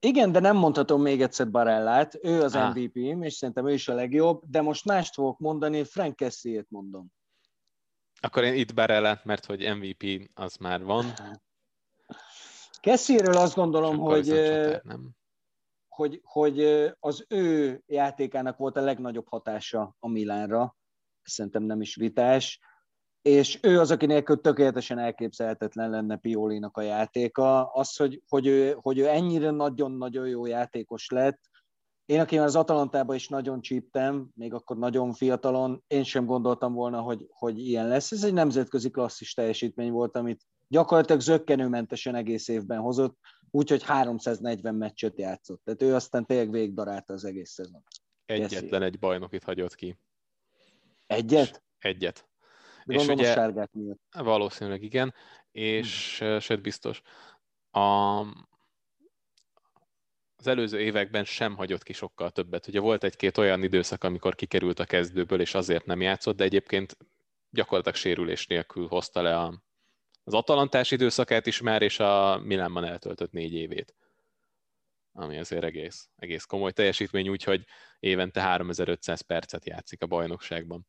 igen, 0.04 0.32
de 0.32 0.40
nem 0.40 0.56
mondhatom 0.56 1.02
még 1.02 1.22
egyszer 1.22 1.50
Barellát, 1.50 2.18
ő 2.22 2.42
az 2.42 2.54
ah. 2.54 2.74
MVP-m, 2.74 3.22
és 3.22 3.34
szerintem 3.34 3.68
ő 3.68 3.72
is 3.72 3.88
a 3.88 3.94
legjobb, 3.94 4.42
de 4.46 4.62
most 4.62 4.84
mást 4.84 5.14
fogok 5.14 5.38
mondani, 5.38 5.84
Frank 5.84 6.16
Kessiét 6.16 6.70
mondom. 6.70 7.12
Akkor 8.20 8.44
én 8.44 8.54
itt 8.54 8.74
Barellát, 8.74 9.24
mert 9.24 9.44
hogy 9.44 9.76
MVP 9.76 10.30
az 10.34 10.56
már 10.56 10.84
van. 10.84 11.12
Kessiéről 12.80 13.36
azt 13.36 13.54
gondolom, 13.54 13.98
hogy, 13.98 14.26
csatár, 14.26 14.82
nem? 14.82 15.10
hogy, 15.88 16.20
hogy 16.24 16.60
az 17.00 17.24
ő 17.28 17.82
játékának 17.86 18.56
volt 18.56 18.76
a 18.76 18.80
legnagyobb 18.80 19.28
hatása 19.28 19.96
a 19.98 20.08
Milánra, 20.08 20.76
szerintem 21.22 21.62
nem 21.62 21.80
is 21.80 21.94
vitás 21.94 22.60
és 23.28 23.58
ő 23.62 23.80
az, 23.80 23.90
aki 23.90 24.06
nélkül 24.06 24.40
tökéletesen 24.40 24.98
elképzelhetetlen 24.98 25.90
lenne 25.90 26.16
Piolinak 26.16 26.76
a 26.76 26.82
játéka. 26.82 27.64
Az, 27.72 27.96
hogy, 27.96 28.22
hogy, 28.28 28.46
ő, 28.46 28.76
hogy 28.80 28.98
ő 28.98 29.08
ennyire 29.08 29.50
nagyon-nagyon 29.50 30.28
jó 30.28 30.46
játékos 30.46 31.10
lett, 31.10 31.40
én, 32.04 32.20
aki 32.20 32.36
már 32.36 32.46
az 32.46 32.56
Atalantában 32.56 33.16
is 33.16 33.28
nagyon 33.28 33.60
csíptem, 33.60 34.30
még 34.34 34.54
akkor 34.54 34.76
nagyon 34.76 35.12
fiatalon, 35.12 35.84
én 35.86 36.04
sem 36.04 36.26
gondoltam 36.26 36.72
volna, 36.72 37.00
hogy, 37.00 37.26
hogy 37.30 37.58
ilyen 37.58 37.88
lesz. 37.88 38.12
Ez 38.12 38.24
egy 38.24 38.32
nemzetközi 38.32 38.90
klasszis 38.90 39.34
teljesítmény 39.34 39.90
volt, 39.90 40.16
amit 40.16 40.46
gyakorlatilag 40.68 41.20
zöggenőmentesen 41.20 42.14
egész 42.14 42.48
évben 42.48 42.78
hozott, 42.78 43.18
úgyhogy 43.50 43.82
340 43.82 44.74
meccset 44.74 45.18
játszott. 45.18 45.60
Tehát 45.64 45.82
ő 45.82 45.94
aztán 45.94 46.26
tényleg 46.26 46.50
végigdarálta 46.50 47.12
az 47.12 47.24
egész 47.24 47.50
szezon. 47.50 47.82
Egyetlen 48.26 48.82
egy 48.82 48.98
bajnokit 48.98 49.44
hagyott 49.44 49.74
ki. 49.74 49.98
Egyet? 51.06 51.62
Egyet. 51.78 52.28
És 52.86 53.06
ugye, 53.06 53.30
a 53.30 53.34
sárgák 53.34 53.72
miatt. 53.72 54.00
Valószínűleg 54.10 54.82
igen, 54.82 55.14
és 55.50 56.18
hmm. 56.18 56.38
sőt 56.38 56.62
biztos. 56.62 57.02
A, 57.70 58.20
az 60.36 60.46
előző 60.46 60.80
években 60.80 61.24
sem 61.24 61.56
hagyott 61.56 61.82
ki 61.82 61.92
sokkal 61.92 62.30
többet. 62.30 62.66
Ugye 62.66 62.80
volt 62.80 63.04
egy-két 63.04 63.38
olyan 63.38 63.62
időszak, 63.62 64.04
amikor 64.04 64.34
kikerült 64.34 64.78
a 64.78 64.84
kezdőből, 64.84 65.40
és 65.40 65.54
azért 65.54 65.84
nem 65.84 66.00
játszott, 66.00 66.36
de 66.36 66.44
egyébként 66.44 66.96
gyakorlatilag 67.50 67.96
sérülés 67.96 68.46
nélkül 68.46 68.86
hozta 68.86 69.22
le 69.22 69.38
a, 69.38 69.62
az 70.24 70.34
atalantás 70.34 70.90
időszakát 70.90 71.46
is 71.46 71.60
már, 71.60 71.82
és 71.82 71.98
a 72.00 72.38
Milánban 72.38 72.84
eltöltött 72.84 73.32
négy 73.32 73.54
évét. 73.54 73.94
Ami 75.12 75.38
azért 75.38 75.64
egész, 75.64 76.08
egész 76.16 76.44
komoly 76.44 76.72
teljesítmény, 76.72 77.28
úgyhogy 77.28 77.64
évente 77.98 78.40
3500 78.40 79.20
percet 79.20 79.66
játszik 79.66 80.02
a 80.02 80.06
bajnokságban. 80.06 80.86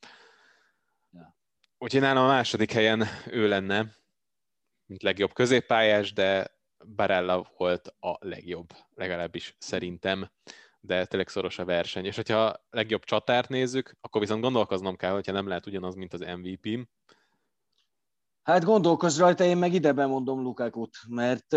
Úgyhogy 1.77 2.01
nálam 2.01 2.23
a 2.23 2.27
második 2.27 2.71
helyen 2.71 3.03
ő 3.27 3.47
lenne, 3.47 3.95
mint 4.85 5.03
legjobb 5.03 5.33
középpályás, 5.33 6.13
de 6.13 6.47
Barella 6.95 7.51
volt 7.57 7.95
a 7.99 8.17
legjobb, 8.19 8.69
legalábbis 8.93 9.55
szerintem, 9.59 10.31
de 10.79 11.05
tényleg 11.05 11.27
szoros 11.27 11.59
a 11.59 11.65
verseny. 11.65 12.05
És 12.05 12.15
hogyha 12.15 12.65
legjobb 12.69 13.03
csatárt 13.03 13.49
nézzük, 13.49 13.97
akkor 14.01 14.21
viszont 14.21 14.41
gondolkoznom 14.41 14.95
kell, 14.95 15.11
hogyha 15.11 15.31
nem 15.31 15.47
lehet 15.47 15.65
ugyanaz, 15.65 15.95
mint 15.95 16.13
az 16.13 16.19
MVP-m. 16.19 16.81
Hát 18.43 18.63
gondolkozz 18.63 19.19
rajta, 19.19 19.43
én 19.43 19.57
meg 19.57 19.73
ide 19.73 19.91
bemondom 19.91 20.41
Lukakut, 20.41 20.97
mert 21.07 21.51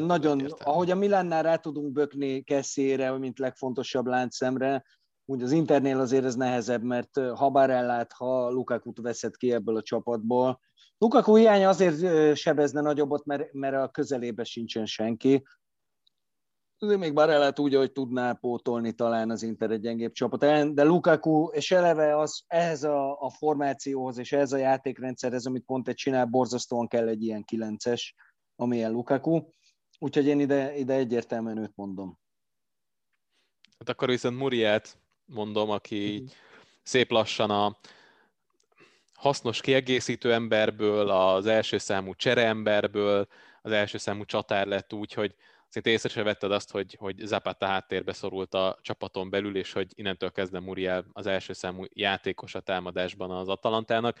nagyon, 0.00 0.40
Értem. 0.40 0.68
ahogy 0.72 0.90
a 0.90 0.94
Milánnál 0.94 1.42
rá 1.42 1.56
tudunk 1.56 1.92
bökni 1.92 2.42
Keszére, 2.42 3.10
mint 3.10 3.38
legfontosabb 3.38 4.06
láncszemre, 4.06 4.84
úgy 5.30 5.42
az 5.42 5.52
Internél 5.52 6.00
azért 6.00 6.24
ez 6.24 6.34
nehezebb, 6.34 6.82
mert 6.82 7.18
ha 7.34 7.50
Barellát, 7.50 8.12
ha 8.12 8.50
Lukaku 8.50 8.92
veszed 9.02 9.36
ki 9.36 9.52
ebből 9.52 9.76
a 9.76 9.82
csapatból, 9.82 10.60
Lukaku 10.98 11.34
hiánya 11.34 11.68
azért 11.68 12.36
sebezne 12.36 12.80
nagyobbat, 12.80 13.24
mert, 13.24 13.52
mert 13.52 13.74
a 13.74 13.88
közelébe 13.88 14.44
sincsen 14.44 14.86
senki. 14.86 15.46
De 16.78 16.96
még 16.96 17.14
Barellát 17.14 17.58
úgy, 17.58 17.74
hogy 17.74 17.92
tudná 17.92 18.32
pótolni 18.32 18.92
talán 18.92 19.30
az 19.30 19.42
Inter 19.42 19.70
egy 19.70 19.80
gyengébb 19.80 20.12
csapat 20.12 20.74
de 20.74 20.82
Lukaku, 20.82 21.48
és 21.48 21.70
eleve 21.70 22.18
az, 22.18 22.44
ehhez 22.46 22.82
a, 22.84 23.20
a 23.20 23.30
formációhoz 23.30 24.18
és 24.18 24.32
ehhez 24.32 24.52
a 24.52 24.56
játékrendszerhez, 24.56 25.46
amit 25.46 25.64
pont 25.64 25.88
egy 25.88 25.94
csinál, 25.94 26.24
borzasztóan 26.24 26.88
kell 26.88 27.08
egy 27.08 27.22
ilyen 27.22 27.44
kilences, 27.44 28.14
amilyen 28.56 28.92
Lukaku. 28.92 29.42
Úgyhogy 29.98 30.26
én 30.26 30.40
ide, 30.40 30.76
ide 30.76 30.94
egyértelműen 30.94 31.58
őt 31.58 31.76
mondom. 31.76 32.18
Hát 33.78 33.88
akkor 33.88 34.08
viszont 34.08 34.38
Muriát 34.38 34.98
mondom, 35.28 35.70
aki 35.70 36.24
szép 36.82 37.10
lassan 37.10 37.50
a 37.50 37.76
hasznos 39.14 39.60
kiegészítő 39.60 40.32
emberből, 40.32 41.10
az 41.10 41.46
első 41.46 41.78
számú 41.78 42.14
csereemberből, 42.14 43.28
az 43.62 43.72
első 43.72 43.98
számú 43.98 44.24
csatár 44.24 44.66
lett 44.66 44.92
úgy, 44.92 45.12
hogy 45.12 45.34
szinte 45.68 45.90
észre 45.90 46.08
se 46.08 46.22
vetted 46.22 46.52
azt, 46.52 46.70
hogy, 46.70 46.96
hogy 46.98 47.16
Zapata 47.18 47.66
háttérbe 47.66 48.12
szorult 48.12 48.54
a 48.54 48.78
csapaton 48.82 49.30
belül, 49.30 49.56
és 49.56 49.72
hogy 49.72 49.86
innentől 49.94 50.30
kezdve 50.30 50.60
Muriel 50.60 51.04
az 51.12 51.26
első 51.26 51.52
számú 51.52 51.84
játékos 51.92 52.54
a 52.54 52.60
támadásban 52.60 53.30
az 53.30 53.48
Atalantának, 53.48 54.18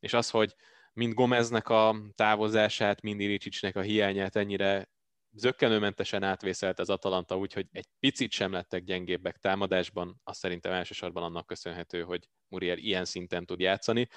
és 0.00 0.12
az, 0.12 0.30
hogy 0.30 0.54
mind 0.92 1.14
Gomeznek 1.14 1.68
a 1.68 1.96
távozását, 2.14 3.00
mind 3.00 3.20
Ilicicsnek 3.20 3.76
a 3.76 3.80
hiányát 3.80 4.36
ennyire 4.36 4.88
zöggenőmentesen 5.32 6.22
átvészelt 6.22 6.78
az 6.78 6.90
Atalanta, 6.90 7.36
úgyhogy 7.36 7.66
egy 7.72 7.86
picit 8.00 8.30
sem 8.30 8.52
lettek 8.52 8.84
gyengébbek 8.84 9.36
támadásban, 9.36 10.20
azt 10.24 10.38
szerintem 10.38 10.72
elsősorban 10.72 11.22
annak 11.22 11.46
köszönhető, 11.46 12.02
hogy 12.02 12.28
Muriel 12.48 12.78
ilyen 12.78 13.04
szinten 13.04 13.46
tud 13.46 13.60
játszani. 13.60 14.08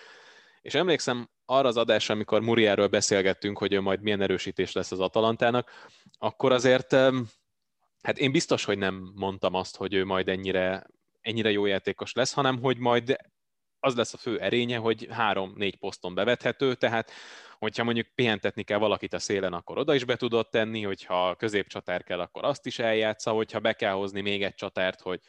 És 0.62 0.74
emlékszem 0.74 1.30
arra 1.46 1.68
az 1.68 1.78
adásra, 1.78 2.14
amikor 2.14 2.42
Murielről 2.42 2.88
beszélgettünk, 2.88 3.58
hogy 3.58 3.74
ő 3.74 3.82
majd 3.82 4.02
milyen 4.02 4.22
erősítés 4.22 4.72
lesz 4.72 4.92
az 4.92 5.00
Atalantának, 5.00 5.72
akkor 6.18 6.52
azért 6.52 6.92
hát 8.02 8.18
én 8.18 8.32
biztos, 8.32 8.64
hogy 8.64 8.78
nem 8.78 9.12
mondtam 9.16 9.54
azt, 9.54 9.76
hogy 9.76 9.94
ő 9.94 10.06
majd 10.06 10.30
ennyire, 10.30 10.88
ennyire 11.22 11.52
jó 11.52 11.66
játékos 11.66 12.14
lesz, 12.14 12.34
hanem 12.34 12.60
hogy 12.60 12.78
majd 12.78 13.18
az 13.80 13.96
lesz 13.96 14.14
a 14.14 14.18
fő 14.18 14.40
erénye, 14.40 14.78
hogy 14.78 15.08
három-négy 15.12 15.76
poszton 15.76 16.14
bevethető, 16.14 16.76
tehát 16.76 17.12
hogyha 17.64 17.84
mondjuk 17.84 18.08
pihentetni 18.16 18.64
kell 18.64 18.78
valakit 18.78 19.14
a 19.14 19.20
szélen, 19.20 19.54
akkor 19.54 19.78
oda 19.78 19.96
is 19.96 20.06
be 20.06 20.16
tudod 20.16 20.50
tenni, 20.50 20.84
hogyha 20.84 21.36
középcsatár 21.36 22.04
kell, 22.04 22.20
akkor 22.20 22.44
azt 22.44 22.66
is 22.66 22.80
eljátsza, 22.80 23.32
hogyha 23.32 23.60
be 23.60 23.74
kell 23.74 23.94
hozni 23.94 24.22
még 24.22 24.44
egy 24.44 24.54
csatárt, 24.54 25.02
hogy 25.02 25.20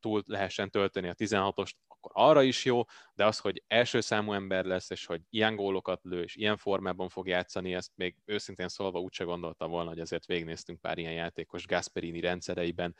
túl 0.00 0.22
lehessen 0.26 0.70
tölteni 0.70 1.08
a 1.08 1.14
16-ost, 1.14 1.72
akkor 1.88 2.10
arra 2.14 2.42
is 2.42 2.64
jó, 2.64 2.82
de 3.14 3.24
az, 3.24 3.38
hogy 3.38 3.62
első 3.66 4.00
számú 4.00 4.32
ember 4.32 4.64
lesz, 4.64 4.90
és 4.90 5.06
hogy 5.06 5.20
ilyen 5.30 5.56
gólokat 5.56 6.00
lő, 6.04 6.22
és 6.22 6.36
ilyen 6.36 6.56
formában 6.56 7.08
fog 7.08 7.28
játszani, 7.28 7.74
ezt 7.74 7.92
még 7.94 8.16
őszintén 8.24 8.68
szólva 8.68 9.00
úgyse 9.00 9.24
gondoltam 9.24 9.70
volna, 9.70 9.88
hogy 9.88 10.00
azért 10.00 10.26
végnéztünk 10.26 10.80
pár 10.80 10.98
ilyen 10.98 11.12
játékos 11.12 11.66
Gasperini 11.66 12.20
rendszereiben, 12.20 12.96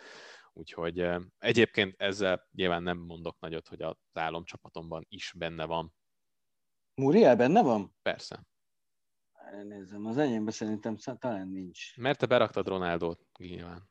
úgyhogy 0.52 1.08
egyébként 1.38 1.94
ezzel 2.00 2.48
nyilván 2.52 2.82
nem 2.82 2.98
mondok 2.98 3.36
nagyot, 3.38 3.68
hogy 3.68 3.82
az 3.82 3.96
álomcsapatomban 4.12 5.06
is 5.08 5.32
benne 5.36 5.64
van. 5.64 5.94
Muriel 6.96 7.36
benne 7.36 7.62
van? 7.62 7.94
Persze. 8.02 8.46
Nézzem, 9.64 10.06
az 10.06 10.18
enyémben 10.18 10.52
szerintem 10.52 10.96
talán 10.96 11.48
nincs. 11.48 11.96
Mert 11.96 12.18
te 12.18 12.26
beraktad 12.26 12.68
Ronaldot, 12.68 13.26
nyilván. 13.38 13.90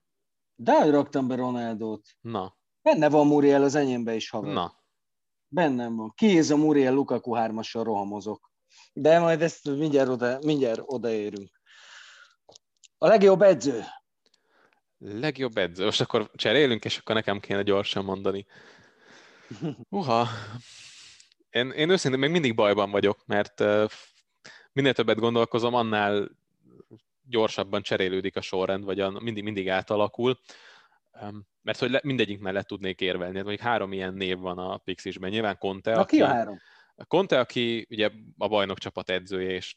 De 0.56 0.82
hogy 0.82 0.91
raktam 0.91 1.28
be 1.28 1.36
Ronaldot. 1.36 2.08
Na. 2.22 2.58
Benne 2.82 3.10
van 3.10 3.28
Muriel 3.28 3.64
az 3.64 3.76
enyémbe 3.76 4.16
is, 4.16 4.30
haver. 4.30 4.53
Na. 4.53 4.84
Bennem 5.47 5.95
van. 5.95 6.14
Ki 6.16 6.39
a 6.39 6.56
Muriel 6.56 6.93
Lukaku 6.93 7.34
hármassal 7.34 7.84
rohamozok. 7.84 8.51
De 8.93 9.20
majd 9.20 9.41
ezt 9.41 9.66
mindjárt, 9.66 10.10
oda, 10.10 10.39
mindjárt 10.41 10.82
odaérünk. 10.84 11.62
A 12.97 13.08
legjobb 13.08 13.41
edző. 13.41 13.84
Legjobb 14.97 15.58
edző. 15.58 15.84
Most 15.84 16.01
akkor 16.01 16.32
cserélünk, 16.36 16.86
és 16.86 16.97
akkor 16.97 17.16
nekem 17.16 17.39
kéne 17.39 17.62
gyorsan 17.62 18.06
mondani. 18.06 18.45
Uha. 19.89 20.28
Én, 21.56 21.72
én 21.72 21.89
őszintén 21.89 22.20
még 22.20 22.30
mindig 22.32 22.56
bajban 22.56 22.91
vagyok, 22.91 23.26
mert 23.26 23.64
minél 24.72 24.93
többet 24.93 25.20
gondolkozom, 25.20 25.74
annál 25.74 26.30
gyorsabban 27.24 27.82
cserélődik 27.82 28.36
a 28.36 28.41
sorrend, 28.41 28.84
vagy 28.84 28.99
a, 28.99 29.10
mindig, 29.10 29.43
mindig 29.43 29.70
átalakul. 29.70 30.39
Mert 31.62 31.80
hogy 31.80 31.89
le, 31.89 31.99
mindegyik 32.03 32.39
mellett 32.39 32.68
tudnék 32.68 33.01
érvelni. 33.01 33.36
Hát 33.36 33.45
mondjuk 33.45 33.68
három 33.68 33.93
ilyen 33.93 34.14
név 34.14 34.38
van 34.38 34.58
a 34.58 34.78
Pixisben. 34.78 35.30
Nyilván 35.30 35.58
Conte, 35.58 35.91
Na, 35.91 35.99
aki, 35.99 36.16
ki 36.16 36.22
a 36.22 36.28
három? 36.28 36.60
Conte, 37.08 37.39
aki 37.39 37.88
ugye 37.89 38.10
a 38.38 38.47
bajnok 38.47 38.78
csapat 38.78 39.10
edzője, 39.10 39.49
és 39.49 39.76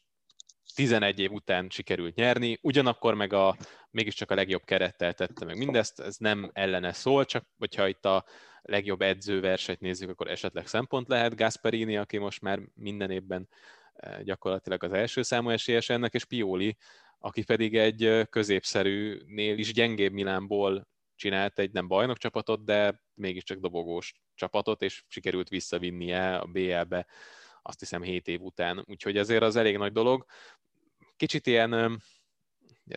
11 0.75 1.19
év 1.19 1.31
után 1.31 1.69
sikerült 1.69 2.15
nyerni, 2.15 2.57
ugyanakkor 2.61 3.13
meg 3.13 3.33
a, 3.33 3.57
mégiscsak 3.91 4.31
a 4.31 4.35
legjobb 4.35 4.63
kerettel 4.63 5.13
tette 5.13 5.45
meg 5.45 5.57
mindezt, 5.57 5.99
ez 5.99 6.17
nem 6.17 6.49
ellene 6.53 6.93
szól, 6.93 7.25
csak 7.25 7.45
hogyha 7.57 7.87
itt 7.87 8.05
a 8.05 8.25
legjobb 8.61 9.01
edzőversenyt 9.01 9.79
nézzük, 9.79 10.09
akkor 10.09 10.27
esetleg 10.27 10.67
szempont 10.67 11.07
lehet 11.07 11.35
Gasperini, 11.35 11.97
aki 11.97 12.17
most 12.17 12.41
már 12.41 12.59
minden 12.73 13.11
évben 13.11 13.49
eh, 13.93 14.21
gyakorlatilag 14.23 14.83
az 14.83 14.93
első 14.93 15.21
számú 15.21 15.49
esélyes 15.49 15.89
ennek, 15.89 16.13
és 16.13 16.25
Pioli, 16.25 16.77
aki 17.19 17.43
pedig 17.43 17.77
egy 17.77 18.05
eh, 18.05 18.25
középszerűnél 18.25 19.57
is 19.57 19.73
gyengébb 19.73 20.13
Milánból 20.13 20.87
csinált 21.15 21.59
egy 21.59 21.71
nem 21.71 21.87
bajnok 21.87 22.17
csapatot, 22.17 22.63
de 22.65 23.01
mégiscsak 23.13 23.59
dobogós 23.59 24.13
csapatot, 24.35 24.81
és 24.81 25.03
sikerült 25.07 25.49
visszavinnie 25.49 26.37
a 26.37 26.45
BL-be 26.45 27.07
azt 27.61 27.79
hiszem 27.79 28.01
7 28.01 28.27
év 28.27 28.41
után. 28.41 28.83
Úgyhogy 28.87 29.17
azért 29.17 29.43
az 29.43 29.55
elég 29.55 29.77
nagy 29.77 29.91
dolog. 29.91 30.25
Kicsit 31.15 31.47
ilyen 31.47 32.01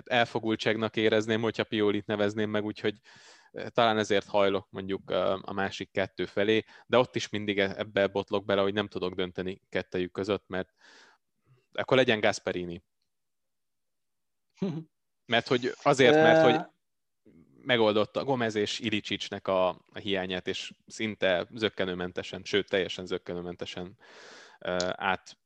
elfogultságnak 0.05 0.97
érezném, 0.97 1.41
hogyha 1.41 1.65
Piolit 1.65 2.07
nevezném 2.07 2.51
meg, 2.51 2.65
úgyhogy 2.65 2.95
talán 3.69 3.99
ezért 3.99 4.27
hajlok 4.27 4.67
mondjuk 4.71 5.11
a 5.41 5.53
másik 5.53 5.91
kettő 5.91 6.27
felé, 6.27 6.65
de 6.87 6.99
ott 6.99 7.17
is 7.17 7.29
mindig 7.29 7.59
e-, 7.59 7.75
ebbe 7.77 8.07
botlok 8.07 8.45
bele, 8.45 8.63
hogy 8.63 8.73
nem 8.73 8.89
tudok 8.89 9.15
dönteni 9.15 9.63
kettejük 9.69 10.13
között, 10.13 10.45
mert 10.47 10.75
akkor 11.73 11.97
legyen 11.97 12.21
Gasperini. 12.21 12.83
Mert 15.27 15.47
hogy 15.47 15.73
azért, 15.83 16.15
mert 16.15 16.51
hogy 16.51 16.67
megoldotta 17.63 18.25
Gomez 18.25 18.55
és 18.55 18.79
Ilicicsnek 18.79 19.49
a, 19.49 19.69
a 19.69 19.99
hiányát, 19.99 20.47
és 20.47 20.73
szinte 20.87 21.47
zöggenőmentesen, 21.55 22.43
sőt 22.45 22.69
teljesen 22.69 23.07
zöggenőmentesen 23.07 23.99
át 24.93 25.37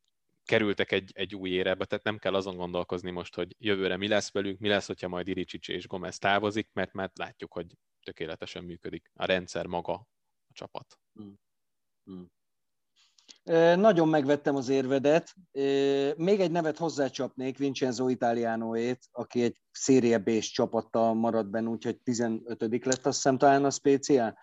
kerültek 0.44 0.92
egy, 0.92 1.10
egy 1.14 1.34
új 1.34 1.50
érába, 1.50 1.84
tehát 1.84 2.04
nem 2.04 2.18
kell 2.18 2.34
azon 2.34 2.56
gondolkozni 2.56 3.10
most, 3.10 3.34
hogy 3.34 3.56
jövőre 3.58 3.96
mi 3.96 4.08
lesz 4.08 4.32
velük, 4.32 4.58
mi 4.58 4.68
lesz, 4.68 4.86
hogyha 4.86 5.08
majd 5.08 5.28
Iricsics 5.28 5.68
és 5.68 5.86
Gomez 5.86 6.18
távozik, 6.18 6.68
mert 6.72 6.92
már 6.92 7.10
látjuk, 7.14 7.52
hogy 7.52 7.66
tökéletesen 8.02 8.64
működik 8.64 9.10
a 9.14 9.24
rendszer 9.24 9.66
maga, 9.66 9.92
a 10.48 10.52
csapat. 10.52 10.98
Hmm. 11.12 11.38
Hmm. 12.04 12.30
Nagyon 13.80 14.08
megvettem 14.08 14.56
az 14.56 14.68
érvedet. 14.68 15.34
Még 16.16 16.40
egy 16.40 16.50
nevet 16.50 16.78
hozzácsapnék, 16.78 17.58
Vincenzo 17.58 18.08
Italianoét, 18.08 19.08
aki 19.10 19.42
egy 19.42 19.60
Serie 19.70 20.18
b 20.18 20.38
csapattal 20.38 21.14
maradt 21.14 21.50
benne, 21.50 21.68
úgyhogy 21.68 22.00
15 22.00 22.60
lett, 22.60 23.06
azt 23.06 23.16
hiszem 23.16 23.38
talán 23.38 23.64
a 23.64 23.70
speciál. 23.70 24.38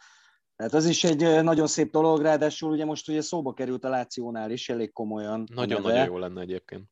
Tehát 0.56 0.74
az 0.74 0.86
is 0.86 1.04
egy 1.04 1.44
nagyon 1.44 1.68
szép 1.68 1.92
dolog, 1.92 2.22
ráadásul 2.22 2.72
ugye 2.72 2.86
most 2.86 3.10
ugye 3.10 3.22
szóba 3.22 3.54
került 3.54 3.84
a 3.84 3.90
Lációnál 3.90 4.52
is 4.52 4.70
elég 4.70 4.92
komolyan. 4.92 5.48
Nagyon-nagyon 5.54 6.06
jó 6.06 6.18
lenne 6.18 6.42
egyébként. 6.42 6.92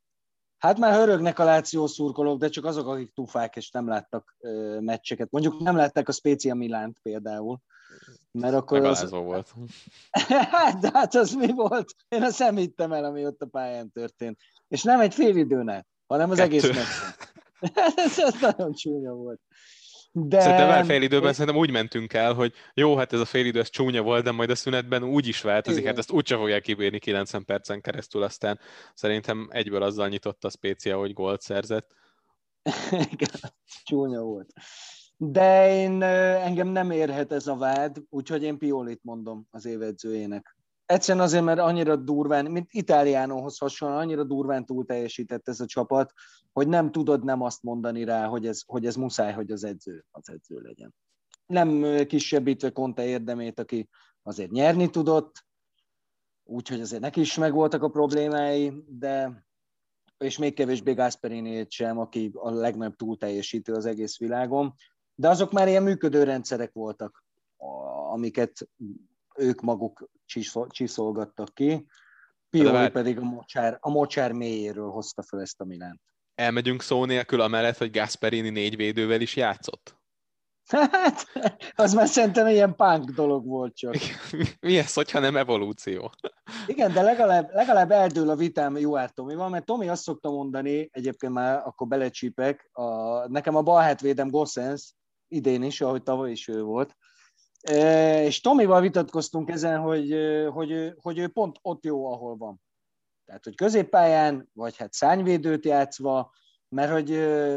Hát 0.57 0.77
már 0.77 0.93
hörögnek 0.93 1.39
a 1.39 1.43
Láció 1.43 1.87
szurkolók, 1.87 2.39
de 2.39 2.49
csak 2.49 2.65
azok, 2.65 2.87
akik 2.87 3.13
tufák 3.13 3.55
és 3.55 3.71
nem 3.71 3.87
láttak 3.87 4.35
ö, 4.39 4.79
meccseket. 4.79 5.31
Mondjuk 5.31 5.59
nem 5.59 5.75
látták 5.75 6.07
a 6.07 6.11
Spezia 6.11 6.55
Milánt 6.55 6.99
például. 7.01 7.59
Mert 8.31 8.53
akkor 8.53 8.85
az... 8.85 9.09
volt. 9.09 9.53
hát, 10.51 10.79
de 10.79 10.89
hát 10.93 11.15
az 11.15 11.33
mi 11.33 11.51
volt? 11.51 11.93
Én 12.07 12.23
azt 12.23 12.39
nem 12.39 12.55
hittem 12.55 12.91
el, 12.91 13.03
ami 13.03 13.25
ott 13.25 13.41
a 13.41 13.45
pályán 13.45 13.91
történt. 13.91 14.39
És 14.67 14.83
nem 14.83 14.99
egy 14.99 15.13
fél 15.13 15.35
időnek, 15.35 15.87
hanem 16.07 16.29
az 16.29 16.37
Kettő. 16.37 16.49
egész 16.49 16.67
meccsen. 16.67 17.29
ez, 18.05 18.19
ez 18.19 18.35
nagyon 18.41 18.73
csúnya 18.73 19.13
volt. 19.13 19.41
De... 20.13 20.39
Szerintem 20.39 20.67
már 20.67 20.85
fél 20.85 21.01
időben 21.01 21.33
szerintem 21.33 21.61
úgy 21.61 21.71
mentünk 21.71 22.13
el, 22.13 22.33
hogy 22.33 22.53
jó, 22.73 22.95
hát 22.95 23.13
ez 23.13 23.19
a 23.19 23.25
fél 23.25 23.45
idő, 23.45 23.59
ez 23.59 23.69
csúnya 23.69 24.01
volt, 24.01 24.23
de 24.23 24.31
majd 24.31 24.49
a 24.49 24.55
szünetben 24.55 25.03
úgy 25.03 25.27
is 25.27 25.41
változik, 25.41 25.79
Igen. 25.79 25.89
hát 25.89 25.99
ezt 25.99 26.11
úgyse 26.11 26.35
fogják 26.35 26.61
kibírni 26.61 26.99
90 26.99 27.45
percen 27.45 27.81
keresztül, 27.81 28.23
aztán 28.23 28.59
szerintem 28.93 29.47
egyből 29.51 29.83
azzal 29.83 30.07
nyitott 30.07 30.43
a 30.43 30.49
spécia, 30.49 30.97
hogy 30.97 31.13
gólt 31.13 31.41
szerzett. 31.41 31.95
Csúnya 33.83 34.21
volt. 34.21 34.53
De 35.17 35.73
én, 35.73 36.01
engem 36.03 36.67
nem 36.67 36.91
érhet 36.91 37.31
ez 37.31 37.47
a 37.47 37.55
vád, 37.55 37.97
úgyhogy 38.09 38.43
én 38.43 38.57
Piolit 38.57 39.03
mondom 39.03 39.47
az 39.51 39.65
évedzőjének. 39.65 40.57
Egyszerűen 40.91 41.23
azért, 41.23 41.43
mert 41.43 41.59
annyira 41.59 41.95
durván, 41.95 42.51
mint 42.51 42.71
Itáliánóhoz 42.71 43.57
hasonlóan, 43.57 44.01
annyira 44.01 44.23
durván 44.23 44.65
túl 44.65 44.85
teljesített 44.85 45.47
ez 45.47 45.59
a 45.59 45.65
csapat, 45.65 46.13
hogy 46.51 46.67
nem 46.67 46.91
tudod 46.91 47.23
nem 47.23 47.41
azt 47.41 47.63
mondani 47.63 48.03
rá, 48.03 48.27
hogy 48.27 48.47
ez, 48.47 48.61
hogy 48.65 48.85
ez 48.85 48.95
muszáj, 48.95 49.33
hogy 49.33 49.51
az 49.51 49.63
edző 49.63 50.05
az 50.11 50.29
edző 50.29 50.59
legyen. 50.59 50.95
Nem 51.45 51.95
kisebbítve 52.05 52.69
Conte 52.69 53.05
érdemét, 53.05 53.59
aki 53.59 53.89
azért 54.23 54.51
nyerni 54.51 54.89
tudott, 54.89 55.45
úgyhogy 56.43 56.81
azért 56.81 57.01
neki 57.01 57.19
is 57.19 57.37
megvoltak 57.37 57.83
a 57.83 57.89
problémái, 57.89 58.83
de 58.87 59.45
és 60.17 60.37
még 60.37 60.53
kevésbé 60.53 60.93
Gasperini 60.93 61.65
sem, 61.69 61.97
aki 61.97 62.31
a 62.33 62.49
legnagyobb 62.49 62.95
túlteljesítő 62.95 63.73
az 63.73 63.85
egész 63.85 64.17
világon. 64.17 64.73
De 65.15 65.29
azok 65.29 65.51
már 65.51 65.67
ilyen 65.67 65.83
működő 65.83 66.23
rendszerek 66.23 66.73
voltak, 66.73 67.25
amiket 68.11 68.69
ők 69.41 69.61
maguk 69.61 70.09
csiszolgattak 70.69 71.53
ki. 71.53 71.85
Pioli 72.49 72.89
pedig 72.89 73.17
a 73.17 73.23
mocsár, 73.23 73.77
a 73.79 73.89
mocsár 73.89 74.31
mélyéről 74.31 74.89
hozta 74.89 75.23
fel 75.23 75.41
ezt 75.41 75.61
a 75.61 75.65
Milánt. 75.65 76.01
Elmegyünk 76.35 76.81
szó 76.81 77.05
nélkül 77.05 77.41
amellett, 77.41 77.77
hogy 77.77 77.91
Gasperini 77.91 78.49
négy 78.49 78.75
védővel 78.75 79.21
is 79.21 79.35
játszott? 79.35 79.99
Hát, 80.71 81.25
az 81.75 81.93
már 81.93 82.07
szerintem 82.07 82.47
ilyen 82.47 82.75
punk 82.75 83.09
dolog 83.09 83.45
volt 83.45 83.75
csak. 83.75 83.95
Mi 84.59 84.77
ez, 84.77 84.93
hogyha 84.93 85.19
nem 85.19 85.37
evolúció? 85.37 86.11
Igen, 86.65 86.93
de 86.93 87.01
legalább, 87.01 87.49
legalább 87.53 87.91
eldől 87.91 88.29
a 88.29 88.35
vitám 88.35 88.77
jó 88.77 89.05
Tomival, 89.05 89.49
mert 89.49 89.65
Tomi 89.65 89.89
azt 89.89 90.03
szokta 90.03 90.29
mondani, 90.29 90.89
egyébként 90.91 91.33
már 91.33 91.61
akkor 91.65 91.87
belecsípek, 91.87 92.69
a, 92.71 92.83
nekem 93.27 93.55
a 93.55 93.61
bal 93.61 93.81
hátvédem 93.81 94.29
Gossens, 94.29 94.93
idén 95.27 95.63
is, 95.63 95.81
ahogy 95.81 96.03
tavaly 96.03 96.31
is 96.31 96.47
ő 96.47 96.61
volt, 96.61 96.95
és 97.69 98.41
Tomival 98.41 98.81
vitatkoztunk 98.81 99.49
ezen, 99.49 99.79
hogy, 99.79 100.15
hogy, 100.49 100.93
hogy 101.01 101.17
ő 101.17 101.27
pont 101.27 101.57
ott 101.61 101.83
jó, 101.83 102.11
ahol 102.11 102.37
van. 102.37 102.61
Tehát, 103.25 103.43
hogy 103.43 103.55
középpályán, 103.55 104.49
vagy 104.53 104.77
hát 104.77 104.93
szányvédőt 104.93 105.65
játszva, 105.65 106.31
mert 106.69 106.91
hogy 106.91 107.07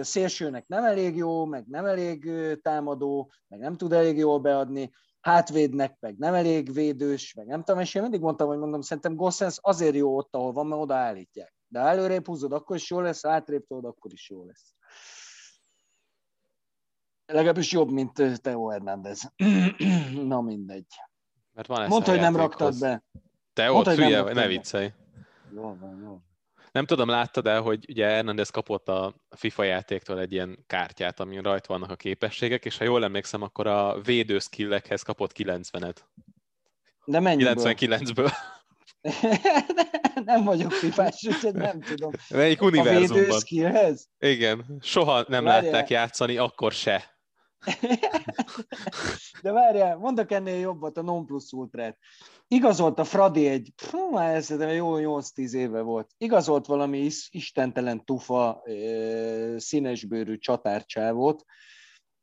szélsőnek 0.04 0.66
nem 0.66 0.84
elég 0.84 1.16
jó, 1.16 1.44
meg 1.44 1.66
nem 1.66 1.84
elég 1.84 2.30
támadó, 2.62 3.32
meg 3.48 3.60
nem 3.60 3.76
tud 3.76 3.92
elég 3.92 4.16
jól 4.16 4.38
beadni, 4.38 4.92
hátvédnek 5.20 5.96
meg 6.00 6.16
nem 6.16 6.34
elég 6.34 6.72
védős, 6.72 7.34
meg 7.34 7.46
nem 7.46 7.62
tudom, 7.62 7.80
és 7.80 7.94
én 7.94 8.02
mindig 8.02 8.20
mondtam, 8.20 8.48
hogy 8.48 8.58
mondom, 8.58 8.80
szerintem 8.80 9.16
Gossens 9.16 9.58
azért 9.60 9.94
jó 9.94 10.16
ott, 10.16 10.34
ahol 10.34 10.52
van, 10.52 10.66
mert 10.66 10.82
oda 10.82 10.94
állítják. 10.94 11.54
De 11.68 11.80
előrébb 11.80 12.26
húzod, 12.26 12.52
akkor 12.52 12.76
is 12.76 12.90
jó 12.90 13.00
lesz, 13.00 13.26
hátrébb 13.26 13.66
tudod, 13.66 13.84
akkor 13.84 14.12
is 14.12 14.30
jó 14.30 14.44
lesz. 14.44 14.73
Legalábbis 17.26 17.72
jobb, 17.72 17.90
mint 17.90 18.40
Teo 18.42 18.68
Hernández. 18.68 19.32
Na 20.28 20.40
mindegy. 20.40 20.86
Mert 21.52 21.68
van 21.68 21.88
Mondta, 21.88 22.10
hogy 22.10 22.20
nem 22.20 22.36
raktad 22.36 22.78
be. 22.78 23.04
Te 23.52 23.72
ott 23.72 23.88
hülye, 23.88 24.22
ne 24.22 24.46
viccelj. 24.46 24.92
Jó 25.54 25.76
van, 25.80 26.00
jó. 26.04 26.20
Nem 26.72 26.86
tudom, 26.86 27.08
láttad 27.08 27.46
el, 27.46 27.60
hogy 27.60 27.84
ugye 27.88 28.06
Hernandez 28.06 28.50
kapott 28.50 28.88
a 28.88 29.14
FIFA 29.36 29.62
játéktól 29.62 30.20
egy 30.20 30.32
ilyen 30.32 30.64
kártyát, 30.66 31.20
amin 31.20 31.42
rajta 31.42 31.72
vannak 31.72 31.90
a 31.90 31.96
képességek, 31.96 32.64
és 32.64 32.78
ha 32.78 32.84
jól 32.84 33.04
emlékszem, 33.04 33.42
akkor 33.42 33.66
a 33.66 34.00
védő 34.00 34.38
skillekhez 34.38 35.02
kapott 35.02 35.32
90-et. 35.34 35.96
De 37.04 37.20
mennyiből? 37.20 37.54
99-ből. 37.56 38.32
nem 40.24 40.44
vagyok 40.44 40.72
fifás, 40.72 41.24
úgyhogy 41.26 41.54
nem 41.54 41.80
tudom. 41.80 42.12
Melyik 42.28 42.62
univerzumban? 42.62 43.16
A 43.16 43.20
védő 43.20 43.38
skillhez? 43.38 44.08
Igen, 44.18 44.78
soha 44.80 45.24
nem 45.28 45.44
Várjál. 45.44 45.72
látták 45.72 45.90
játszani, 45.90 46.36
akkor 46.36 46.72
se. 46.72 47.13
De 49.42 49.52
várjál, 49.52 49.96
mondok 49.96 50.30
ennél 50.30 50.58
jobbat, 50.58 50.96
a 50.96 51.02
non 51.02 51.26
plus 51.26 51.52
ultrát. 51.52 51.98
Igazolt 52.48 52.98
a 52.98 53.04
Fradi 53.04 53.46
egy, 53.46 53.72
fú, 53.76 54.10
már 54.10 54.34
ez 54.34 54.50
jó 54.50 54.94
8-10 54.96 55.52
éve 55.52 55.80
volt, 55.80 56.10
igazolt 56.18 56.66
valami 56.66 56.98
is, 56.98 57.28
istentelen 57.30 58.04
tufa 58.04 58.62
színesbőrű 59.56 60.36
csatárcsávot, 60.36 61.44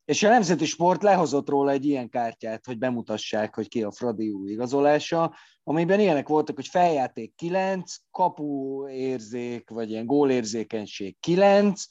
és 0.06 0.24
a 0.24 0.30
Nemzeti 0.30 0.66
Sport 0.66 1.04
lehozott 1.04 1.50
róla 1.50 1.72
egy 1.72 1.86
ilyen 1.86 2.10
kártyát, 2.10 2.66
hogy 2.66 2.78
bemutassák, 2.78 3.56
hogy 3.56 3.68
ki 3.68 3.84
a 3.84 3.92
Fradi 3.92 4.30
új 4.30 4.52
igazolása, 4.52 5.36
amiben 5.64 6.00
ilyenek 6.00 6.28
voltak, 6.28 6.56
hogy 6.56 6.68
feljáték 6.68 7.36
9, 7.36 7.96
kapuérzék, 8.12 9.70
vagy 9.70 9.90
ilyen 9.90 10.06
gólérzékenység 10.06 11.20
9, 11.20 11.84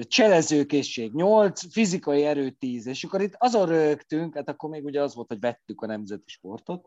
cselezőkészség 0.00 1.12
8, 1.12 1.72
fizikai 1.72 2.24
erő 2.24 2.50
10, 2.50 2.86
és 2.86 3.04
akkor 3.04 3.20
itt 3.20 3.34
azon 3.38 3.66
rögtünk, 3.66 4.34
hát 4.34 4.48
akkor 4.48 4.70
még 4.70 4.84
ugye 4.84 5.02
az 5.02 5.14
volt, 5.14 5.28
hogy 5.28 5.40
vettük 5.40 5.80
a 5.80 5.86
nemzeti 5.86 6.30
sportot, 6.30 6.86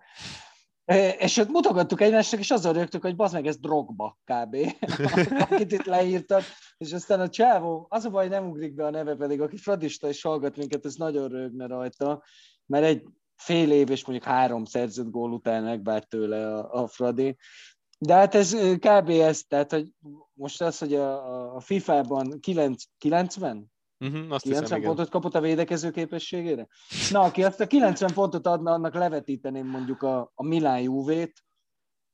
és 1.17 1.37
ott 1.37 1.49
mutogattuk 1.49 2.01
egymásnak, 2.01 2.39
és 2.39 2.51
azon 2.51 2.73
rögtük, 2.73 3.01
hogy 3.01 3.15
bazd 3.15 3.33
meg, 3.33 3.47
ez 3.47 3.57
drogba 3.57 4.17
kb. 4.23 4.57
akit 5.49 5.71
itt 5.71 5.85
leírtak, 5.85 6.43
és 6.77 6.93
aztán 6.93 7.19
a 7.19 7.29
csávó, 7.29 7.87
az 7.89 8.05
a 8.05 8.09
baj, 8.09 8.27
nem 8.27 8.47
ugrik 8.47 8.73
be 8.73 8.85
a 8.85 8.89
neve, 8.89 9.15
pedig 9.15 9.41
aki 9.41 9.57
fradista 9.57 10.07
és 10.07 10.21
hallgat 10.21 10.57
minket, 10.57 10.85
ez 10.85 10.95
nagyon 10.95 11.27
rögne 11.27 11.67
rajta, 11.67 12.23
mert 12.65 12.85
egy 12.85 13.03
fél 13.35 13.71
év 13.71 13.89
és 13.89 14.05
mondjuk 14.05 14.29
három 14.29 14.65
szerzett 14.65 15.09
gól 15.09 15.31
után 15.31 15.63
megvárt 15.63 16.09
tőle 16.09 16.55
a, 16.55 16.83
a 16.83 16.87
Fradi, 16.87 17.37
de 17.97 18.13
hát 18.13 18.35
ez 18.35 18.55
kb. 18.79 19.09
ez, 19.09 19.43
tehát 19.47 19.71
hogy 19.71 19.91
most 20.33 20.61
az, 20.61 20.77
hogy 20.77 20.93
a, 20.93 21.55
a 21.55 21.59
FIFA-ban 21.59 22.39
9, 22.39 22.83
90? 22.97 23.73
Uh-huh, 23.99 24.31
azt 24.31 24.43
90 24.43 24.63
hiszem, 24.63 24.81
pontot 24.81 25.07
igen. 25.07 25.21
kapott 25.21 25.35
a 25.35 25.41
védekező 25.41 25.91
képességére? 25.91 26.67
Na, 27.11 27.21
aki 27.21 27.43
azt 27.43 27.59
a 27.59 27.67
90 27.67 28.13
pontot 28.13 28.47
adna, 28.47 28.71
annak 28.71 28.93
levetíteném 28.93 29.67
mondjuk 29.67 30.01
a, 30.01 30.31
a 30.35 30.43
Milán 30.43 30.81
Juve-t, 30.81 31.43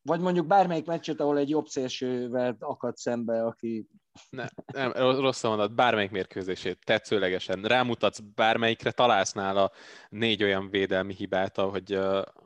vagy 0.01 0.19
mondjuk 0.19 0.47
bármelyik 0.47 0.85
meccset, 0.85 1.19
ahol 1.19 1.37
egy 1.37 1.49
jobb 1.49 1.67
szélsővel 1.67 2.55
akad 2.59 2.97
szembe, 2.97 3.45
aki... 3.45 3.87
Ne, 4.29 4.45
nem, 4.73 4.91
rossz 5.19 5.43
mondat, 5.43 5.75
bármelyik 5.75 6.11
mérkőzését, 6.11 6.79
tetszőlegesen. 6.85 7.61
Rámutatsz 7.61 8.19
bármelyikre, 8.19 8.91
találsz 8.91 9.31
nála 9.31 9.71
négy 10.09 10.43
olyan 10.43 10.69
védelmi 10.69 11.13
hibát, 11.13 11.55
hogy 11.55 11.93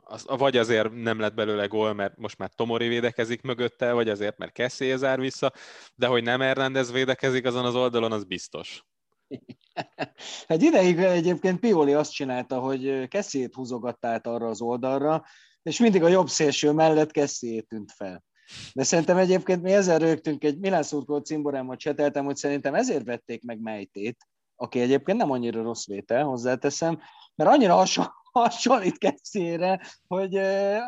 az, 0.04 0.24
vagy 0.26 0.56
azért 0.56 0.92
nem 0.92 1.20
lett 1.20 1.34
belőle 1.34 1.66
gól, 1.66 1.92
mert 1.92 2.16
most 2.16 2.38
már 2.38 2.50
Tomori 2.54 2.88
védekezik 2.88 3.42
mögötte, 3.42 3.92
vagy 3.92 4.08
azért, 4.08 4.38
mert 4.38 4.52
Kessé 4.52 4.96
zár 4.96 5.20
vissza, 5.20 5.52
de 5.94 6.06
hogy 6.06 6.22
nem 6.22 6.40
Hernández 6.40 6.92
védekezik 6.92 7.44
azon 7.44 7.64
az 7.64 7.74
oldalon, 7.74 8.12
az 8.12 8.24
biztos. 8.24 8.84
Egy 10.46 10.62
ideig 10.70 10.98
egyébként 10.98 11.60
Pioli 11.60 11.94
azt 11.94 12.12
csinálta, 12.12 12.58
hogy 12.58 13.08
Kessiét 13.08 13.54
húzogatta 13.54 14.08
át 14.08 14.26
arra 14.26 14.48
az 14.48 14.60
oldalra, 14.60 15.24
és 15.62 15.78
mindig 15.78 16.02
a 16.02 16.08
jobb 16.08 16.28
szélső 16.28 16.72
mellett 16.72 17.10
Kessiét 17.10 17.68
tűnt 17.68 17.92
fel. 17.92 18.24
De 18.74 18.82
szerintem 18.82 19.16
egyébként 19.16 19.62
mi 19.62 19.72
ezzel 19.72 19.98
rögtünk, 19.98 20.44
egy 20.44 20.58
Milán 20.58 20.82
szurkoló 20.82 21.18
cimborámmal 21.18 21.76
cseteltem, 21.76 22.24
hogy 22.24 22.36
szerintem 22.36 22.74
ezért 22.74 23.04
vették 23.04 23.42
meg 23.42 23.60
Mejtét, 23.60 24.28
aki 24.56 24.80
egyébként 24.80 25.18
nem 25.18 25.30
annyira 25.30 25.62
rossz 25.62 25.86
vétel, 25.86 26.24
hozzáteszem, 26.24 27.00
mert 27.34 27.50
annyira 27.50 27.74
hasonló, 27.74 28.10
hasonlít 28.32 28.98
Kessiére, 28.98 29.80
hogy 30.06 30.36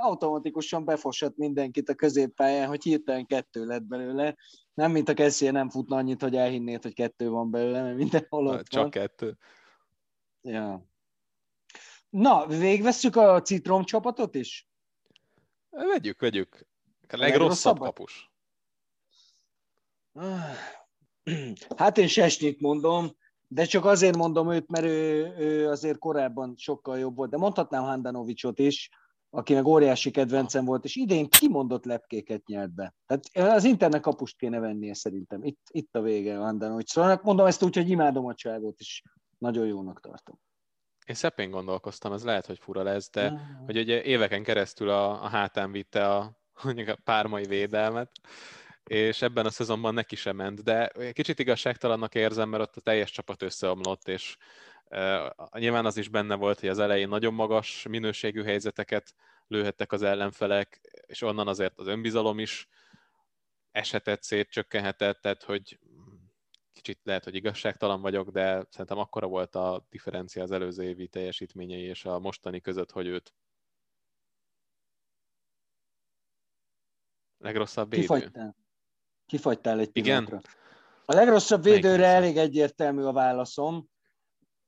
automatikusan 0.01 0.85
befosott 0.85 1.37
mindenkit 1.37 1.89
a 1.89 1.95
középpályán, 1.95 2.69
hogy 2.69 2.83
hirtelen 2.83 3.27
kettő 3.27 3.65
lett 3.65 3.83
belőle. 3.83 4.37
Nem, 4.75 4.93
mint 4.93 5.09
a 5.09 5.15
Kessié 5.15 5.51
nem 5.51 5.71
futna 5.71 5.97
annyit, 5.97 6.23
hogy 6.23 6.37
elhinnéd, 6.37 6.83
hogy 6.83 6.95
kettő 6.95 7.29
van 7.29 7.51
belőle, 7.51 7.83
mert 7.83 7.97
mindenhol 7.97 8.47
ott 8.47 8.67
Csak 8.67 8.81
van. 8.81 8.91
kettő. 8.91 9.37
Ja. 10.43 10.87
Na, 12.11 12.47
végvesszük 12.47 13.17
a 13.17 13.43
Citrom 13.43 13.85
csapatot 13.85 14.35
is? 14.35 14.69
Vegyük, 15.71 16.21
vegyük. 16.21 16.67
A 17.13 17.17
legrosszabb 17.17 17.79
kapus. 17.79 18.31
Hát 21.77 21.99
én 21.99 22.07
Sesnyit 22.07 22.61
mondom, 22.61 23.17
de 23.47 23.65
csak 23.65 23.85
azért 23.85 24.17
mondom 24.17 24.53
őt, 24.53 24.69
mert 24.69 24.85
ő, 24.85 25.35
ő 25.39 25.69
azért 25.69 25.99
korábban 25.99 26.55
sokkal 26.57 26.99
jobb 26.99 27.17
volt. 27.17 27.31
De 27.31 27.37
mondhatnám 27.37 27.83
Handanovicsot 27.83 28.59
is, 28.59 28.91
aki 29.31 29.55
meg 29.55 29.67
óriási 29.67 30.11
kedvencem 30.11 30.65
volt, 30.65 30.85
és 30.85 30.97
idén 30.97 31.29
kimondott 31.29 31.85
lepkéket 31.85 32.47
nyert 32.47 32.75
be. 32.75 32.95
Tehát 33.07 33.55
az 33.57 33.65
internet 33.65 34.01
kapust 34.01 34.37
kéne 34.37 34.59
vennie 34.59 34.95
szerintem. 34.95 35.45
Itt, 35.45 35.61
itt 35.71 35.97
a 35.97 36.01
vége 36.01 36.39
a 36.41 36.43
Handanovicsról. 36.43 37.21
Mondom 37.23 37.47
ezt 37.47 37.63
úgy, 37.63 37.77
hogy 37.77 37.91
imádom 37.91 38.27
a 38.27 38.35
cságot, 38.35 38.79
és 38.79 39.03
nagyon 39.39 39.67
jónak 39.67 40.01
tartom. 40.01 40.39
Én 41.07 41.15
szepén 41.15 41.51
gondolkoztam, 41.51 42.13
ez 42.13 42.25
lehet, 42.25 42.47
hogy 42.47 42.59
fura 42.59 42.83
lesz, 42.83 43.11
de 43.11 43.31
uh 43.31 43.39
hogy 43.65 43.79
ugye 43.79 44.03
éveken 44.03 44.43
keresztül 44.43 44.91
a, 44.91 45.23
a 45.25 45.29
hátán 45.29 45.73
vitte 45.73 46.15
a, 46.15 46.39
mondjuk 46.63 46.89
a 46.89 46.99
pármai 47.05 47.45
védelmet, 47.45 48.11
és 48.85 49.23
ebben 49.23 49.47
a 49.47 49.51
szezonban 49.51 49.95
neki 49.95 50.17
sem 50.17 50.37
ment, 50.37 50.63
de 50.63 50.93
kicsit 51.13 51.39
igazságtalannak 51.39 52.15
érzem, 52.15 52.49
mert 52.49 52.63
ott 52.63 52.77
a 52.77 52.81
teljes 52.81 53.11
csapat 53.11 53.43
összeomlott, 53.43 54.09
és 54.09 54.37
uh, 54.91 55.59
nyilván 55.59 55.87
az 55.87 55.97
is 55.97 56.09
benne 56.09 56.35
volt, 56.35 56.61
hogy 56.61 56.69
az 56.69 56.79
elején 56.79 57.09
nagyon 57.09 57.35
magas 57.35 57.87
minőségű 57.89 58.43
helyzeteket 58.43 59.15
lőhettek 59.47 59.93
az 59.93 60.03
ellenfelek, 60.03 60.81
és 61.07 61.23
onnan 61.23 61.49
azért 61.49 61.79
az 61.79 61.87
önbizalom 61.87 62.39
is 62.39 62.69
esetett 63.71 64.23
szét, 64.23 64.51
csökkenhetett, 64.51 65.21
tehát 65.21 65.43
hogy 65.43 65.79
kicsit 66.73 67.01
lehet, 67.05 67.25
hogy 67.25 67.35
igazságtalan 67.35 68.01
vagyok, 68.01 68.31
de 68.31 68.67
szerintem 68.71 68.99
akkora 68.99 69.27
volt 69.27 69.55
a 69.55 69.87
differencia 69.91 70.43
az 70.43 70.51
előző 70.51 70.83
évi 70.83 71.09
teljesítményei 71.09 71.83
és 71.83 72.05
a 72.05 72.19
mostani 72.19 72.61
között, 72.61 72.91
hogy 72.91 73.07
őt 73.07 73.35
legrosszabb 77.39 77.91
védő. 77.91 78.03
Kifagytál. 78.03 78.57
Kifagytál 79.27 79.79
egy 79.79 79.91
pillanatra. 79.91 80.37
Igen? 80.37 80.57
A 81.05 81.15
legrosszabb 81.15 81.63
védőre 81.63 82.07
elég 82.07 82.37
egyértelmű 82.37 83.03
a 83.03 83.13
válaszom. 83.13 83.89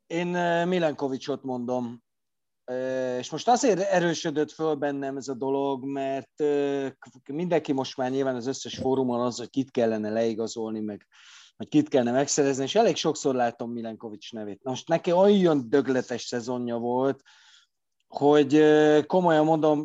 Én 0.06 0.26
Milenkovicsot 0.66 1.42
mondom. 1.42 2.02
És 3.18 3.30
most 3.30 3.48
azért 3.48 3.80
erősödött 3.80 4.50
föl 4.50 4.74
bennem 4.74 5.16
ez 5.16 5.28
a 5.28 5.34
dolog, 5.34 5.84
mert 5.84 6.42
mindenki 7.32 7.72
most 7.72 7.96
már 7.96 8.10
nyilván 8.10 8.34
az 8.34 8.46
összes 8.46 8.76
fórumon 8.76 9.20
az, 9.20 9.38
hogy 9.38 9.50
kit 9.50 9.70
kellene 9.70 10.10
leigazolni, 10.10 10.80
meg 10.80 11.06
hogy 11.56 11.68
kit 11.68 11.88
kellene 11.88 12.12
megszerezni, 12.12 12.62
és 12.62 12.74
elég 12.74 12.96
sokszor 12.96 13.34
látom 13.34 13.72
Milenkovics 13.72 14.32
nevét. 14.32 14.62
Most 14.62 14.88
neki 14.88 15.12
olyan 15.12 15.68
dögletes 15.68 16.22
szezonja 16.22 16.76
volt, 16.76 17.22
hogy 18.10 18.62
komolyan 19.06 19.44
mondom, 19.44 19.84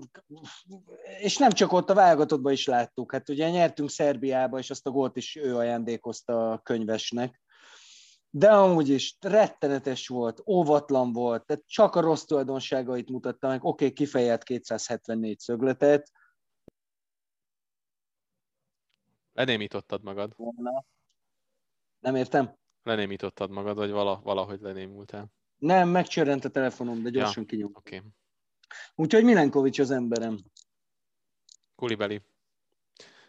és 1.19 1.38
nem 1.38 1.49
csak 1.51 1.71
ott 1.71 1.89
a 1.89 1.93
válogatottban 1.93 2.51
is 2.51 2.65
láttuk, 2.65 3.11
hát 3.11 3.30
ugye 3.30 3.49
nyertünk 3.49 3.89
Szerbiába, 3.89 4.57
és 4.57 4.69
azt 4.69 4.88
a 4.88 4.91
gólt 4.91 5.17
is 5.17 5.36
ő 5.36 5.55
ajándékozta 5.55 6.51
a 6.51 6.57
könyvesnek, 6.57 7.41
de 8.30 8.51
amúgy 8.51 8.89
is 8.89 9.17
rettenetes 9.19 10.07
volt, 10.07 10.43
óvatlan 10.45 11.13
volt, 11.13 11.45
tehát 11.45 11.63
csak 11.67 11.95
a 11.95 11.99
rossz 11.99 12.23
tulajdonságait 12.23 13.09
mutatta 13.09 13.47
meg, 13.47 13.63
oké, 13.63 13.84
okay, 13.84 13.95
kifejelt 13.95 14.43
274 14.43 15.39
szögletet. 15.39 16.11
Lenémítottad 19.34 20.03
magad. 20.03 20.36
Nem 21.99 22.15
értem? 22.15 22.55
Lenémítottad 22.84 23.49
magad, 23.49 23.76
vagy 23.78 23.91
valahogy 24.23 24.61
lenémultál? 24.61 25.32
Nem, 25.58 25.89
megcsörrent 25.89 26.45
a 26.45 26.49
telefonom, 26.49 27.03
de 27.03 27.10
gyorsan 27.10 27.43
ja, 27.43 27.47
kinyom. 27.47 27.72
Okay. 27.74 28.01
Úgyhogy 28.95 29.24
Milenkovics 29.24 29.80
az 29.80 29.91
emberem. 29.91 30.38
Kulibeli. 31.76 32.22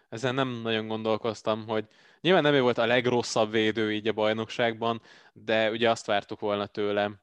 ezen 0.08 0.34
nem 0.34 0.48
nagyon 0.48 0.86
gondolkoztam, 0.86 1.66
hogy 1.66 1.88
nyilván 2.20 2.42
nem 2.42 2.54
ő 2.54 2.60
volt 2.60 2.78
a 2.78 2.86
legrosszabb 2.86 3.50
védő 3.50 3.92
így 3.92 4.08
a 4.08 4.12
bajnokságban, 4.12 5.02
de 5.32 5.70
ugye 5.70 5.90
azt 5.90 6.06
vártuk 6.06 6.40
volna 6.40 6.66
tőle, 6.66 7.20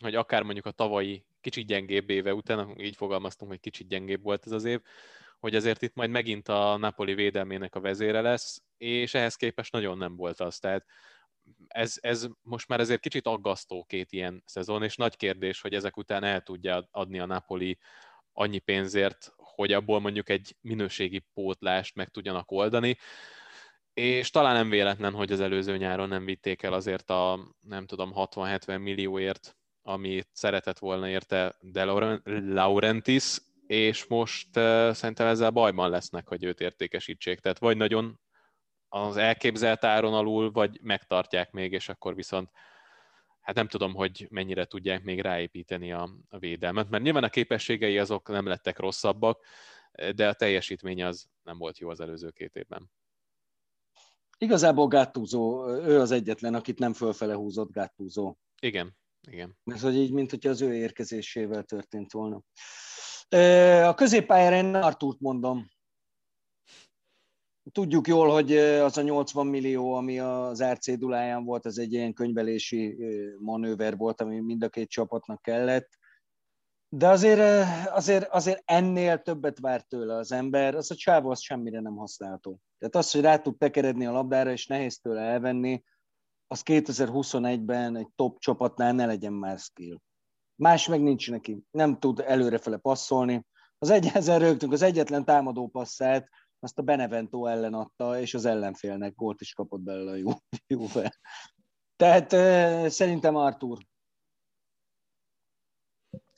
hogy 0.00 0.14
akár 0.14 0.42
mondjuk 0.42 0.66
a 0.66 0.70
tavalyi 0.70 1.26
kicsit 1.40 1.66
gyengébb 1.66 2.10
éve 2.10 2.34
után, 2.34 2.78
így 2.78 2.96
fogalmaztunk, 2.96 3.50
hogy 3.50 3.60
kicsit 3.60 3.88
gyengébb 3.88 4.22
volt 4.22 4.46
ez 4.46 4.52
az 4.52 4.64
év, 4.64 4.80
hogy 5.40 5.54
azért 5.54 5.82
itt 5.82 5.94
majd 5.94 6.10
megint 6.10 6.48
a 6.48 6.76
Napoli 6.76 7.14
védelmének 7.14 7.74
a 7.74 7.80
vezére 7.80 8.20
lesz, 8.20 8.62
és 8.76 9.14
ehhez 9.14 9.36
képest 9.36 9.72
nagyon 9.72 9.98
nem 9.98 10.16
volt 10.16 10.40
az. 10.40 10.58
Tehát 10.58 10.86
ez, 11.68 11.96
ez 12.00 12.26
most 12.42 12.68
már 12.68 12.80
ezért 12.80 13.00
kicsit 13.00 13.26
aggasztó 13.26 13.84
két 13.84 14.12
ilyen 14.12 14.42
szezon, 14.46 14.82
és 14.82 14.96
nagy 14.96 15.16
kérdés, 15.16 15.60
hogy 15.60 15.74
ezek 15.74 15.96
után 15.96 16.24
el 16.24 16.40
tudja 16.40 16.88
adni 16.90 17.18
a 17.18 17.26
Napoli 17.26 17.78
annyi 18.32 18.58
pénzért, 18.58 19.32
hogy 19.36 19.72
abból 19.72 20.00
mondjuk 20.00 20.28
egy 20.28 20.56
minőségi 20.60 21.24
pótlást 21.34 21.94
meg 21.94 22.08
tudjanak 22.08 22.50
oldani. 22.50 22.96
És 23.94 24.30
talán 24.30 24.54
nem 24.54 24.68
véletlen, 24.68 25.12
hogy 25.12 25.32
az 25.32 25.40
előző 25.40 25.76
nyáron 25.76 26.08
nem 26.08 26.24
vitték 26.24 26.62
el 26.62 26.72
azért 26.72 27.10
a, 27.10 27.38
nem 27.60 27.86
tudom, 27.86 28.12
60-70 28.14 28.82
millióért, 28.82 29.56
amit 29.82 30.28
szeretett 30.32 30.78
volna 30.78 31.08
érte 31.08 31.56
De 31.60 31.84
Laurentiis, 32.24 33.38
és 33.66 34.06
most 34.06 34.56
uh, 34.56 34.90
szerintem 34.90 35.26
ezzel 35.26 35.50
bajban 35.50 35.90
lesznek, 35.90 36.28
hogy 36.28 36.44
őt 36.44 36.60
értékesítsék. 36.60 37.38
Tehát 37.40 37.58
vagy 37.58 37.76
nagyon 37.76 38.20
az 38.94 39.16
elképzelt 39.16 39.84
áron 39.84 40.14
alul, 40.14 40.50
vagy 40.50 40.80
megtartják 40.82 41.52
még, 41.52 41.72
és 41.72 41.88
akkor 41.88 42.14
viszont 42.14 42.50
hát 43.40 43.54
nem 43.54 43.68
tudom, 43.68 43.94
hogy 43.94 44.26
mennyire 44.30 44.64
tudják 44.64 45.02
még 45.02 45.20
ráépíteni 45.20 45.92
a, 45.92 46.10
a 46.28 46.38
védelmet, 46.38 46.90
mert 46.90 47.02
nyilván 47.02 47.24
a 47.24 47.28
képességei 47.28 47.98
azok 47.98 48.28
nem 48.28 48.46
lettek 48.46 48.78
rosszabbak, 48.78 49.44
de 50.14 50.28
a 50.28 50.32
teljesítmény 50.32 51.02
az 51.02 51.26
nem 51.42 51.58
volt 51.58 51.78
jó 51.78 51.88
az 51.88 52.00
előző 52.00 52.30
két 52.30 52.56
évben. 52.56 52.90
Igazából 54.38 54.86
Gattuso, 54.86 55.68
ő 55.68 56.00
az 56.00 56.10
egyetlen, 56.10 56.54
akit 56.54 56.78
nem 56.78 56.92
fölfele 56.92 57.34
húzott 57.34 57.72
Gattuso. 57.72 58.34
Igen, 58.60 58.96
igen. 59.28 59.56
Ez 59.64 59.82
hogy 59.82 59.94
így, 59.94 60.12
mint 60.12 60.30
hogy 60.30 60.46
az 60.46 60.60
ő 60.60 60.74
érkezésével 60.74 61.62
történt 61.62 62.12
volna. 62.12 62.42
A 63.86 63.94
középpályára 63.94 64.56
én 64.56 64.74
Artúrt 64.74 65.20
mondom. 65.20 65.72
Tudjuk 67.72 68.06
jól, 68.06 68.30
hogy 68.30 68.56
az 68.56 68.96
a 68.96 69.02
80 69.02 69.46
millió, 69.46 69.92
ami 69.92 70.18
az 70.18 70.64
RC 70.64 70.98
duláján 70.98 71.44
volt, 71.44 71.66
az 71.66 71.78
egy 71.78 71.92
ilyen 71.92 72.12
könyvelési 72.12 72.96
manőver 73.38 73.96
volt, 73.96 74.20
ami 74.20 74.40
mind 74.40 74.62
a 74.62 74.68
két 74.68 74.88
csapatnak 74.88 75.42
kellett. 75.42 75.88
De 76.88 77.08
azért, 77.08 77.66
azért, 77.88 78.28
azért 78.28 78.62
ennél 78.64 79.18
többet 79.18 79.58
várt 79.58 79.88
tőle 79.88 80.14
az 80.14 80.32
ember, 80.32 80.74
az 80.74 80.90
a 80.90 80.94
csávó 80.94 81.30
az 81.30 81.40
semmire 81.40 81.80
nem 81.80 81.96
használható. 81.96 82.60
Tehát 82.78 82.94
az, 82.96 83.10
hogy 83.10 83.20
rá 83.20 83.38
tud 83.38 83.56
tekeredni 83.56 84.06
a 84.06 84.12
labdára, 84.12 84.50
és 84.50 84.66
nehéz 84.66 84.98
tőle 84.98 85.20
elvenni, 85.20 85.82
az 86.46 86.62
2021-ben 86.64 87.96
egy 87.96 88.08
top 88.16 88.38
csapatnál 88.38 88.92
ne 88.92 89.06
legyen 89.06 89.32
már 89.32 89.58
skill. 89.58 89.98
Más 90.54 90.88
meg 90.88 91.02
nincs 91.02 91.30
neki. 91.30 91.62
Nem 91.70 91.98
tud 91.98 92.22
előrefele 92.26 92.76
passzolni. 92.76 93.46
Az 93.78 93.90
egyezer 93.90 94.40
rögtünk, 94.40 94.72
az 94.72 94.82
egyetlen 94.82 95.24
támadó 95.24 95.68
passzát, 95.68 96.28
azt 96.64 96.78
a 96.78 96.82
Benevento 96.82 97.46
ellen 97.46 97.74
adta, 97.74 98.20
és 98.20 98.34
az 98.34 98.44
ellenfélnek 98.44 99.14
gólt 99.14 99.40
is 99.40 99.52
kapott 99.52 99.80
belőle 99.80 100.30
a 100.30 100.40
Juve. 100.66 101.18
Tehát 101.96 102.30
szerintem 102.90 103.36
Artur. 103.36 103.78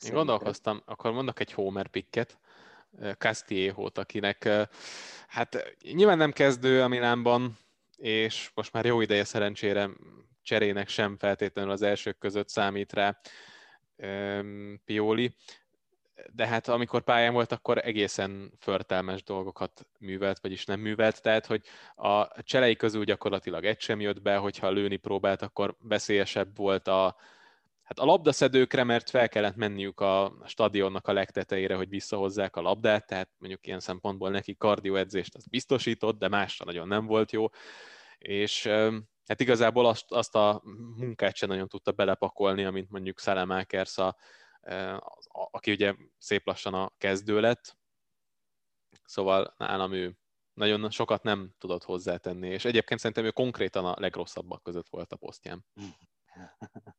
Én 0.05 0.13
gondolkoztam, 0.13 0.81
akkor 0.85 1.11
mondok 1.11 1.39
egy 1.39 1.51
Homer 1.51 1.87
picket, 1.87 2.39
Castillejo-t, 3.17 3.97
akinek 3.97 4.49
hát 5.27 5.75
nyilván 5.93 6.17
nem 6.17 6.31
kezdő 6.31 6.83
a 6.83 6.87
Milánban, 6.87 7.57
és 7.95 8.51
most 8.53 8.73
már 8.73 8.85
jó 8.85 9.01
ideje 9.01 9.23
szerencsére 9.23 9.89
cserének 10.41 10.87
sem 10.87 11.17
feltétlenül 11.17 11.71
az 11.71 11.81
elsők 11.81 12.17
között 12.17 12.49
számít 12.49 12.93
rá 12.93 13.19
Pioli, 14.85 15.35
de 16.33 16.47
hát 16.47 16.67
amikor 16.67 17.03
pályán 17.03 17.33
volt, 17.33 17.51
akkor 17.51 17.77
egészen 17.77 18.51
förtelmes 18.59 19.23
dolgokat 19.23 19.87
művelt, 19.99 20.39
vagyis 20.39 20.65
nem 20.65 20.79
művelt, 20.79 21.21
tehát 21.21 21.45
hogy 21.45 21.61
a 21.95 22.41
cselei 22.43 22.75
közül 22.75 23.03
gyakorlatilag 23.03 23.65
egy 23.65 23.79
sem 23.79 23.99
jött 23.99 24.21
be, 24.21 24.35
hogyha 24.35 24.69
lőni 24.69 24.95
próbált, 24.95 25.41
akkor 25.41 25.75
veszélyesebb 25.79 26.57
volt 26.57 26.87
a, 26.87 27.15
hát 27.83 27.99
a 27.99 28.05
labdaszedőkre, 28.05 28.83
mert 28.83 29.09
fel 29.09 29.29
kellett 29.29 29.55
menniük 29.55 29.99
a 29.99 30.37
stadionnak 30.45 31.07
a 31.07 31.13
legtetejére, 31.13 31.75
hogy 31.75 31.89
visszahozzák 31.89 32.55
a 32.55 32.61
labdát, 32.61 33.07
tehát 33.07 33.29
mondjuk 33.37 33.67
ilyen 33.67 33.79
szempontból 33.79 34.29
neki 34.29 34.55
kardioedzést 34.55 35.35
az 35.35 35.47
biztosított, 35.47 36.19
de 36.19 36.27
másra 36.27 36.65
nagyon 36.65 36.87
nem 36.87 37.05
volt 37.05 37.31
jó, 37.31 37.45
és 38.17 38.65
hát 39.27 39.41
igazából 39.41 39.85
azt, 39.85 40.11
azt 40.11 40.35
a 40.35 40.61
munkát 40.95 41.35
sem 41.35 41.49
nagyon 41.49 41.67
tudta 41.67 41.91
belepakolni, 41.91 42.65
amint 42.65 42.89
mondjuk 42.89 43.19
Szelemákersz, 43.19 43.97
a, 43.97 44.15
aki 45.51 45.71
ugye 45.71 45.95
szép 46.17 46.45
lassan 46.45 46.73
a 46.73 46.91
kezdő 46.97 47.39
lett, 47.39 47.77
szóval 49.05 49.53
nálam 49.57 49.93
ő 49.93 50.17
nagyon 50.53 50.89
sokat 50.89 51.23
nem 51.23 51.51
tudott 51.57 51.83
hozzátenni, 51.83 52.47
és 52.47 52.65
egyébként 52.65 52.99
szerintem 52.99 53.25
ő 53.25 53.31
konkrétan 53.31 53.85
a 53.85 53.95
legrosszabbak 53.99 54.63
között 54.63 54.89
volt 54.89 55.11
a 55.11 55.15
posztján. 55.15 55.65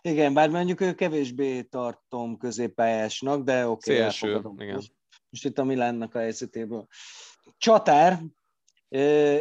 Igen, 0.00 0.34
bár 0.34 0.48
mondjuk 0.48 0.80
ő 0.80 0.94
kevésbé 0.94 1.62
tartom 1.62 2.36
középpályásnak, 2.36 3.44
de 3.44 3.68
oké, 3.68 3.92
okay, 3.92 4.10
Szélső, 4.10 4.42
igen. 4.56 4.74
Most, 4.74 4.92
most 5.28 5.44
itt 5.44 5.58
a 5.58 5.64
Milánnak 5.64 6.14
a 6.14 6.18
helyzetéből. 6.18 6.86
Csatár, 7.56 8.20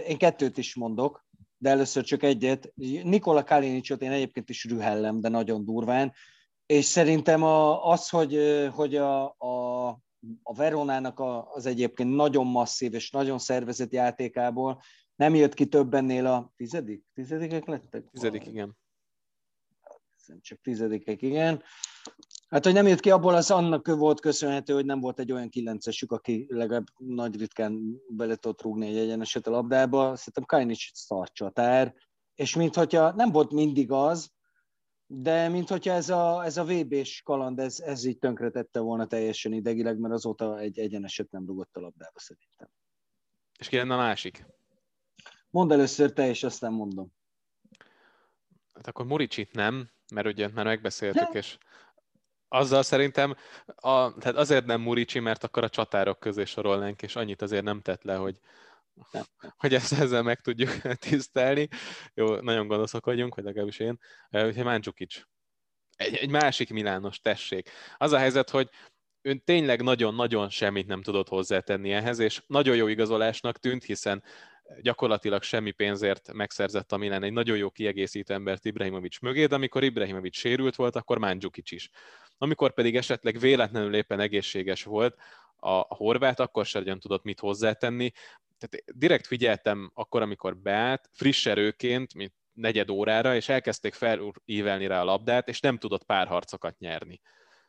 én 0.08 0.18
kettőt 0.18 0.58
is 0.58 0.76
mondok, 0.76 1.28
de 1.58 1.70
először 1.70 2.04
csak 2.04 2.24
egyet. 2.24 2.74
Nikola 3.04 3.44
Kalinicsot 3.44 4.02
én 4.02 4.12
egyébként 4.12 4.50
is 4.50 4.66
rühellem, 4.66 5.20
de 5.20 5.30
nagyon 5.30 5.66
durván, 5.66 6.14
és 6.70 6.86
szerintem 6.86 7.44
a, 7.44 7.90
az, 7.92 8.10
hogy, 8.10 8.38
hogy 8.74 8.96
a, 8.96 9.26
a, 9.38 9.88
a 10.44 10.54
Veronának 10.54 11.20
a, 11.20 11.54
az 11.54 11.66
egyébként 11.66 12.16
nagyon 12.16 12.48
masszív 12.48 12.94
és 12.94 13.12
nagyon 13.12 13.40
szervezett 13.40 13.92
játékából 13.92 14.82
nem 15.16 15.36
jött 15.36 15.54
ki 15.54 15.66
több 15.66 15.94
ennél 15.94 16.26
a 16.26 16.54
tizedik? 16.56 17.04
Tizedikek 17.14 17.66
lettek? 17.66 18.10
Tizedik, 18.12 18.46
igen 18.46 18.78
csak 20.42 20.62
tizedikek, 20.62 21.22
igen. 21.22 21.64
Hát, 22.50 22.64
hogy 22.64 22.74
nem 22.74 22.88
jött 22.88 23.00
ki 23.00 23.12
abból, 23.12 23.36
az 23.36 23.52
annak 23.52 23.88
volt 23.88 24.20
köszönhető, 24.20 24.74
hogy 24.74 24.86
nem 24.86 25.00
volt 25.00 25.20
egy 25.20 25.32
olyan 25.32 25.50
kilencesük, 25.50 26.12
aki 26.12 26.46
legalább 26.50 26.86
nagy 26.98 27.40
ritkán 27.40 28.02
bele 28.10 28.36
tudott 28.36 28.62
rúgni 28.62 28.88
egy 28.88 28.98
egyeneset 28.98 29.48
a 29.48 29.52
labdába. 29.52 30.16
Szerintem 30.16 30.44
Kajnics 30.46 30.94
szar 30.94 31.32
csatár, 31.32 31.94
és 32.36 32.56
minthogyha 32.56 33.12
nem 33.12 33.32
volt 33.32 33.52
mindig 33.52 33.92
az, 33.92 34.32
de 35.12 35.48
minthogyha 35.48 35.94
ez 35.94 36.10
a, 36.10 36.44
ez 36.46 36.58
a 36.58 36.64
VB-s 36.64 37.22
kaland, 37.22 37.60
ez, 37.60 37.80
ez 37.80 38.06
így 38.06 38.18
tönkretette 38.18 38.80
volna 38.80 39.08
teljesen 39.08 39.54
idegileg, 39.54 39.98
mert 39.98 40.14
azóta 40.14 40.60
egy 40.60 40.80
egyeneset 40.80 41.32
nem 41.32 41.46
rugott 41.46 41.76
a 41.76 41.80
labdába 41.80 42.20
szerintem. 42.20 42.68
És 43.60 43.68
ki 43.68 43.76
lenne 43.76 43.94
a 43.94 43.98
másik? 43.98 44.46
Mondd 45.50 45.72
először 45.72 46.14
te, 46.14 46.28
és 46.28 46.44
aztán 46.44 46.74
mondom. 46.74 47.14
Hát 48.74 48.88
akkor 48.88 49.06
Muricsit 49.06 49.54
nem, 49.54 49.90
mert 50.14 50.28
ugye 50.28 50.48
már 50.48 50.66
megbeszéltük, 50.66 51.34
és 51.34 51.58
azzal 52.48 52.84
szerintem, 52.84 53.36
a, 53.66 54.14
tehát 54.18 54.36
azért 54.36 54.66
nem 54.66 54.82
Murici, 54.82 55.20
mert 55.20 55.44
akkor 55.44 55.64
a 55.64 55.70
csatárok 55.70 56.20
közé 56.20 56.46
sorolnánk, 56.46 57.02
és 57.02 57.16
annyit 57.16 57.42
azért 57.42 57.64
nem 57.64 57.82
tett 57.82 58.04
le, 58.04 58.16
hogy, 58.16 58.40
hogy 59.58 59.74
ezt 59.74 59.94
ezzel 59.94 60.24
meg 60.24 60.42
tudjuk 60.42 60.72
tisztelni. 61.10 61.68
Jó, 62.14 62.36
nagyon 62.36 62.68
gonoszok 62.68 63.06
vagyunk, 63.06 63.36
vagy 63.36 63.44
legalábbis 63.44 63.80
én. 63.80 64.00
Úgyhogy 64.30 64.64
Máncsukics. 64.64 65.22
Egy, 65.96 66.16
egy 66.16 66.30
másik 66.30 66.70
Milános, 66.70 67.20
tessék. 67.20 67.70
Az 67.98 68.12
a 68.12 68.18
helyzet, 68.18 68.50
hogy 68.50 68.70
ön 69.22 69.44
tényleg 69.44 69.82
nagyon-nagyon 69.82 70.50
semmit 70.50 70.88
nem 70.88 71.02
tudott 71.02 71.28
hozzátenni 71.28 71.92
ehhez, 71.92 72.20
és 72.20 72.44
nagyon 72.48 72.76
jó 72.76 72.88
igazolásnak 72.88 73.58
tűnt, 73.58 73.84
hiszen 73.84 74.24
gyakorlatilag 74.82 75.44
semmi 75.44 75.72
pénzért 75.72 76.34
megszerzett 76.34 76.92
a 76.92 76.98
Milan 76.98 77.24
egy 77.24 77.34
nagyon 77.34 77.58
jó 77.58 77.70
kiegészítő 77.70 78.34
embert 78.34 78.66
Ibrahimovic 78.66 79.20
mögé, 79.20 79.46
de 79.46 79.56
amikor 79.56 79.84
Ibrahimovic 79.84 80.38
sérült 80.38 80.76
volt, 80.76 80.96
akkor 80.96 81.18
Mandzukic 81.18 81.72
is. 81.72 81.90
Amikor 82.38 82.74
pedig 82.74 82.96
esetleg 82.96 83.40
véletlenül 83.40 83.96
éppen 83.96 84.20
egészséges 84.20 84.84
volt 84.84 85.16
a 85.56 85.96
horvát, 85.96 86.40
akkor 86.40 86.66
sem 86.66 87.00
tudott 87.00 87.24
mit 87.24 87.40
hozzátenni. 87.40 88.12
Tehát 88.60 88.98
direkt 88.98 89.28
figyeltem 89.28 89.92
akkor, 89.94 90.22
amikor 90.22 90.58
beállt, 90.58 91.10
friss 91.14 91.46
erőként, 91.46 92.14
mint 92.14 92.34
negyed 92.54 92.90
órára, 92.90 93.36
és 93.36 93.50
elkezdték 93.50 93.94
felívelni 93.94 94.88
rá 94.88 95.02
a 95.02 95.04
labdát, 95.04 95.48
és 95.48 95.60
nem 95.60 95.78
tudott 95.78 96.04
párharcokat 96.04 96.78
nyerni. 96.80 97.22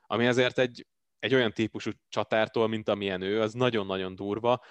Ami 0.06 0.26
azért 0.26 0.58
egy, 0.58 0.86
egy 1.18 1.34
olyan 1.34 1.52
típusú 1.52 1.90
csatártól, 2.08 2.68
mint 2.68 2.88
amilyen 2.88 3.22
ő, 3.22 3.40
az 3.40 3.52
nagyon-nagyon 3.52 4.14
durva, 4.14 4.62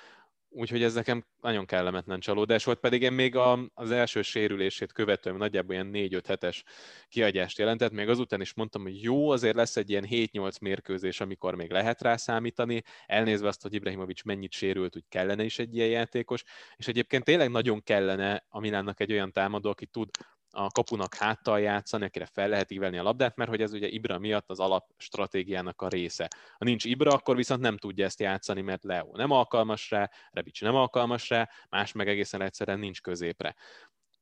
Úgyhogy 0.52 0.84
ez 0.84 0.94
nekem 0.94 1.26
nagyon 1.42 1.66
kellemetlen 1.66 2.20
csalódás 2.20 2.64
volt, 2.64 2.80
pedig 2.80 3.02
én 3.02 3.12
még 3.12 3.36
a, 3.36 3.60
az 3.74 3.92
első 3.92 4.22
sérülését 4.22 4.92
követően 4.92 5.36
nagyjából 5.36 5.74
ilyen 5.74 5.90
4-5 5.94 6.24
hetes 6.28 6.64
kiagyást 7.08 7.58
jelentett, 7.58 7.92
még 7.92 8.10
azután 8.10 8.42
is 8.42 8.54
mondtam, 8.54 8.82
hogy 8.82 9.04
jó, 9.04 9.30
azért 9.30 9.56
lesz 9.56 9.78
egy 9.78 9.90
ilyen 9.90 10.06
7-8 10.10 10.62
mérkőzés, 10.62 11.22
amikor 11.22 11.56
még 11.56 11.72
lehet 11.72 12.02
rá 12.02 12.16
számítani, 12.16 12.84
elnézve 13.06 13.48
azt, 13.48 13.62
hogy 13.62 13.74
Ibrahimovic 13.74 14.24
mennyit 14.24 14.52
sérült, 14.52 14.96
úgy 14.96 15.06
kellene 15.10 15.44
is 15.44 15.60
egy 15.60 15.76
ilyen 15.76 15.90
játékos, 15.90 16.44
és 16.76 16.88
egyébként 16.88 17.24
tényleg 17.24 17.50
nagyon 17.50 17.84
kellene 17.84 18.46
a 18.50 18.60
Milánnak 18.60 19.00
egy 19.00 19.12
olyan 19.12 19.32
támadó, 19.32 19.70
aki 19.70 19.86
tud 19.86 20.10
a 20.52 20.70
kapunak 20.70 21.16
háttal 21.16 21.60
játszani, 21.60 22.06
akire 22.06 22.26
fel 22.26 22.50
lehet 22.50 22.72
ívelni 22.72 22.98
a 22.98 23.04
labdát, 23.04 23.36
mert 23.36 23.50
hogy 23.50 23.62
ez 23.62 23.74
ugye 23.74 23.88
Ibra 23.88 24.20
miatt 24.20 24.50
az 24.50 24.60
alap 24.60 24.90
stratégiának 24.98 25.82
a 25.82 25.88
része. 25.88 26.28
Ha 26.58 26.66
nincs 26.66 26.86
Ibra, 26.86 27.12
akkor 27.12 27.36
viszont 27.36 27.62
nem 27.62 27.78
tudja 27.78 28.06
ezt 28.06 28.20
játszani, 28.20 28.62
mert 28.62 28.84
Leo 28.84 29.16
nem 29.16 29.32
alkalmas 29.32 29.90
rá, 29.90 30.10
Rebic 30.32 30.62
nem 30.62 30.76
alkalmas 30.76 31.30
rá, 31.30 31.50
más 31.70 31.92
meg 31.92 32.08
egészen 32.08 32.42
egyszerűen 32.42 32.80
nincs 32.80 33.02
középre. 33.02 33.56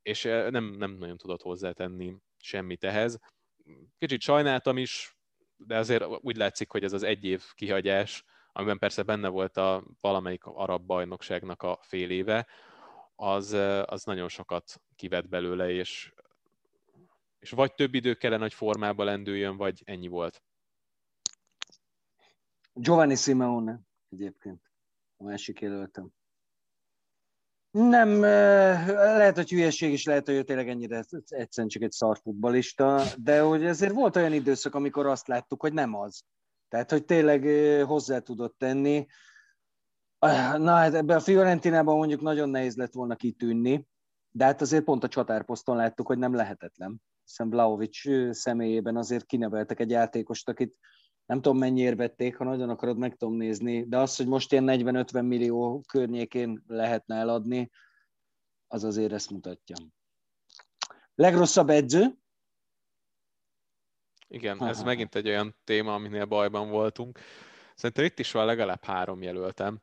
És 0.01 0.23
nem, 0.23 0.75
nem 0.77 0.91
nagyon 0.91 1.17
tudott 1.17 1.41
hozzátenni 1.41 2.15
semmit 2.37 2.83
ehhez. 2.83 3.19
Kicsit 3.97 4.21
sajnáltam 4.21 4.77
is, 4.77 5.17
de 5.57 5.77
azért 5.77 6.05
úgy 6.21 6.37
látszik, 6.37 6.71
hogy 6.71 6.83
ez 6.83 6.93
az 6.93 7.03
egy 7.03 7.23
év 7.25 7.43
kihagyás, 7.53 8.23
amiben 8.51 8.77
persze 8.77 9.03
benne 9.03 9.27
volt 9.27 9.57
a 9.57 9.83
valamelyik 10.01 10.45
arab 10.45 10.85
bajnokságnak 10.85 11.63
a 11.63 11.79
fél 11.81 12.09
éve, 12.09 12.47
az, 13.15 13.53
az 13.85 14.03
nagyon 14.03 14.29
sokat 14.29 14.81
kivett 14.95 15.27
belőle, 15.27 15.69
és 15.69 16.13
és 17.39 17.49
vagy 17.49 17.73
több 17.73 17.93
idő 17.93 18.13
kellene, 18.13 18.41
hogy 18.41 18.53
formába 18.53 19.03
lendüljön, 19.03 19.57
vagy 19.57 19.81
ennyi 19.85 20.07
volt. 20.07 20.43
Giovanni 22.73 23.15
Simeone 23.15 23.79
egyébként, 24.09 24.61
a 25.17 25.23
másik 25.23 25.59
jelöltem. 25.59 26.09
Nem, 27.71 28.21
lehet, 28.91 29.35
hogy 29.35 29.49
hülyeség 29.49 29.91
is, 29.91 30.05
lehet, 30.05 30.25
hogy 30.25 30.35
ő 30.35 30.43
tényleg 30.43 30.69
ennyire 30.69 31.03
egyszerűen 31.27 31.67
csak 31.67 31.81
egy 31.81 31.91
szarfutbalista, 31.91 33.03
de 33.17 33.41
hogy 33.41 33.65
ezért 33.65 33.93
volt 33.93 34.15
olyan 34.15 34.33
időszak, 34.33 34.75
amikor 34.75 35.05
azt 35.05 35.27
láttuk, 35.27 35.61
hogy 35.61 35.73
nem 35.73 35.95
az. 35.95 36.23
Tehát, 36.67 36.91
hogy 36.91 37.05
tényleg 37.05 37.43
hozzá 37.85 38.19
tudott 38.19 38.57
tenni. 38.57 39.05
Na 40.57 40.71
hát 40.71 40.93
ebbe 40.93 41.15
a 41.15 41.19
Fiorentinában 41.19 41.97
mondjuk 41.97 42.21
nagyon 42.21 42.49
nehéz 42.49 42.75
lett 42.75 42.93
volna 42.93 43.15
kitűnni, 43.15 43.87
de 44.31 44.45
hát 44.45 44.61
azért 44.61 44.83
pont 44.83 45.03
a 45.03 45.07
csatárposzton 45.07 45.75
láttuk, 45.75 46.07
hogy 46.07 46.17
nem 46.17 46.33
lehetetlen 46.33 47.01
hiszen 47.27 47.49
Vlaovic 47.49 47.97
személyében 48.35 48.97
azért 48.97 49.25
kineveltek 49.25 49.79
egy 49.79 49.89
játékost, 49.89 50.49
akit 50.49 50.77
nem 51.25 51.41
tudom 51.41 51.57
mennyiért 51.57 51.97
vették, 51.97 52.37
ha 52.37 52.43
nagyon 52.43 52.69
akarod, 52.69 52.97
meg 52.97 53.15
tudom 53.15 53.35
nézni, 53.35 53.87
de 53.87 53.97
az, 53.97 54.15
hogy 54.15 54.27
most 54.27 54.51
ilyen 54.51 54.65
40-50 54.67 55.27
millió 55.27 55.81
környékén 55.87 56.63
lehetne 56.67 57.15
eladni, 57.15 57.71
az 58.67 58.83
azért 58.83 59.13
ezt 59.13 59.29
mutatja. 59.29 59.75
Legrosszabb 61.15 61.69
edző? 61.69 62.17
Igen, 64.27 64.63
ez 64.63 64.83
megint 64.83 65.15
egy 65.15 65.27
olyan 65.27 65.55
téma, 65.63 65.93
aminél 65.93 66.25
bajban 66.25 66.69
voltunk. 66.69 67.19
Szerintem 67.75 68.05
itt 68.05 68.19
is 68.19 68.31
van 68.31 68.45
legalább 68.45 68.83
három 68.83 69.21
jelöltem. 69.21 69.81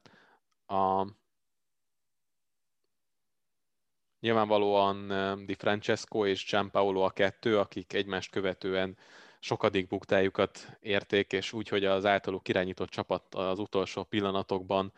A, 0.66 1.06
Nyilvánvalóan 4.24 5.08
Di 5.46 5.54
Francesco 5.54 6.26
és 6.26 6.44
Gianpaolo 6.44 7.00
a 7.00 7.10
kettő, 7.10 7.58
akik 7.58 7.92
egymást 7.92 8.30
követően 8.30 8.96
sokadik 9.38 9.86
buktájukat 9.86 10.76
érték, 10.80 11.32
és 11.32 11.52
úgy, 11.52 11.68
hogy 11.68 11.84
az 11.84 12.04
általuk 12.04 12.48
irányított 12.48 12.88
csapat 12.88 13.34
az 13.34 13.58
utolsó 13.58 14.02
pillanatokban 14.02 14.92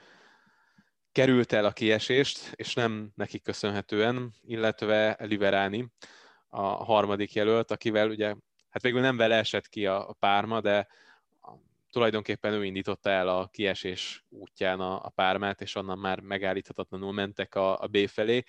került 1.13 1.53
el 1.53 1.65
a 1.65 1.73
kiesést, 1.73 2.53
és 2.55 2.75
nem 2.75 3.13
nekik 3.15 3.43
köszönhetően, 3.43 4.35
illetve 4.45 5.17
Liverani, 5.21 5.93
a 6.49 6.67
harmadik 6.67 7.33
jelölt, 7.33 7.71
akivel 7.71 8.09
ugye, 8.09 8.35
hát 8.71 8.83
végül 8.83 9.01
nem 9.01 9.17
vele 9.17 9.37
esett 9.37 9.69
ki 9.69 9.87
a, 9.87 10.17
párma, 10.19 10.61
de 10.61 10.89
tulajdonképpen 11.91 12.53
ő 12.53 12.65
indította 12.65 13.11
el 13.11 13.29
a 13.29 13.47
kiesés 13.47 14.25
útján 14.29 14.81
a, 14.81 15.05
a 15.05 15.09
pármát, 15.09 15.61
és 15.61 15.75
onnan 15.75 15.99
már 15.99 16.21
megállíthatatlanul 16.21 17.13
mentek 17.13 17.55
a, 17.55 17.81
a 17.81 17.87
B 17.87 18.09
felé 18.09 18.45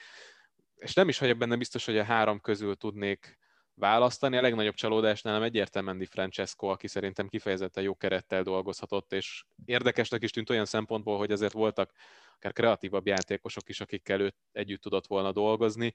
és 0.78 0.94
nem 0.94 1.10
is 1.10 1.20
vagyok 1.20 1.38
benne 1.38 1.56
biztos, 1.56 1.86
hogy 1.86 1.98
a 1.98 2.04
három 2.04 2.40
közül 2.40 2.76
tudnék 2.76 3.38
választani. 3.74 4.38
A 4.38 4.42
legnagyobb 4.42 4.74
csalódás 4.74 5.22
nálam 5.22 5.44
egyértelműen 5.44 5.98
Di 5.98 6.06
Francesco, 6.06 6.68
aki 6.68 6.88
szerintem 6.88 7.28
kifejezetten 7.28 7.84
jó 7.84 7.96
kerettel 7.96 8.44
dolgozhatott, 8.44 9.14
és 9.14 9.46
érdekesnek 9.66 10.24
is 10.24 10.32
tűnt 10.32 10.50
olyan 10.50 10.66
szempontból, 10.66 11.18
hogy 11.18 11.32
azért 11.32 11.54
voltak 11.54 11.92
akár 12.36 12.54
kreatívabb 12.54 13.08
játékosok 13.08 13.70
is, 13.70 13.82
akikkel 13.82 14.22
őt 14.22 14.36
együtt 14.52 14.82
tudott 14.82 15.08
volna 15.08 15.32
dolgozni, 15.32 15.94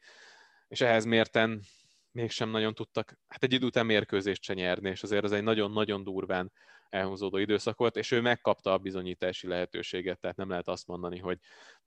és 0.69 0.81
ehhez 0.81 1.05
mérten 1.05 1.63
mégsem 2.11 2.51
nagyon 2.51 2.75
tudtak, 2.75 3.19
hát 3.29 3.43
egy 3.43 3.53
idő 3.53 3.67
után 3.67 3.87
mérkőzést 3.87 4.43
se 4.43 4.55
nyerni, 4.55 4.91
és 4.91 5.03
azért 5.03 5.25
ez 5.25 5.33
egy 5.33 5.43
nagyon-nagyon 5.43 6.05
durván 6.05 6.53
elhúzódó 6.89 7.37
időszak 7.37 7.79
volt, 7.79 7.97
és 7.97 8.11
ő 8.11 8.21
megkapta 8.21 8.73
a 8.73 8.79
bizonyítási 8.79 9.47
lehetőséget, 9.47 10.21
tehát 10.21 10.37
nem 10.37 10.49
lehet 10.49 10.69
azt 10.69 10.87
mondani, 10.87 11.19
hogy 11.19 11.39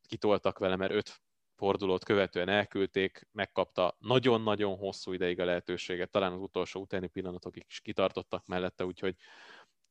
kitoltak 0.07 0.57
vele, 0.57 0.75
mert 0.75 0.91
öt 0.91 1.21
fordulót 1.55 2.03
követően 2.03 2.49
elküldték, 2.49 3.27
megkapta 3.31 3.95
nagyon-nagyon 3.99 4.77
hosszú 4.77 5.13
ideig 5.13 5.39
a 5.39 5.45
lehetőséget, 5.45 6.11
talán 6.11 6.31
az 6.31 6.41
utolsó 6.41 6.81
utáni 6.81 7.07
pillanatokig 7.07 7.65
is 7.67 7.79
kitartottak 7.79 8.45
mellette, 8.45 8.85
úgyhogy 8.85 9.15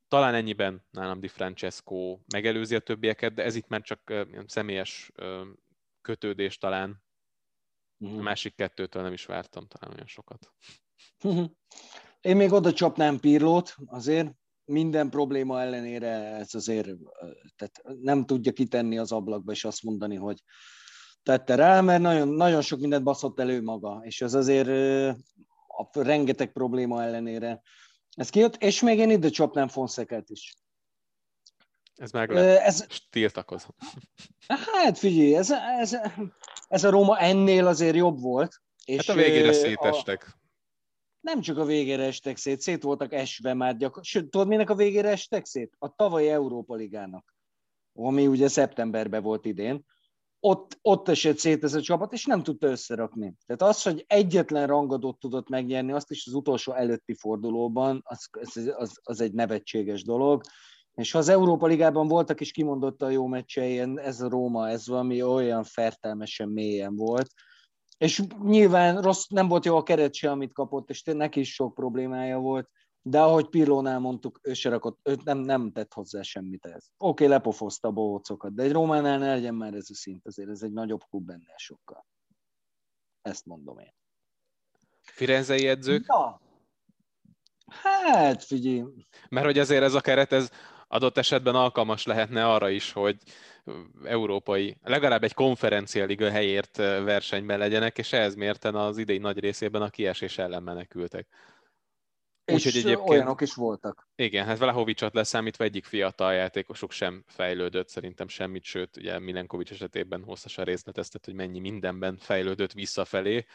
talán 0.08 0.34
ennyiben 0.34 0.86
nálam 0.90 1.20
Di 1.20 1.28
Francesco 1.28 2.18
megelőzi 2.32 2.74
a 2.74 2.80
többieket, 2.80 3.34
de 3.34 3.42
ez 3.42 3.54
itt 3.54 3.68
már 3.68 3.82
csak 3.82 4.12
személyes 4.46 5.12
kötődés 6.00 6.58
talán. 6.58 7.02
A 7.98 8.22
másik 8.22 8.54
kettőtől 8.54 9.02
nem 9.02 9.12
is 9.12 9.24
vártam 9.24 9.66
talán 9.66 9.94
olyan 9.94 10.06
sokat. 10.06 10.52
Én 12.20 12.36
még 12.36 12.52
oda 12.52 12.72
csapnám 12.72 13.20
Pirlót, 13.20 13.74
azért 13.86 14.32
minden 14.64 15.10
probléma 15.10 15.60
ellenére 15.60 16.08
ez 16.08 16.54
azért 16.54 16.88
tehát 17.56 17.82
nem 18.00 18.26
tudja 18.26 18.52
kitenni 18.52 18.98
az 18.98 19.12
ablakba, 19.12 19.52
és 19.52 19.64
azt 19.64 19.82
mondani, 19.82 20.16
hogy 20.16 20.42
tette 21.24 21.54
rá, 21.54 21.80
mert 21.80 22.02
nagyon, 22.02 22.28
nagyon 22.28 22.62
sok 22.62 22.80
mindent 22.80 23.04
baszott 23.04 23.40
elő 23.40 23.62
maga, 23.62 24.00
és 24.04 24.20
ez 24.20 24.34
azért 24.34 24.68
a 25.66 26.02
rengeteg 26.02 26.52
probléma 26.52 27.02
ellenére. 27.02 27.62
Ez 28.16 28.28
kijött, 28.28 28.56
és 28.56 28.82
még 28.82 28.98
én 28.98 29.10
ide 29.10 29.28
csapnám 29.28 29.68
Fonszekát 29.68 30.30
is. 30.30 30.54
Ez 31.94 32.10
meg 32.10 32.30
ez, 32.30 32.86
tiltakozom. 33.10 33.74
Hát 34.46 34.98
figyelj, 34.98 35.36
ez, 35.36 35.50
ez, 35.78 35.96
ez 36.68 36.84
a 36.84 36.90
Róma 36.90 37.18
ennél 37.18 37.66
azért 37.66 37.96
jobb 37.96 38.20
volt. 38.20 38.62
És 38.84 39.06
hát 39.06 39.16
a 39.16 39.20
végére 39.20 39.52
szétestek. 39.52 40.26
A, 40.26 40.38
nem 41.20 41.40
csak 41.40 41.58
a 41.58 41.64
végére 41.64 42.02
estek 42.02 42.36
szét, 42.36 42.60
szét 42.60 42.82
voltak 42.82 43.12
esve 43.12 43.54
már 43.54 43.76
gyakor. 43.76 44.04
Sőt, 44.04 44.30
tudod, 44.30 44.48
minek 44.48 44.70
a 44.70 44.74
végére 44.74 45.08
estek 45.08 45.46
szét? 45.46 45.74
A 45.78 45.94
tavalyi 45.94 46.28
Európa 46.28 46.74
Ligának, 46.74 47.34
ami 47.92 48.26
ugye 48.26 48.48
szeptemberben 48.48 49.22
volt 49.22 49.44
idén 49.44 49.84
ott, 50.46 50.78
ott 50.82 51.08
esett 51.08 51.38
szét 51.38 51.64
ez 51.64 51.74
a 51.74 51.80
csapat, 51.80 52.12
és 52.12 52.24
nem 52.24 52.42
tudta 52.42 52.66
összerakni. 52.66 53.34
Tehát 53.46 53.74
az, 53.74 53.82
hogy 53.82 54.04
egyetlen 54.06 54.66
rangadót 54.66 55.18
tudott 55.18 55.48
megnyerni, 55.48 55.92
azt 55.92 56.10
is 56.10 56.26
az 56.26 56.34
utolsó 56.34 56.72
előtti 56.72 57.14
fordulóban, 57.14 58.02
az, 58.04 58.28
az, 58.76 58.98
az 59.02 59.20
egy 59.20 59.32
nevetséges 59.32 60.02
dolog. 60.02 60.42
És 60.94 61.10
ha 61.12 61.18
az 61.18 61.28
Európa 61.28 61.66
Ligában 61.66 62.08
voltak 62.08 62.40
is 62.40 62.50
kimondotta 62.50 63.06
a 63.06 63.10
jó 63.10 63.26
meccsei, 63.26 63.78
ez 63.96 64.20
a 64.20 64.28
Róma, 64.28 64.68
ez 64.68 64.88
valami 64.88 65.22
olyan 65.22 65.64
fertelmesen 65.64 66.48
mélyen 66.48 66.96
volt. 66.96 67.30
És 67.98 68.22
nyilván 68.42 69.02
rossz, 69.02 69.26
nem 69.26 69.48
volt 69.48 69.64
jó 69.64 69.76
a 69.76 69.82
keret 69.82 70.14
se, 70.14 70.30
amit 70.30 70.52
kapott, 70.52 70.90
és 70.90 71.02
neki 71.02 71.40
is 71.40 71.54
sok 71.54 71.74
problémája 71.74 72.38
volt 72.38 72.68
de 73.06 73.20
ahogy 73.20 73.48
Pirlónál 73.48 73.98
mondtuk, 73.98 74.40
ő 74.42 74.52
se 74.52 74.68
rakott, 74.68 74.98
ő 75.02 75.16
nem, 75.24 75.38
nem 75.38 75.72
tett 75.72 75.92
hozzá 75.92 76.22
semmit 76.22 76.66
ez. 76.66 76.86
Oké, 76.96 77.24
okay, 77.24 77.26
lepofozta 77.26 77.88
a 77.88 77.92
bohócokat, 77.92 78.54
de 78.54 78.62
egy 78.62 78.72
Rómánál 78.72 79.18
ne 79.18 79.26
legyen 79.26 79.54
már 79.54 79.74
ez 79.74 79.86
a 79.90 79.94
szint, 79.94 80.26
azért 80.26 80.48
ez 80.48 80.62
egy 80.62 80.72
nagyobb 80.72 81.00
klub 81.08 81.26
benne 81.26 81.54
sokkal. 81.56 82.06
Ezt 83.22 83.46
mondom 83.46 83.78
én. 83.78 83.94
Firenzei 85.00 85.68
edzők? 85.68 86.04
Ja. 86.06 86.40
Hát, 87.66 88.44
figyelj. 88.44 88.84
Mert 89.28 89.46
hogy 89.46 89.58
azért 89.58 89.82
ez 89.82 89.94
a 89.94 90.00
keret, 90.00 90.32
ez 90.32 90.50
adott 90.88 91.16
esetben 91.16 91.54
alkalmas 91.54 92.06
lehetne 92.06 92.48
arra 92.48 92.68
is, 92.68 92.92
hogy 92.92 93.16
európai, 94.04 94.78
legalább 94.82 95.24
egy 95.24 95.34
konferencialiga 95.34 96.30
helyért 96.30 96.76
versenyben 96.76 97.58
legyenek, 97.58 97.98
és 97.98 98.12
ehhez 98.12 98.34
mérten 98.34 98.74
az 98.74 98.98
idei 98.98 99.18
nagy 99.18 99.38
részében 99.38 99.82
a 99.82 99.90
kiesés 99.90 100.38
ellen 100.38 100.62
menekültek. 100.62 101.28
Úgyhogy 102.46 102.76
egyébként, 102.76 103.08
olyanok 103.08 103.40
is 103.40 103.54
voltak. 103.54 104.08
Igen, 104.16 104.44
hát 104.44 104.58
Vlahovicsot 104.58 105.14
leszámítva 105.14 105.64
egyik 105.64 105.84
fiatal 105.84 106.32
játékosuk 106.32 106.90
sem 106.90 107.24
fejlődött, 107.26 107.88
szerintem 107.88 108.28
semmit, 108.28 108.64
sőt, 108.64 108.96
ugye 108.96 109.18
Milenkovics 109.18 109.70
esetében 109.70 110.22
hosszasan 110.22 110.64
részleteztet, 110.64 111.24
hogy 111.24 111.34
mennyi 111.34 111.58
mindenben 111.58 112.16
fejlődött 112.16 112.72
visszafelé. 112.72 113.46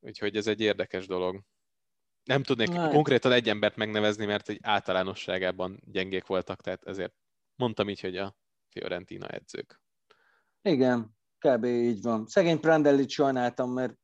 Úgyhogy 0.00 0.36
ez 0.36 0.46
egy 0.46 0.60
érdekes 0.60 1.06
dolog. 1.06 1.40
Nem 2.24 2.42
tudnék 2.42 2.68
Na, 2.68 2.88
konkrétan 2.88 3.32
egy 3.32 3.48
embert 3.48 3.76
megnevezni, 3.76 4.26
mert 4.26 4.48
egy 4.48 4.58
általánosságában 4.62 5.80
gyengék 5.84 6.26
voltak, 6.26 6.60
tehát 6.60 6.84
ezért 6.84 7.14
mondtam 7.56 7.88
így, 7.88 8.00
hogy 8.00 8.16
a 8.16 8.36
Fiorentina 8.68 9.26
edzők. 9.26 9.80
Igen, 10.62 11.16
kb. 11.38 11.64
így 11.64 12.02
van. 12.02 12.26
Szegény 12.26 12.60
Prandellit 12.60 13.10
sajnáltam, 13.10 13.70
mert 13.70 13.94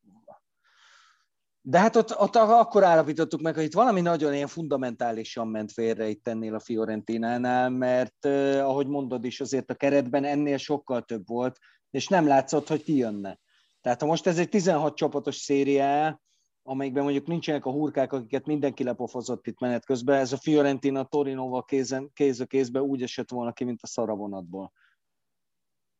de 1.68 1.78
hát 1.78 1.96
ott, 1.96 2.18
ott 2.18 2.36
akkor 2.36 2.84
állapítottuk 2.84 3.40
meg, 3.40 3.54
hogy 3.54 3.64
itt 3.64 3.74
valami 3.74 4.00
nagyon 4.00 4.34
ilyen 4.34 4.46
fundamentálisan 4.46 5.48
ment 5.48 5.72
félre 5.72 6.08
itt 6.08 6.28
ennél 6.28 6.54
a 6.54 6.60
Fiorentinánál, 6.60 7.70
mert 7.70 8.24
eh, 8.24 8.68
ahogy 8.68 8.86
mondod 8.86 9.24
is, 9.24 9.40
azért 9.40 9.70
a 9.70 9.74
keretben 9.74 10.24
ennél 10.24 10.56
sokkal 10.56 11.02
több 11.02 11.26
volt, 11.28 11.58
és 11.90 12.08
nem 12.08 12.26
látszott, 12.26 12.68
hogy 12.68 12.82
kijönne. 12.82 13.38
Tehát 13.80 14.00
ha 14.00 14.06
most 14.06 14.26
ez 14.26 14.38
egy 14.38 14.48
16 14.48 14.96
csapatos 14.96 15.36
szériá, 15.36 16.20
amelyikben 16.62 17.02
mondjuk 17.02 17.26
nincsenek 17.26 17.66
a 17.66 17.70
hurkák, 17.70 18.12
akiket 18.12 18.46
mindenki 18.46 18.84
lepofozott 18.84 19.46
itt 19.46 19.60
menet 19.60 19.84
közben, 19.84 20.18
ez 20.18 20.32
a 20.32 20.36
Fiorentina 20.36 21.04
Torinoval 21.04 21.64
kézen, 21.64 22.10
kéz 22.12 22.40
a 22.40 22.46
kézbe 22.46 22.82
úgy 22.82 23.02
esett 23.02 23.30
volna 23.30 23.52
ki, 23.52 23.64
mint 23.64 23.82
a 23.82 23.86
szaravonatból. 23.86 24.72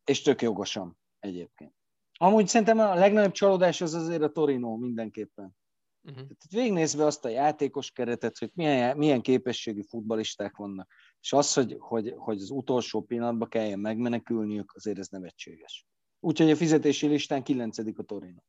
És 0.03 0.21
tök 0.21 0.41
jogosan 0.41 0.97
egyébként. 1.19 1.76
Amúgy 2.17 2.47
szerintem 2.47 2.79
a 2.79 2.93
legnagyobb 2.93 3.31
csalódás 3.31 3.81
az 3.81 3.93
azért 3.93 4.21
a 4.21 4.31
Torino 4.31 4.75
mindenképpen. 4.75 5.55
Uh-huh. 6.03 6.21
Tehát 6.21 6.51
végignézve 6.51 7.05
azt 7.05 7.25
a 7.25 7.29
játékos 7.29 7.91
keretet, 7.91 8.37
hogy 8.37 8.51
milyen, 8.53 8.97
milyen 8.97 9.21
képességű 9.21 9.81
futbalisták 9.81 10.55
vannak, 10.55 10.91
és 11.21 11.33
az, 11.33 11.53
hogy, 11.53 11.75
hogy, 11.79 12.13
hogy 12.17 12.41
az 12.41 12.49
utolsó 12.49 13.01
pillanatban 13.01 13.49
kelljen 13.49 13.79
megmenekülniük, 13.79 14.73
azért 14.75 14.97
ez 14.99 15.07
nevetséges. 15.07 15.85
Úgyhogy 16.19 16.51
a 16.51 16.55
fizetési 16.55 17.07
listán 17.07 17.43
9. 17.43 17.77
a 17.77 18.03
Torino. 18.03 18.41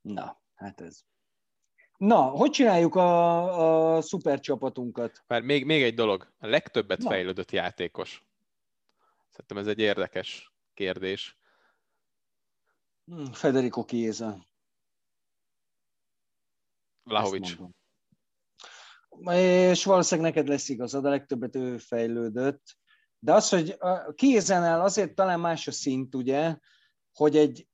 Na, 0.00 0.42
hát 0.54 0.80
ez. 0.80 1.00
Na, 1.96 2.22
hogy 2.22 2.50
csináljuk 2.50 2.94
a, 2.94 3.96
a 3.96 4.00
szuper 4.00 4.40
csapatunkat? 4.40 5.24
Már 5.26 5.42
még, 5.42 5.64
még 5.64 5.82
egy 5.82 5.94
dolog. 5.94 6.32
A 6.38 6.46
legtöbbet 6.46 6.98
Na. 6.98 7.08
fejlődött 7.08 7.50
játékos. 7.50 8.24
Szerintem 9.30 9.56
ez 9.58 9.66
egy 9.66 9.78
érdekes 9.78 10.52
kérdés. 10.74 11.37
Hmm, 13.08 13.32
Federico 13.32 13.84
Chiesa. 13.84 14.46
Vlahovics. 17.02 17.56
És 19.32 19.84
valószínűleg 19.84 20.30
neked 20.30 20.48
lesz 20.48 20.68
igazad, 20.68 21.04
a 21.04 21.08
legtöbbet 21.08 21.56
ő 21.56 21.78
fejlődött. 21.78 22.76
De 23.18 23.32
az, 23.32 23.48
hogy 23.48 23.76
a 23.78 24.14
Chiesa-nál 24.14 24.80
azért 24.80 25.14
talán 25.14 25.40
más 25.40 25.66
a 25.66 25.72
szint, 25.72 26.14
ugye, 26.14 26.56
hogy 27.12 27.36
egy 27.36 27.68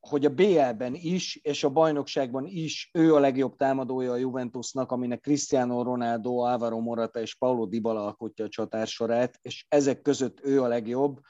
hogy 0.00 0.24
a 0.24 0.34
BL-ben 0.34 0.94
is, 0.94 1.36
és 1.36 1.64
a 1.64 1.70
bajnokságban 1.70 2.46
is 2.46 2.90
ő 2.92 3.14
a 3.14 3.18
legjobb 3.18 3.56
támadója 3.56 4.12
a 4.12 4.16
Juventusnak, 4.16 4.92
aminek 4.92 5.20
Cristiano 5.20 5.82
Ronaldo, 5.82 6.46
Álvaro 6.46 6.80
Morata 6.80 7.20
és 7.20 7.34
Paulo 7.34 7.66
Dybala 7.66 8.04
alkotja 8.04 8.44
a 8.44 8.48
csatársorát, 8.48 9.38
és 9.42 9.66
ezek 9.68 10.02
között 10.02 10.40
ő 10.44 10.62
a 10.62 10.68
legjobb. 10.68 11.20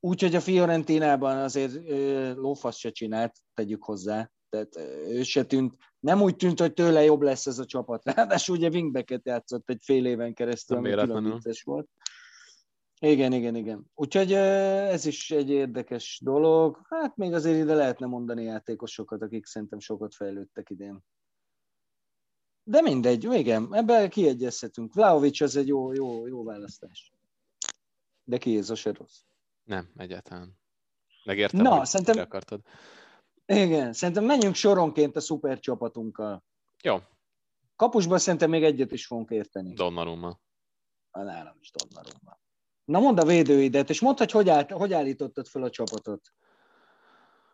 Úgyhogy 0.00 0.34
a 0.34 0.40
Fiorentinában 0.40 1.36
azért 1.36 1.88
lófasz 2.36 2.76
se 2.76 2.90
csinált, 2.90 3.36
tegyük 3.54 3.84
hozzá. 3.84 4.30
Tehát 4.48 4.76
ő 5.08 5.22
se 5.22 5.44
tűnt, 5.44 5.76
nem 6.00 6.22
úgy 6.22 6.36
tűnt, 6.36 6.60
hogy 6.60 6.72
tőle 6.72 7.02
jobb 7.02 7.20
lesz 7.20 7.46
ez 7.46 7.58
a 7.58 7.64
csapat. 7.64 8.04
Ráadásul 8.14 8.56
ugye 8.56 8.68
wingbacket 8.68 9.26
játszott 9.26 9.70
egy 9.70 9.80
fél 9.84 10.06
éven 10.06 10.34
keresztül, 10.34 10.76
ami 10.76 10.90
külön 10.90 11.42
volt. 11.64 11.88
Igen, 13.00 13.32
igen, 13.32 13.54
igen. 13.54 13.90
Úgyhogy 13.94 14.32
ez 14.32 15.04
is 15.04 15.30
egy 15.30 15.50
érdekes 15.50 16.20
dolog. 16.22 16.80
Hát 16.88 17.16
még 17.16 17.32
azért 17.32 17.62
ide 17.62 17.74
lehetne 17.74 18.06
mondani 18.06 18.42
játékosokat, 18.42 19.22
akik 19.22 19.46
szerintem 19.46 19.78
sokat 19.78 20.14
fejlődtek 20.14 20.70
idén. 20.70 21.04
De 22.62 22.80
mindegy, 22.80 23.24
igen, 23.24 23.74
ebben 23.74 24.10
kiegyezhetünk. 24.10 24.94
Vlaovic 24.94 25.40
az 25.40 25.56
egy 25.56 25.66
jó, 25.66 25.92
jó, 25.92 26.26
jó 26.26 26.44
választás. 26.44 27.12
De 28.24 28.38
ki 28.38 28.56
ez 28.56 28.70
a 28.70 28.74
se 28.74 28.92
rossz. 28.92 29.20
Nem, 29.66 29.88
egyáltalán. 29.96 30.58
Megértem, 31.24 31.60
Na, 31.60 31.76
hogy 31.76 31.86
szerintem... 31.86 32.18
akartad. 32.18 32.60
Igen, 33.46 33.92
szerintem 33.92 34.24
menjünk 34.24 34.54
soronként 34.54 35.16
a 35.16 35.20
szuper 35.20 35.58
csapatunkkal. 35.58 36.44
Jó. 36.82 36.98
Kapusban 37.76 38.18
szerintem 38.18 38.50
még 38.50 38.64
egyet 38.64 38.92
is 38.92 39.06
fogunk 39.06 39.30
érteni. 39.30 39.74
Donnarumma. 39.74 40.40
A 41.10 41.22
nálam 41.22 41.56
is 41.60 41.70
Donnarumma. 41.70 42.38
Na 42.84 42.98
mondd 42.98 43.20
a 43.20 43.24
védőidet, 43.24 43.90
és 43.90 44.00
mondd, 44.00 44.18
hogy 44.18 44.30
hogy, 44.30 44.48
állt, 44.48 44.70
hogy 44.70 44.92
állítottad 44.92 45.46
fel 45.46 45.62
a 45.62 45.70
csapatot. 45.70 46.32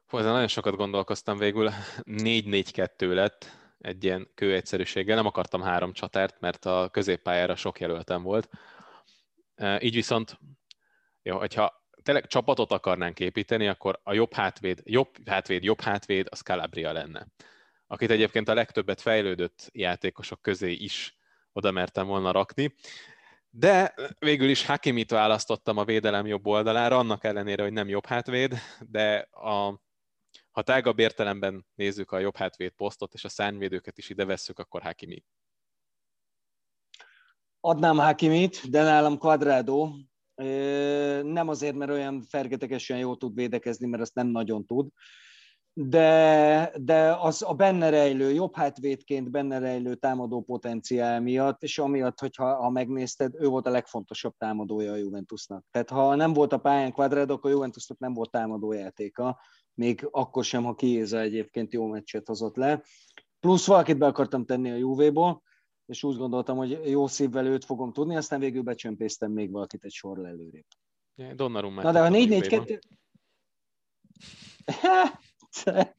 Hú, 0.07 0.19
ezen 0.19 0.33
nagyon 0.33 0.49
sokat 0.49 0.77
gondolkoztam 0.77 1.39
végül. 1.39 1.71
4-4-2 2.05 3.15
lett 3.15 3.47
egy 3.79 4.05
ilyen 4.05 4.31
kőegyszerűséggel. 4.35 5.17
Nem 5.17 5.27
akartam 5.27 5.61
három 5.61 5.93
csatárt, 5.93 6.41
mert 6.41 6.65
a 6.65 6.89
középpályára 6.93 7.57
sok 7.57 7.81
jelöltem 7.81 8.23
volt. 8.23 8.49
Így 9.79 9.95
viszont, 9.95 10.39
jó, 11.23 11.39
hogyha 11.39 11.82
tényleg 12.03 12.27
csapatot 12.27 12.73
akarnánk 12.73 13.21
építeni, 13.21 13.69
akkor 13.69 14.01
a 14.03 14.13
jobb 14.13 14.33
hátvéd, 14.33 14.81
jobb 14.85 15.29
hátvéd, 15.29 15.63
jobb 15.63 15.81
hátvéd, 15.81 16.27
az 16.31 16.41
Calabria 16.41 16.93
lenne. 16.93 17.27
Akit 17.87 18.11
egyébként 18.11 18.49
a 18.49 18.55
legtöbbet 18.55 19.01
fejlődött 19.01 19.69
játékosok 19.73 20.43
közé 20.43 20.73
is 20.73 21.17
oda 21.53 21.71
mertem 21.71 22.07
volna 22.07 22.31
rakni. 22.31 22.75
De 23.51 23.95
végül 24.19 24.49
is 24.49 24.67
Hakimit 24.67 25.11
választottam 25.11 25.77
a 25.77 25.85
védelem 25.85 26.27
jobb 26.27 26.47
oldalára, 26.47 26.99
annak 26.99 27.25
ellenére, 27.25 27.63
hogy 27.63 27.73
nem 27.73 27.89
jobb 27.89 28.07
hátvéd, 28.07 28.55
de 28.81 29.29
a, 29.31 29.81
ha 30.51 30.63
tágabb 30.63 30.99
értelemben 30.99 31.67
nézzük 31.75 32.11
a 32.11 32.19
jobb 32.19 32.37
hátvéd 32.37 32.71
posztot, 32.71 33.15
és 33.15 33.25
a 33.25 33.29
szárnyvédőket 33.29 33.99
is 33.99 34.09
ide 34.09 34.25
vesszük, 34.25 34.59
akkor 34.59 34.83
Hakimi. 34.83 35.25
Adnám 37.61 37.97
Hakimit, 37.97 38.71
de 38.71 38.83
nálam 38.83 39.19
Quadrado. 39.19 39.93
Nem 41.23 41.49
azért, 41.49 41.75
mert 41.75 41.91
olyan 41.91 42.23
fergetegesen 42.23 42.99
jól 42.99 43.17
tud 43.17 43.35
védekezni, 43.35 43.87
mert 43.87 44.03
azt 44.03 44.15
nem 44.15 44.27
nagyon 44.27 44.67
tud, 44.67 44.89
de, 45.75 46.73
de 46.81 47.17
az 47.21 47.43
a 47.43 47.55
benne 47.55 47.91
rejlő, 47.91 48.33
jobb 48.33 48.57
hátvédként 48.57 49.31
benne 49.31 49.59
rejlő 49.59 49.95
támadó 49.95 50.43
potenciál 50.43 51.21
miatt, 51.21 51.63
és 51.63 51.79
amiatt, 51.79 52.21
hogyha 52.21 52.55
ha 52.55 52.71
megnézted, 52.71 53.35
ő 53.39 53.47
volt 53.47 53.67
a 53.67 53.71
legfontosabb 53.71 54.35
támadója 54.39 54.93
a 54.93 54.97
Juventusnak. 54.97 55.65
Tehát 55.71 55.91
ha 55.91 56.15
nem 56.15 56.33
volt 56.33 56.53
a 56.53 56.59
pályán 56.59 56.93
Quadrado, 56.93 57.35
akkor 57.35 57.51
a 57.51 57.55
Juventusnak 57.55 57.99
nem 57.99 58.15
volt 58.15 58.31
támadó 58.31 58.73
játéka, 58.73 59.41
még 59.75 60.09
akkor 60.11 60.45
sem, 60.45 60.65
ha 60.65 60.75
Kiéza 60.75 61.21
egyébként 61.21 61.73
jó 61.73 61.87
meccset 61.87 62.27
hozott 62.27 62.57
le. 62.57 62.83
Plusz 63.41 63.67
valakit 63.67 63.99
be 63.99 64.07
akartam 64.07 64.45
tenni 64.45 64.71
a 64.71 64.77
Juvéból, 64.77 65.43
és 65.93 66.03
úgy 66.03 66.17
gondoltam, 66.17 66.57
hogy 66.57 66.81
jó 66.85 67.07
szívvel 67.07 67.47
őt 67.47 67.65
fogom 67.65 67.93
tudni, 67.93 68.17
aztán 68.17 68.41
végül 68.41 68.63
becsömpésztem 68.63 69.33
még 69.33 69.51
valakit 69.51 69.85
egy 69.85 69.93
sorra 69.93 70.27
előrébb. 70.27 70.67
Donnarumma. 71.35 71.83
Na 71.83 71.93
de 71.93 72.01
a 72.01 72.09
4-4-2... 72.09 72.81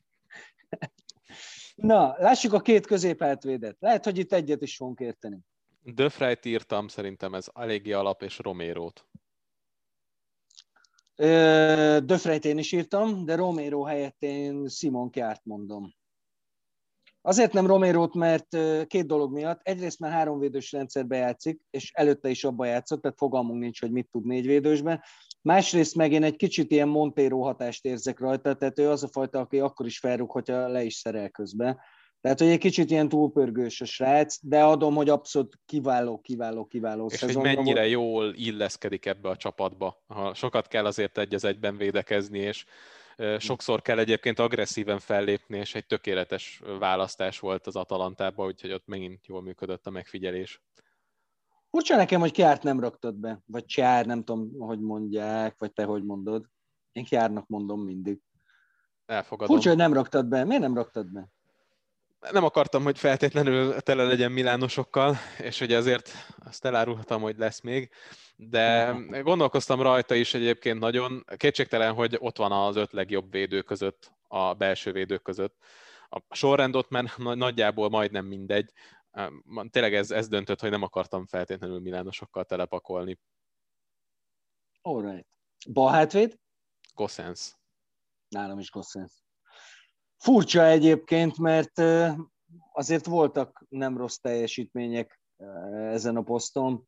Na, 1.75 2.15
lássuk 2.17 2.53
a 2.53 2.61
két 2.61 2.85
középhátvédet. 2.85 3.77
Lehet, 3.79 4.03
hogy 4.03 4.17
itt 4.17 4.33
egyet 4.33 4.61
is 4.61 4.75
fogunk 4.75 4.99
érteni. 4.99 5.39
Döfrejt 5.81 6.45
írtam, 6.45 6.87
szerintem 6.87 7.33
ez 7.33 7.47
eléggé 7.53 7.91
alap, 7.91 8.21
és 8.21 8.39
Romérót. 8.39 9.07
Döfrejt 12.05 12.45
én 12.45 12.57
is 12.57 12.71
írtam, 12.71 13.25
de 13.25 13.35
Romero 13.35 13.83
helyett 13.83 14.21
én 14.23 14.67
Simon 14.67 15.09
Kjárt 15.09 15.45
mondom. 15.45 15.93
Azért 17.25 17.53
nem 17.53 17.67
Romérót, 17.67 18.13
mert 18.13 18.57
két 18.87 19.05
dolog 19.05 19.33
miatt. 19.33 19.59
Egyrészt 19.63 19.99
már 19.99 20.11
háromvédős 20.11 20.71
rendszerbe 20.71 21.15
játszik, 21.17 21.61
és 21.69 21.91
előtte 21.93 22.29
is 22.29 22.43
abba 22.43 22.65
játszott, 22.65 23.01
tehát 23.01 23.17
fogalmunk 23.17 23.59
nincs, 23.59 23.79
hogy 23.79 23.91
mit 23.91 24.07
tud 24.11 24.25
négyvédősben. 24.25 25.01
Másrészt 25.41 25.95
meg 25.95 26.11
én 26.11 26.23
egy 26.23 26.35
kicsit 26.35 26.71
ilyen 26.71 26.87
Montero 26.87 27.39
hatást 27.39 27.85
érzek 27.85 28.19
rajta, 28.19 28.53
tehát 28.53 28.79
ő 28.79 28.89
az 28.89 29.03
a 29.03 29.07
fajta, 29.07 29.39
aki 29.39 29.59
akkor 29.59 29.85
is 29.85 29.99
felrúg, 29.99 30.31
hogyha 30.31 30.67
le 30.67 30.83
is 30.83 30.93
szerel 30.93 31.29
közben. 31.29 31.79
Tehát, 32.21 32.39
hogy 32.39 32.47
egy 32.47 32.57
kicsit 32.57 32.91
ilyen 32.91 33.09
túlpörgős 33.09 33.81
a 33.81 33.85
srác, 33.85 34.37
de 34.41 34.63
adom, 34.63 34.95
hogy 34.95 35.09
abszolút 35.09 35.59
kiváló, 35.65 36.19
kiváló, 36.21 36.65
kiváló 36.65 37.09
És 37.11 37.21
hogy 37.21 37.35
mennyire 37.35 37.79
volt. 37.79 37.91
jól 37.91 38.33
illeszkedik 38.35 39.05
ebbe 39.05 39.29
a 39.29 39.35
csapatba. 39.35 40.03
Ha 40.07 40.33
sokat 40.33 40.67
kell 40.67 40.85
azért 40.85 41.17
egy 41.17 41.33
az 41.33 41.43
egyben 41.43 41.77
védekezni, 41.77 42.39
és 42.39 42.65
sokszor 43.37 43.81
kell 43.81 43.99
egyébként 43.99 44.39
agresszíven 44.39 44.99
fellépni, 44.99 45.57
és 45.57 45.75
egy 45.75 45.85
tökéletes 45.85 46.61
választás 46.79 47.39
volt 47.39 47.67
az 47.67 47.75
Atalantában, 47.75 48.47
úgyhogy 48.47 48.71
ott 48.71 48.87
megint 48.87 49.27
jól 49.27 49.41
működött 49.41 49.87
a 49.87 49.89
megfigyelés. 49.89 50.61
Furcsa 51.69 51.95
nekem, 51.95 52.19
hogy 52.19 52.31
Kiárt 52.31 52.63
nem 52.63 52.79
raktad 52.79 53.15
be, 53.15 53.41
vagy 53.45 53.65
Csár, 53.65 54.05
nem 54.05 54.23
tudom, 54.23 54.59
hogy 54.59 54.79
mondják, 54.79 55.55
vagy 55.57 55.73
te 55.73 55.83
hogy 55.83 56.03
mondod. 56.03 56.45
Én 56.91 57.03
Kiárnak 57.03 57.47
mondom 57.47 57.81
mindig. 57.81 58.19
Elfogadom. 59.05 59.55
Furcsa, 59.55 59.69
hogy 59.69 59.77
nem 59.77 59.93
raktad 59.93 60.25
be. 60.25 60.43
Miért 60.43 60.61
nem 60.61 60.73
raktad 60.73 61.11
be? 61.11 61.27
Nem 62.31 62.43
akartam, 62.43 62.83
hogy 62.83 62.99
feltétlenül 62.99 63.81
tele 63.81 64.03
legyen 64.03 64.31
milánosokkal, 64.31 65.17
és 65.39 65.59
hogy 65.59 65.73
ezért 65.73 66.11
azt 66.45 66.65
elárulhatom, 66.65 67.21
hogy 67.21 67.37
lesz 67.37 67.61
még, 67.61 67.91
de 68.35 68.95
gondolkoztam 69.21 69.81
rajta 69.81 70.15
is 70.15 70.33
egyébként 70.33 70.79
nagyon. 70.79 71.25
Kétségtelen, 71.37 71.93
hogy 71.93 72.17
ott 72.19 72.37
van 72.37 72.51
az 72.51 72.75
öt 72.75 72.91
legjobb 72.91 73.31
védő 73.31 73.61
között, 73.61 74.11
a 74.27 74.53
belső 74.53 74.91
védők 74.91 75.21
között. 75.21 75.57
A 76.09 76.35
sorrend 76.35 76.75
ott 76.75 76.89
már 76.89 77.13
nagyjából 77.17 77.89
majdnem 77.89 78.25
mindegy, 78.25 78.71
tényleg 79.69 79.93
ez, 79.93 80.11
ez 80.11 80.27
döntött, 80.27 80.59
hogy 80.59 80.69
nem 80.69 80.83
akartam 80.83 81.25
feltétlenül 81.25 81.79
milánosokkal 81.79 82.43
telepakolni. 82.43 83.19
Alright. 84.81 85.27
Bal 85.73 85.91
hátvéd? 85.91 86.39
Gossens. 86.93 87.57
Nálam 88.27 88.59
is 88.59 88.71
Gossens. 88.71 89.22
Furcsa 90.23 90.65
egyébként, 90.65 91.37
mert 91.37 91.81
azért 92.73 93.05
voltak 93.05 93.65
nem 93.69 93.97
rossz 93.97 94.15
teljesítmények 94.15 95.21
ezen 95.91 96.15
a 96.15 96.21
poszton, 96.21 96.87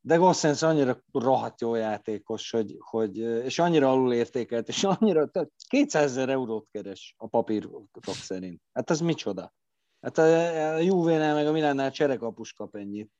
de 0.00 0.16
Gossens 0.16 0.62
annyira 0.62 1.02
rohadt 1.12 1.60
jó 1.60 1.74
játékos, 1.74 2.50
hogy, 2.50 2.76
hogy, 2.78 3.18
és 3.18 3.58
annyira 3.58 3.90
alulértékelt, 3.90 4.68
és 4.68 4.84
annyira, 4.84 5.26
tehát 5.26 5.50
200 5.68 6.10
ezer 6.10 6.28
eurót 6.28 6.66
keres 6.70 7.14
a 7.18 7.26
papírok 7.26 7.88
szerint. 8.04 8.60
Hát 8.72 8.90
az 8.90 9.00
micsoda? 9.00 9.54
Hát 10.00 10.18
a, 10.18 10.74
a 10.74 10.78
Juve-nál 10.78 11.34
meg 11.34 11.46
a 11.46 11.52
Milánnál 11.52 11.90
cserekapus 11.90 12.52
kap 12.52 12.76
ennyit. 12.76 13.10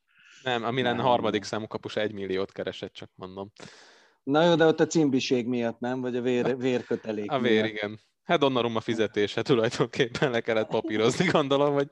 Nem, 0.42 0.64
a 0.64 0.70
Milán 0.70 0.96
nem. 0.96 1.04
harmadik 1.04 1.44
számú 1.44 1.66
kapus 1.66 1.96
egy 1.96 2.12
milliót 2.12 2.52
keresett, 2.52 2.92
csak 2.92 3.10
mondom. 3.14 3.52
Na 4.22 4.44
jó, 4.44 4.54
de 4.54 4.64
ott 4.66 4.80
a 4.80 4.86
cimbiség 4.86 5.46
miatt 5.46 5.78
nem? 5.78 6.00
Vagy 6.00 6.16
a 6.16 6.20
vér, 6.20 6.56
vérkötelék 6.56 7.30
A 7.30 7.38
vér, 7.40 7.62
miatt. 7.62 7.66
igen. 7.66 8.00
Hát 8.24 8.38
Donnarumma 8.38 8.80
fizetése 8.80 9.42
tulajdonképpen 9.42 10.30
le 10.30 10.40
kellett 10.40 10.68
papírozni, 10.68 11.26
gondolom, 11.26 11.74
hogy 11.74 11.90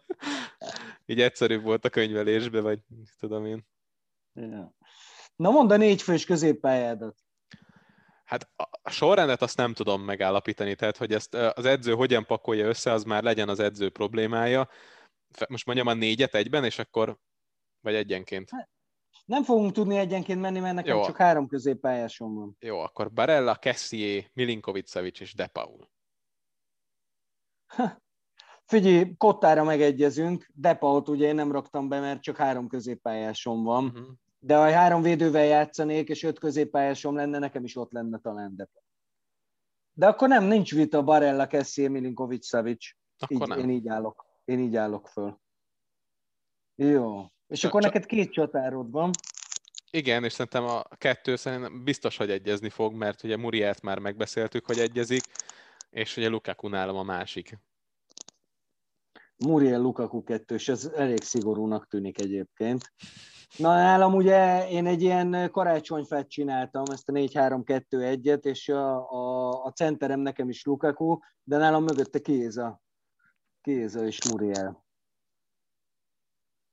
így 1.07 1.21
egyszerűbb 1.21 1.63
volt 1.63 1.85
a 1.85 1.89
könyvelésbe, 1.89 2.61
vagy 2.61 2.79
tudom 3.19 3.47
én. 3.47 3.67
Ja. 4.35 4.75
Na 5.37 5.51
mondd 5.51 5.73
a 5.73 5.77
négyfős 5.77 6.25
középpályádat. 6.25 7.17
Hát 8.25 8.51
a 8.83 8.91
sorrendet 8.91 9.43
azt 9.43 9.57
nem 9.57 9.73
tudom 9.73 10.03
megállapítani, 10.03 10.75
tehát 10.75 10.97
hogy 10.97 11.13
ezt 11.13 11.35
az 11.35 11.65
edző 11.65 11.95
hogyan 11.95 12.27
pakolja 12.27 12.67
össze, 12.67 12.93
az 12.93 13.05
már 13.05 13.23
legyen 13.23 13.49
az 13.49 13.61
edző 13.61 13.91
problémája. 13.91 14.69
Most 15.49 15.67
mondjam 15.67 15.87
a 15.87 15.95
négyet 15.95 16.35
egyben, 16.35 16.65
és 16.65 16.79
akkor, 16.79 17.19
vagy 17.81 17.95
egyenként. 17.95 18.51
Hát, 18.51 18.71
nem 19.25 19.43
fogunk 19.43 19.73
tudni 19.73 19.97
egyenként 19.97 20.41
menni, 20.41 20.61
mert 20.61 20.75
nekem 20.75 20.97
Jó. 20.97 21.05
csak 21.05 21.17
három 21.17 21.47
középpályásom 21.47 22.35
van. 22.35 22.57
Jó, 22.61 22.79
akkor 22.79 23.13
Barella, 23.13 23.55
Kessié, 23.55 24.31
Milinkovic-Savic 24.33 25.21
és 25.21 25.35
De 25.35 25.47
Paul. 25.47 25.92
Figyelj, 28.65 29.15
Kottára 29.17 29.65
megegyezünk, 29.65 30.51
De 30.55 30.75
Paul-t 30.75 31.09
ugye 31.09 31.27
én 31.27 31.35
nem 31.35 31.53
raktam 31.53 31.89
be, 31.89 32.01
mert 32.01 32.23
csak 32.23 32.37
három 32.37 32.69
középpályásom 32.69 33.63
van. 33.63 33.85
Uh-huh 33.85 34.07
de 34.45 34.57
ha 34.57 34.71
három 34.71 35.03
védővel 35.03 35.45
játszanék, 35.45 36.09
és 36.09 36.23
öt 36.23 36.39
középpályásom 36.39 37.17
lenne, 37.17 37.39
nekem 37.39 37.65
is 37.65 37.77
ott 37.77 37.93
lenne 37.93 38.19
talán 38.19 38.57
de. 38.57 38.69
De 39.93 40.07
akkor 40.07 40.29
nem, 40.29 40.45
nincs 40.45 40.75
vita 40.75 41.03
Barella, 41.03 41.47
Kessie, 41.47 41.89
Milinkovic, 41.89 42.47
Savic. 42.47 42.91
Így, 43.29 43.39
nem. 43.39 43.59
Én 43.59 43.71
így 43.71 43.89
állok. 43.89 44.27
Én 44.45 44.59
így 44.59 44.77
állok 44.77 45.09
föl. 45.09 45.41
Jó. 46.75 47.25
És 47.47 47.61
csak, 47.61 47.71
akkor 47.71 47.83
csak... 47.83 47.93
neked 47.93 48.09
két 48.09 48.33
csatárod 48.33 48.91
van. 48.91 49.11
Igen, 49.91 50.25
és 50.25 50.33
szerintem 50.33 50.65
a 50.65 50.83
kettő 50.83 51.37
szerintem 51.37 51.85
biztos, 51.85 52.17
hogy 52.17 52.31
egyezni 52.31 52.69
fog, 52.69 52.95
mert 52.95 53.23
ugye 53.23 53.37
Muriát 53.37 53.81
már 53.81 53.99
megbeszéltük, 53.99 54.67
hogy 54.67 54.79
egyezik, 54.79 55.23
és 55.93 56.17
ugye 56.17 56.29
Lukaku 56.29 56.69
nálam 56.69 56.97
a 56.97 57.03
másik. 57.03 57.59
Muriel 59.37 59.81
Lukaku 59.81 60.23
kettős, 60.23 60.69
ez 60.69 60.85
elég 60.85 61.23
szigorúnak 61.23 61.89
tűnik 61.89 62.21
egyébként. 62.21 62.93
Na 63.57 63.75
nálam 63.75 64.15
ugye 64.15 64.69
én 64.69 64.87
egy 64.87 65.03
ilyen 65.03 65.51
karácsonyfát 65.51 66.29
csináltam, 66.29 66.85
ezt 66.93 67.09
a 67.09 67.13
4-3-2-1-et, 67.13 68.45
és 68.45 68.69
a, 68.69 69.11
a, 69.11 69.65
a 69.65 69.73
centerem 69.73 70.21
nekem 70.21 70.49
is 70.49 70.65
Lukaku, 70.65 71.19
de 71.43 71.57
nálam 71.57 71.85
mögötte 71.85 72.19
Kéza. 72.19 72.81
Kéza 73.61 74.07
és 74.07 74.31
Muriel. 74.31 74.85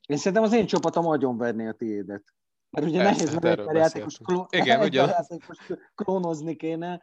Én 0.08 0.18
szerintem 0.18 0.44
az 0.44 0.54
én 0.54 0.66
csapatom 0.66 1.06
agyonverné 1.08 1.68
a 1.68 1.74
tiédet. 1.74 2.24
Mert 2.70 2.88
ugye 2.88 3.04
Persze, 3.04 3.24
nehéz 3.24 3.40
meg 3.40 3.60
egy 3.60 3.76
játékos, 3.76 4.18
kló... 4.18 4.48
Igen, 4.50 4.82
ugye. 4.88 5.16
klónozni 5.96 6.56
kéne, 6.56 7.02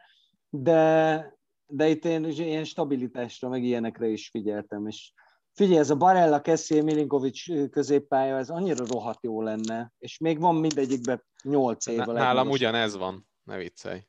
de, 0.49 1.36
de 1.67 1.87
itt 1.87 2.05
én 2.05 2.25
ilyen 2.25 2.63
stabilitásra, 2.63 3.49
meg 3.49 3.63
ilyenekre 3.63 4.07
is 4.07 4.29
figyeltem, 4.29 4.87
és 4.87 5.11
Figyelj, 5.57 5.79
ez 5.79 5.89
a 5.89 5.95
Barella, 5.95 6.41
Kessie, 6.41 6.83
Milinkovic 6.83 7.69
középpálya, 7.71 8.37
ez 8.37 8.49
annyira 8.49 8.85
rohadt 8.85 9.23
jó 9.23 9.41
lenne, 9.41 9.93
és 9.97 10.17
még 10.17 10.39
van 10.39 10.55
mindegyikben 10.55 11.23
nyolc 11.43 11.85
év. 11.85 11.97
Nálam 11.97 12.49
ugyanez 12.49 12.95
van, 12.95 13.27
ne 13.43 13.57
viccelj. 13.57 14.03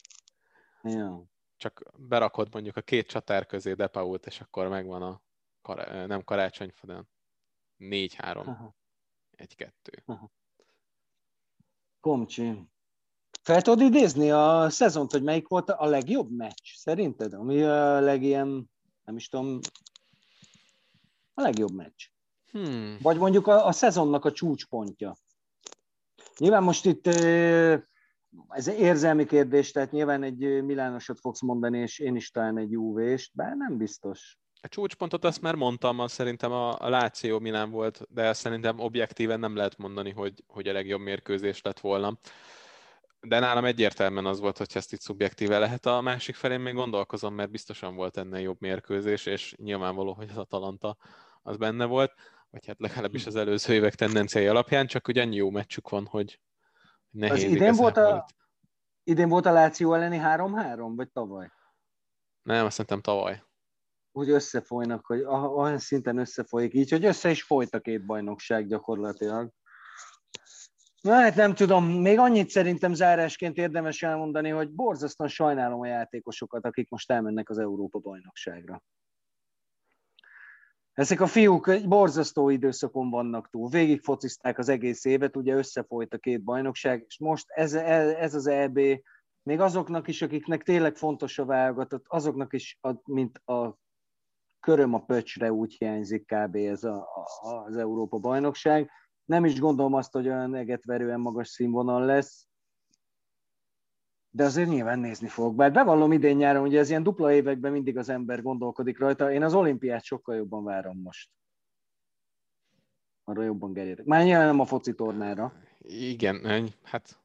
Ja. 0.82 1.24
Csak 1.56 1.82
berakod 1.96 2.48
mondjuk 2.52 2.76
a 2.76 2.80
két 2.80 3.06
csatár 3.06 3.46
közé 3.46 3.72
Depault, 3.72 4.26
és 4.26 4.40
akkor 4.40 4.68
megvan 4.68 5.02
a 5.02 5.22
kar- 5.62 6.06
nem 6.06 6.24
karácsony, 6.24 6.72
hanem 6.80 7.06
négy-három, 7.76 8.74
egy-kettő. 9.30 10.04
Komcsi. 12.00 12.68
Fel 13.48 13.62
tudod 13.62 13.80
idézni 13.80 14.30
a 14.30 14.66
szezont, 14.70 15.12
hogy 15.12 15.22
melyik 15.22 15.48
volt 15.48 15.70
a 15.70 15.86
legjobb 15.86 16.30
meccs, 16.30 16.74
szerinted? 16.74 17.32
Ami 17.32 17.62
a 17.62 18.00
legilyen, 18.00 18.70
nem 19.04 19.16
is 19.16 19.28
tudom, 19.28 19.58
a 21.34 21.40
legjobb 21.40 21.72
meccs. 21.72 22.04
Hmm. 22.50 22.98
Vagy 23.02 23.18
mondjuk 23.18 23.46
a, 23.46 23.66
a 23.66 23.72
szezonnak 23.72 24.24
a 24.24 24.32
csúcspontja. 24.32 25.16
Nyilván 26.38 26.62
most 26.62 26.84
itt 26.84 27.06
ez 28.48 28.66
érzelmi 28.66 29.26
kérdés, 29.26 29.70
tehát 29.70 29.90
nyilván 29.90 30.22
egy 30.22 30.62
Milánosot 30.62 31.20
fogsz 31.20 31.42
mondani, 31.42 31.78
és 31.78 31.98
én 31.98 32.16
is 32.16 32.30
talán 32.30 32.58
egy 32.58 32.76
UV-st, 32.76 33.30
bár 33.34 33.56
nem 33.56 33.76
biztos. 33.76 34.38
A 34.60 34.68
csúcspontot 34.68 35.24
azt 35.24 35.40
már 35.40 35.54
mondtam, 35.54 35.98
azt 35.98 36.14
szerintem 36.14 36.52
a, 36.52 36.80
a 36.80 36.88
Láció 36.88 37.38
Milán 37.38 37.70
volt, 37.70 38.00
de 38.08 38.32
szerintem 38.32 38.78
objektíven 38.78 39.40
nem 39.40 39.56
lehet 39.56 39.78
mondani, 39.78 40.10
hogy, 40.10 40.44
hogy 40.46 40.68
a 40.68 40.72
legjobb 40.72 41.00
mérkőzés 41.00 41.62
lett 41.62 41.80
volna. 41.80 42.18
De 43.20 43.38
nálam 43.38 43.64
egyértelműen 43.64 44.26
az 44.26 44.40
volt, 44.40 44.58
hogy 44.58 44.70
ezt 44.74 44.92
itt 44.92 45.00
szubjektíve 45.00 45.58
lehet. 45.58 45.86
A 45.86 46.00
másik 46.00 46.34
felén 46.34 46.60
még 46.60 46.74
gondolkozom, 46.74 47.34
mert 47.34 47.50
biztosan 47.50 47.94
volt 47.94 48.16
ennél 48.16 48.40
jobb 48.40 48.60
mérkőzés, 48.60 49.26
és 49.26 49.54
nyilvánvaló, 49.56 50.12
hogy 50.12 50.28
az 50.30 50.36
Atalanta 50.36 50.96
az 51.42 51.56
benne 51.56 51.84
volt, 51.84 52.12
vagy 52.50 52.66
hát 52.66 52.80
legalábbis 52.80 53.26
az 53.26 53.36
előző 53.36 53.74
évek 53.74 53.94
tendenciái 53.94 54.46
alapján, 54.46 54.86
csak 54.86 55.08
ugye 55.08 55.22
annyi 55.22 55.36
jó 55.36 55.50
meccsük 55.50 55.88
van, 55.88 56.06
hogy 56.06 56.40
nehéz. 57.10 57.44
Az 57.44 57.50
idén 57.50 57.74
volt, 57.74 57.96
a, 57.96 58.26
idén 59.02 59.28
volt 59.28 59.46
a 59.46 59.52
Láció 59.52 59.94
elleni 59.94 60.20
3-3, 60.22 60.92
vagy 60.96 61.10
tavaly? 61.10 61.50
Nem, 62.42 62.64
azt 62.64 62.72
szerintem 62.72 63.00
tavaly. 63.00 63.42
Úgy 64.12 64.30
összefolynak, 64.30 65.06
hogy 65.06 65.22
olyan 65.56 65.78
szinten 65.78 66.18
összefolyik 66.18 66.74
így, 66.74 66.90
hogy 66.90 67.04
össze 67.04 67.30
is 67.30 67.42
folyt 67.42 67.74
a 67.74 67.80
két 67.80 68.06
bajnokság 68.06 68.66
gyakorlatilag. 68.66 69.50
Na 71.08 71.14
hát 71.14 71.34
nem 71.34 71.54
tudom, 71.54 71.84
még 71.84 72.18
annyit 72.18 72.50
szerintem 72.50 72.92
zárásként 72.92 73.56
érdemes 73.56 74.02
elmondani, 74.02 74.48
hogy 74.48 74.70
borzasztóan 74.70 75.28
sajnálom 75.28 75.80
a 75.80 75.86
játékosokat, 75.86 76.64
akik 76.64 76.88
most 76.88 77.10
elmennek 77.10 77.50
az 77.50 77.58
Európa 77.58 77.98
bajnokságra. 77.98 78.82
Ezek 80.92 81.20
a 81.20 81.26
fiúk 81.26 81.68
egy 81.68 81.88
borzasztó 81.88 82.48
időszakon 82.48 83.10
vannak 83.10 83.50
túl. 83.50 83.68
Végig 83.68 84.00
focizták 84.00 84.58
az 84.58 84.68
egész 84.68 85.04
évet, 85.04 85.36
ugye 85.36 85.54
összefolyt 85.54 86.14
a 86.14 86.18
két 86.18 86.42
bajnokság, 86.42 87.04
és 87.06 87.18
most 87.18 87.50
ez, 87.50 87.74
ez 87.74 88.34
az 88.34 88.46
EB 88.46 88.78
még 89.42 89.60
azoknak 89.60 90.08
is, 90.08 90.22
akiknek 90.22 90.62
tényleg 90.62 90.96
fontos 90.96 91.38
a 91.38 91.44
válogatott, 91.44 92.04
azoknak 92.08 92.52
is, 92.52 92.78
mint 93.04 93.38
a 93.38 93.78
köröm 94.60 94.94
a 94.94 95.04
pöcsre 95.04 95.52
úgy 95.52 95.74
hiányzik 95.78 96.26
kb. 96.26 96.56
ez 96.56 96.84
a, 96.84 96.96
a, 97.40 97.48
az 97.66 97.76
Európa 97.76 98.18
bajnokság. 98.18 98.90
Nem 99.28 99.44
is 99.44 99.58
gondolom 99.58 99.94
azt, 99.94 100.12
hogy 100.12 100.26
olyan 100.26 100.54
egetverően 100.54 101.20
magas 101.20 101.48
színvonal 101.48 102.04
lesz, 102.04 102.46
de 104.30 104.44
azért 104.44 104.68
nyilván 104.68 104.98
nézni 104.98 105.28
fogok. 105.28 105.54
Bár 105.54 105.72
bevallom 105.72 106.12
idén 106.12 106.36
nyáron, 106.36 106.62
ugye 106.62 106.78
ez 106.78 106.88
ilyen 106.88 107.02
dupla 107.02 107.32
években 107.32 107.72
mindig 107.72 107.96
az 107.96 108.08
ember 108.08 108.42
gondolkodik 108.42 108.98
rajta. 108.98 109.32
Én 109.32 109.42
az 109.42 109.54
olimpiát 109.54 110.04
sokkal 110.04 110.36
jobban 110.36 110.64
várom 110.64 111.00
most. 111.00 111.30
Arra 113.24 113.42
jobban 113.42 113.72
gerjedek. 113.72 114.04
Már 114.04 114.24
nyilván 114.24 114.46
nem 114.46 114.60
a 114.60 114.66
foci 114.66 114.94
tornára. 114.94 115.52
Igen, 115.80 116.68
hát 116.82 117.18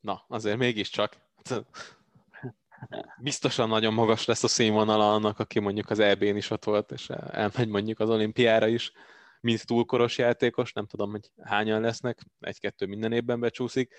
na, 0.00 0.24
azért 0.28 0.58
mégiscsak. 0.58 1.16
Biztosan 3.22 3.68
nagyon 3.68 3.94
magas 3.94 4.24
lesz 4.24 4.44
a 4.44 4.48
színvonala 4.48 5.14
annak, 5.14 5.38
aki 5.38 5.60
mondjuk 5.60 5.90
az 5.90 5.98
EB-n 5.98 6.36
is 6.36 6.50
ott 6.50 6.64
volt, 6.64 6.92
és 6.92 7.10
elmegy 7.10 7.68
mondjuk 7.68 8.00
az 8.00 8.10
olimpiára 8.10 8.66
is, 8.66 8.92
mint 9.44 9.66
túlkoros 9.66 10.18
játékos, 10.18 10.72
nem 10.72 10.86
tudom, 10.86 11.10
hogy 11.10 11.30
hányan 11.42 11.80
lesznek, 11.80 12.18
egy-kettő 12.40 12.86
minden 12.86 13.12
évben 13.12 13.40
becsúszik. 13.40 13.94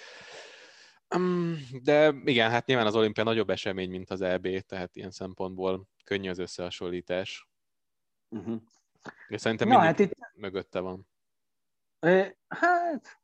De 1.84 2.14
igen, 2.24 2.50
hát 2.50 2.66
nyilván 2.66 2.86
az 2.86 2.96
olimpia 2.96 3.24
nagyobb 3.24 3.50
esemény, 3.50 3.90
mint 3.90 4.10
az 4.10 4.22
EB, 4.22 4.48
tehát 4.60 4.96
ilyen 4.96 5.12
szempontból 5.12 5.88
könnyű 6.04 6.30
az 6.30 6.38
összehasonlítás. 6.38 7.48
Uh-huh. 8.30 8.62
És 9.28 9.42
szerintem 9.42 9.68
Na, 9.68 9.80
hát 9.80 10.00
itt... 10.00 10.14
mögötte 10.36 10.80
van. 10.80 11.08
Hát, 12.48 13.20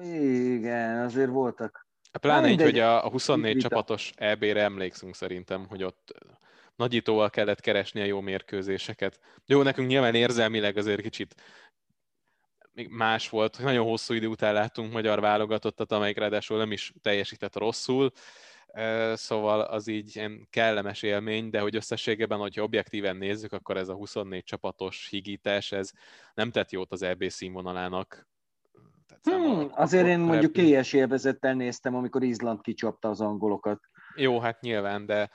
igen, 0.00 0.98
azért 0.98 1.30
voltak. 1.30 1.86
Pláne 2.20 2.48
így, 2.48 2.62
hogy 2.62 2.78
a, 2.78 3.04
a 3.04 3.10
24 3.10 3.54
vita. 3.54 3.68
csapatos 3.68 4.12
EB-re 4.16 4.62
emlékszünk 4.62 5.14
szerintem, 5.14 5.66
hogy 5.66 5.82
ott 5.82 6.14
nagyítóval 6.76 7.30
kellett 7.30 7.60
keresni 7.60 8.00
a 8.00 8.04
jó 8.04 8.20
mérkőzéseket. 8.20 9.20
Jó, 9.46 9.62
nekünk 9.62 9.88
nyilván 9.88 10.14
érzelmileg 10.14 10.76
azért 10.76 11.00
kicsit 11.00 11.34
még 12.76 12.88
más 12.88 13.28
volt, 13.28 13.58
nagyon 13.58 13.86
hosszú 13.86 14.14
idő 14.14 14.26
után 14.26 14.54
láttunk 14.54 14.92
magyar 14.92 15.20
válogatottat, 15.20 15.92
amelyik 15.92 16.18
ráadásul 16.18 16.58
nem 16.58 16.72
is 16.72 16.92
teljesített 17.02 17.56
rosszul. 17.56 18.10
szóval 19.14 19.60
az 19.60 19.86
így 19.86 20.16
ilyen 20.16 20.46
kellemes 20.50 21.02
élmény, 21.02 21.50
de 21.50 21.60
hogy 21.60 21.76
összességében, 21.76 22.38
hogyha 22.38 22.62
objektíven 22.62 23.16
nézzük, 23.16 23.52
akkor 23.52 23.76
ez 23.76 23.88
a 23.88 23.94
24 23.94 24.44
csapatos 24.44 25.08
higítás, 25.10 25.72
ez 25.72 25.90
nem 26.34 26.50
tett 26.50 26.70
jót 26.70 26.92
az 26.92 27.02
EB 27.02 27.28
színvonalának. 27.28 28.28
Hmm, 29.22 29.68
azért 29.70 30.06
én 30.06 30.18
mondjuk 30.18 30.52
kélyes 30.52 30.92
élvezettel 30.92 31.54
néztem, 31.54 31.94
amikor 31.94 32.22
Izland 32.22 32.60
kicsapta 32.60 33.08
az 33.08 33.20
angolokat. 33.20 33.80
Jó, 34.14 34.40
hát 34.40 34.60
nyilván, 34.60 35.06
de 35.06 35.30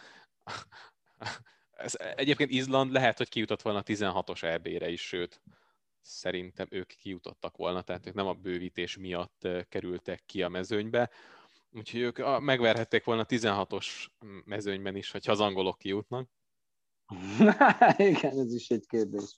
ez, 1.71 1.93
egyébként 2.15 2.51
Izland 2.51 2.91
lehet, 2.91 3.17
hogy 3.17 3.29
kijutott 3.29 3.61
volna 3.61 3.79
a 3.79 3.83
16-os 3.83 4.43
EB-re 4.43 4.89
is, 4.89 5.01
sőt, 5.01 5.41
szerintem 6.01 6.67
ők 6.69 6.87
kijutottak 6.87 7.57
volna, 7.57 7.81
tehát 7.81 8.07
ők 8.07 8.13
nem 8.13 8.27
a 8.27 8.33
bővítés 8.33 8.97
miatt 8.97 9.47
kerültek 9.69 10.23
ki 10.25 10.43
a 10.43 10.49
mezőnybe, 10.49 11.09
úgyhogy 11.71 11.99
ők 11.99 12.39
megverhették 12.39 13.03
volna 13.03 13.21
a 13.21 13.25
16-os 13.25 13.87
mezőnyben 14.45 14.95
is, 14.95 15.11
hogyha 15.11 15.31
az 15.31 15.39
angolok 15.39 15.77
kijutnak. 15.77 16.29
Igen, 17.97 18.39
ez 18.39 18.53
is 18.53 18.69
egy 18.69 18.85
kérdés. 18.87 19.35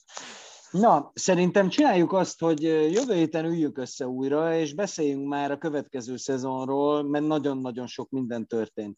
Na, 0.72 1.11
szerintem 1.14 1.69
csináljuk 1.69 2.14
azt, 2.14 2.39
hogy 2.39 2.64
jövő 2.64 3.14
héten 3.14 3.45
üljük 3.45 3.77
össze 3.77 4.07
újra, 4.07 4.55
és 4.55 4.73
beszéljünk 4.73 5.27
már 5.27 5.51
a 5.51 5.57
következő 5.57 6.18
szezonról, 6.18 7.03
mert 7.03 7.26
nagyon-nagyon 7.26 7.88
sok 7.88 8.10
minden 8.10 8.47
történt. 8.47 8.97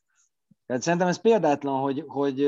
Tehát 0.65 0.81
szerintem 0.81 1.07
ez 1.07 1.21
példátlan, 1.21 1.81
hogy, 1.81 2.03
hogy 2.07 2.47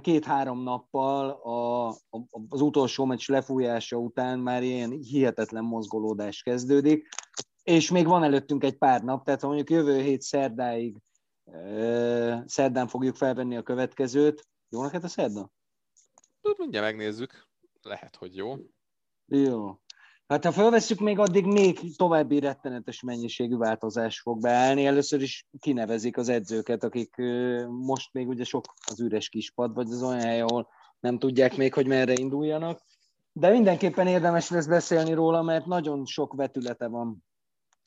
két-három 0.00 0.62
nappal 0.62 1.30
a, 1.30 1.88
a, 1.88 2.26
az 2.48 2.60
utolsó 2.60 3.04
meccs 3.04 3.28
lefújása 3.28 3.96
után 3.96 4.38
már 4.38 4.62
ilyen 4.62 4.90
hihetetlen 4.90 5.64
mozgolódás 5.64 6.42
kezdődik, 6.42 7.08
és 7.62 7.90
még 7.90 8.06
van 8.06 8.22
előttünk 8.22 8.64
egy 8.64 8.78
pár 8.78 9.02
nap, 9.02 9.24
tehát 9.24 9.40
ha 9.40 9.46
mondjuk 9.46 9.70
jövő 9.70 10.00
hét 10.00 10.22
szerdáig 10.22 10.96
szerdán 12.44 12.88
fogjuk 12.88 13.16
felvenni 13.16 13.56
a 13.56 13.62
következőt. 13.62 14.46
Jó 14.68 14.82
neked 14.82 15.04
a 15.04 15.08
szerda? 15.08 15.50
Mindjárt 16.58 16.86
megnézzük. 16.86 17.48
Lehet, 17.82 18.16
hogy 18.16 18.36
jó. 18.36 18.54
Jó. 19.26 19.78
Hát 20.30 20.44
ha 20.44 20.52
felveszünk, 20.52 21.00
még 21.00 21.18
addig 21.18 21.44
még 21.44 21.96
további 21.96 22.38
rettenetes 22.38 23.02
mennyiségű 23.02 23.56
változás 23.56 24.20
fog 24.20 24.40
beállni. 24.40 24.86
Először 24.86 25.22
is 25.22 25.46
kinevezik 25.58 26.16
az 26.16 26.28
edzőket, 26.28 26.84
akik 26.84 27.14
most 27.68 28.12
még 28.12 28.28
ugye 28.28 28.44
sok 28.44 28.64
az 28.86 29.00
üres 29.00 29.28
kispad, 29.28 29.74
vagy 29.74 29.90
az 29.90 30.02
olyan 30.02 30.20
hely, 30.20 30.40
ahol 30.40 30.68
nem 31.00 31.18
tudják 31.18 31.56
még, 31.56 31.74
hogy 31.74 31.86
merre 31.86 32.12
induljanak. 32.12 32.82
De 33.32 33.50
mindenképpen 33.50 34.06
érdemes 34.06 34.50
lesz 34.50 34.66
beszélni 34.66 35.12
róla, 35.12 35.42
mert 35.42 35.66
nagyon 35.66 36.06
sok 36.06 36.34
vetülete 36.34 36.86
van 36.86 37.24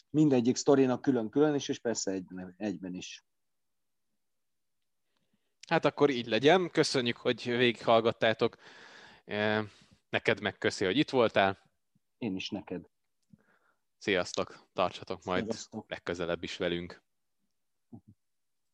mindegyik 0.10 0.56
sztorinak 0.56 1.02
külön-külön 1.02 1.56
is, 1.56 1.70
és 1.70 1.80
persze 1.80 2.22
egyben 2.57 2.94
is. 2.94 3.26
Hát 5.68 5.86
akkor 5.86 6.10
így 6.10 6.28
legyen. 6.28 6.70
Köszönjük, 6.72 7.18
hogy 7.18 7.44
végighallgattátok. 7.44 8.57
Neked 10.10 10.41
megköszi, 10.41 10.86
hogy 10.86 10.98
itt 10.98 11.10
voltál. 11.10 11.62
Én 12.24 12.36
is 12.36 12.50
neked. 12.50 12.90
Sziasztok, 13.98 14.68
tartsatok 14.74 15.24
majd 15.24 15.44
Sziasztok. 15.44 15.90
legközelebb 15.90 16.44
is 16.44 16.58
velünk. 16.58 17.02